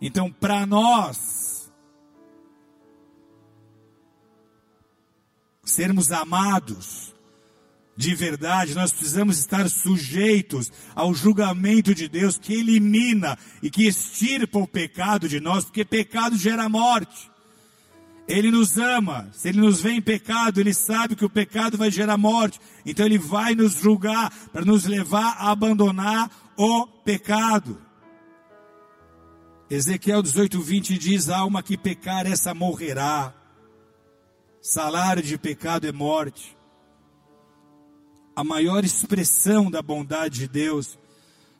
Então, 0.00 0.32
para 0.32 0.64
nós 0.64 1.70
sermos 5.62 6.10
amados 6.10 7.14
de 7.94 8.14
verdade, 8.14 8.74
nós 8.74 8.90
precisamos 8.90 9.38
estar 9.38 9.68
sujeitos 9.68 10.72
ao 10.94 11.12
julgamento 11.12 11.94
de 11.94 12.08
Deus 12.08 12.38
que 12.38 12.54
elimina 12.54 13.38
e 13.62 13.68
que 13.68 13.86
extirpa 13.86 14.58
o 14.58 14.66
pecado 14.66 15.28
de 15.28 15.38
nós, 15.38 15.64
porque 15.64 15.84
pecado 15.84 16.38
gera 16.38 16.66
morte. 16.66 17.29
Ele 18.30 18.48
nos 18.48 18.78
ama. 18.78 19.28
Se 19.32 19.48
ele 19.48 19.60
nos 19.60 19.80
vê 19.80 19.90
em 19.90 20.00
pecado, 20.00 20.60
ele 20.60 20.72
sabe 20.72 21.16
que 21.16 21.24
o 21.24 21.28
pecado 21.28 21.76
vai 21.76 21.90
gerar 21.90 22.16
morte. 22.16 22.60
Então 22.86 23.04
ele 23.04 23.18
vai 23.18 23.56
nos 23.56 23.72
julgar 23.72 24.30
para 24.52 24.64
nos 24.64 24.84
levar 24.84 25.34
a 25.36 25.50
abandonar 25.50 26.30
o 26.56 26.86
pecado. 26.86 27.76
Ezequiel 29.68 30.22
18:20 30.22 30.96
diz: 30.96 31.28
"A 31.28 31.38
alma 31.38 31.60
que 31.60 31.76
pecar 31.76 32.24
essa 32.24 32.54
morrerá. 32.54 33.34
Salário 34.62 35.24
de 35.24 35.36
pecado 35.36 35.88
é 35.88 35.92
morte." 35.92 36.56
A 38.36 38.44
maior 38.44 38.84
expressão 38.84 39.68
da 39.68 39.82
bondade 39.82 40.38
de 40.38 40.48
Deus 40.48 40.96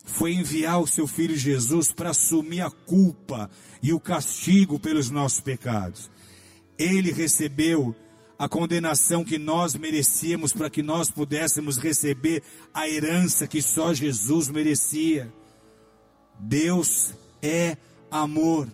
foi 0.05 0.35
enviar 0.35 0.81
o 0.81 0.87
seu 0.87 1.09
filho 1.09 1.37
Jesus 1.37 1.93
para 1.93 2.11
assumir 2.11 2.61
a 2.61 2.71
culpa 2.71 3.51
e 3.83 3.93
o 3.93 3.99
castigo 3.99 4.79
pelos 4.79 5.11
nossos 5.11 5.41
pecados. 5.41 6.09
Ele 6.81 7.13
recebeu 7.13 7.95
a 8.39 8.49
condenação 8.49 9.23
que 9.23 9.37
nós 9.37 9.75
merecíamos 9.75 10.51
para 10.51 10.71
que 10.71 10.83
nós 10.83 11.11
pudéssemos 11.11 11.77
receber 11.77 12.43
a 12.73 12.89
herança 12.89 13.47
que 13.47 13.61
só 13.61 13.93
Jesus 13.93 14.49
merecia. 14.49 15.31
Deus 16.39 17.13
é 17.43 17.77
amor. 18.11 18.67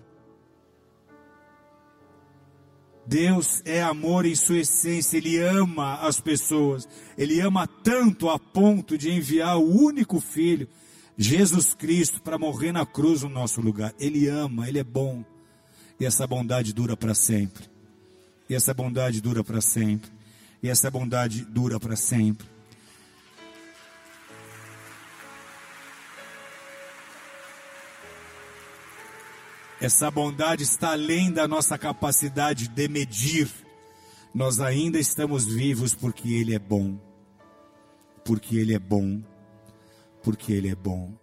Deus 3.05 3.61
é 3.65 3.83
amor 3.83 4.25
em 4.25 4.35
sua 4.35 4.59
essência, 4.59 5.17
Ele 5.17 5.39
ama 5.39 5.97
as 5.97 6.21
pessoas, 6.21 6.89
Ele 7.19 7.41
ama 7.41 7.67
tanto 7.67 8.29
a 8.29 8.39
ponto 8.39 8.97
de 8.97 9.11
enviar 9.11 9.59
o 9.59 9.69
único 9.69 10.21
filho 10.21 10.69
Jesus 11.19 11.73
Cristo 11.75 12.21
para 12.21 12.39
morrer 12.39 12.73
na 12.73 12.85
cruz 12.85 13.23
no 13.23 13.29
nosso 13.29 13.61
lugar. 13.61 13.95
Ele 13.99 14.29
ama, 14.29 14.69
ele 14.69 14.79
é 14.79 14.85
bom. 14.85 15.25
E 15.99 16.05
essa 16.05 16.27
bondade 16.27 16.73
dura 16.73 16.97
para 16.97 17.15
sempre. 17.15 17.76
E 18.49 18.55
essa 18.55 18.73
bondade 18.73 19.21
dura 19.21 19.43
para 19.43 19.61
sempre. 19.61 20.11
E 20.63 20.69
essa 20.69 20.91
bondade 20.91 21.45
dura 21.45 21.81
para 21.81 21.97
sempre. 21.97 22.47
Essa 29.81 30.11
bondade 30.11 30.63
está 30.63 30.93
além 30.93 31.31
da 31.31 31.47
nossa 31.47 31.77
capacidade 31.77 32.69
de 32.69 32.89
medir. 32.89 33.51
Nós 34.35 34.59
ainda 34.61 34.99
estamos 34.99 35.47
vivos 35.47 35.95
porque 35.95 36.33
Ele 36.33 36.55
é 36.55 36.59
bom. 36.59 36.99
Porque 38.25 38.57
Ele 38.57 38.75
é 38.75 38.79
bom. 38.79 39.23
Porque 40.23 40.53
Ele 40.53 40.69
é 40.69 40.75
bom. 40.75 41.15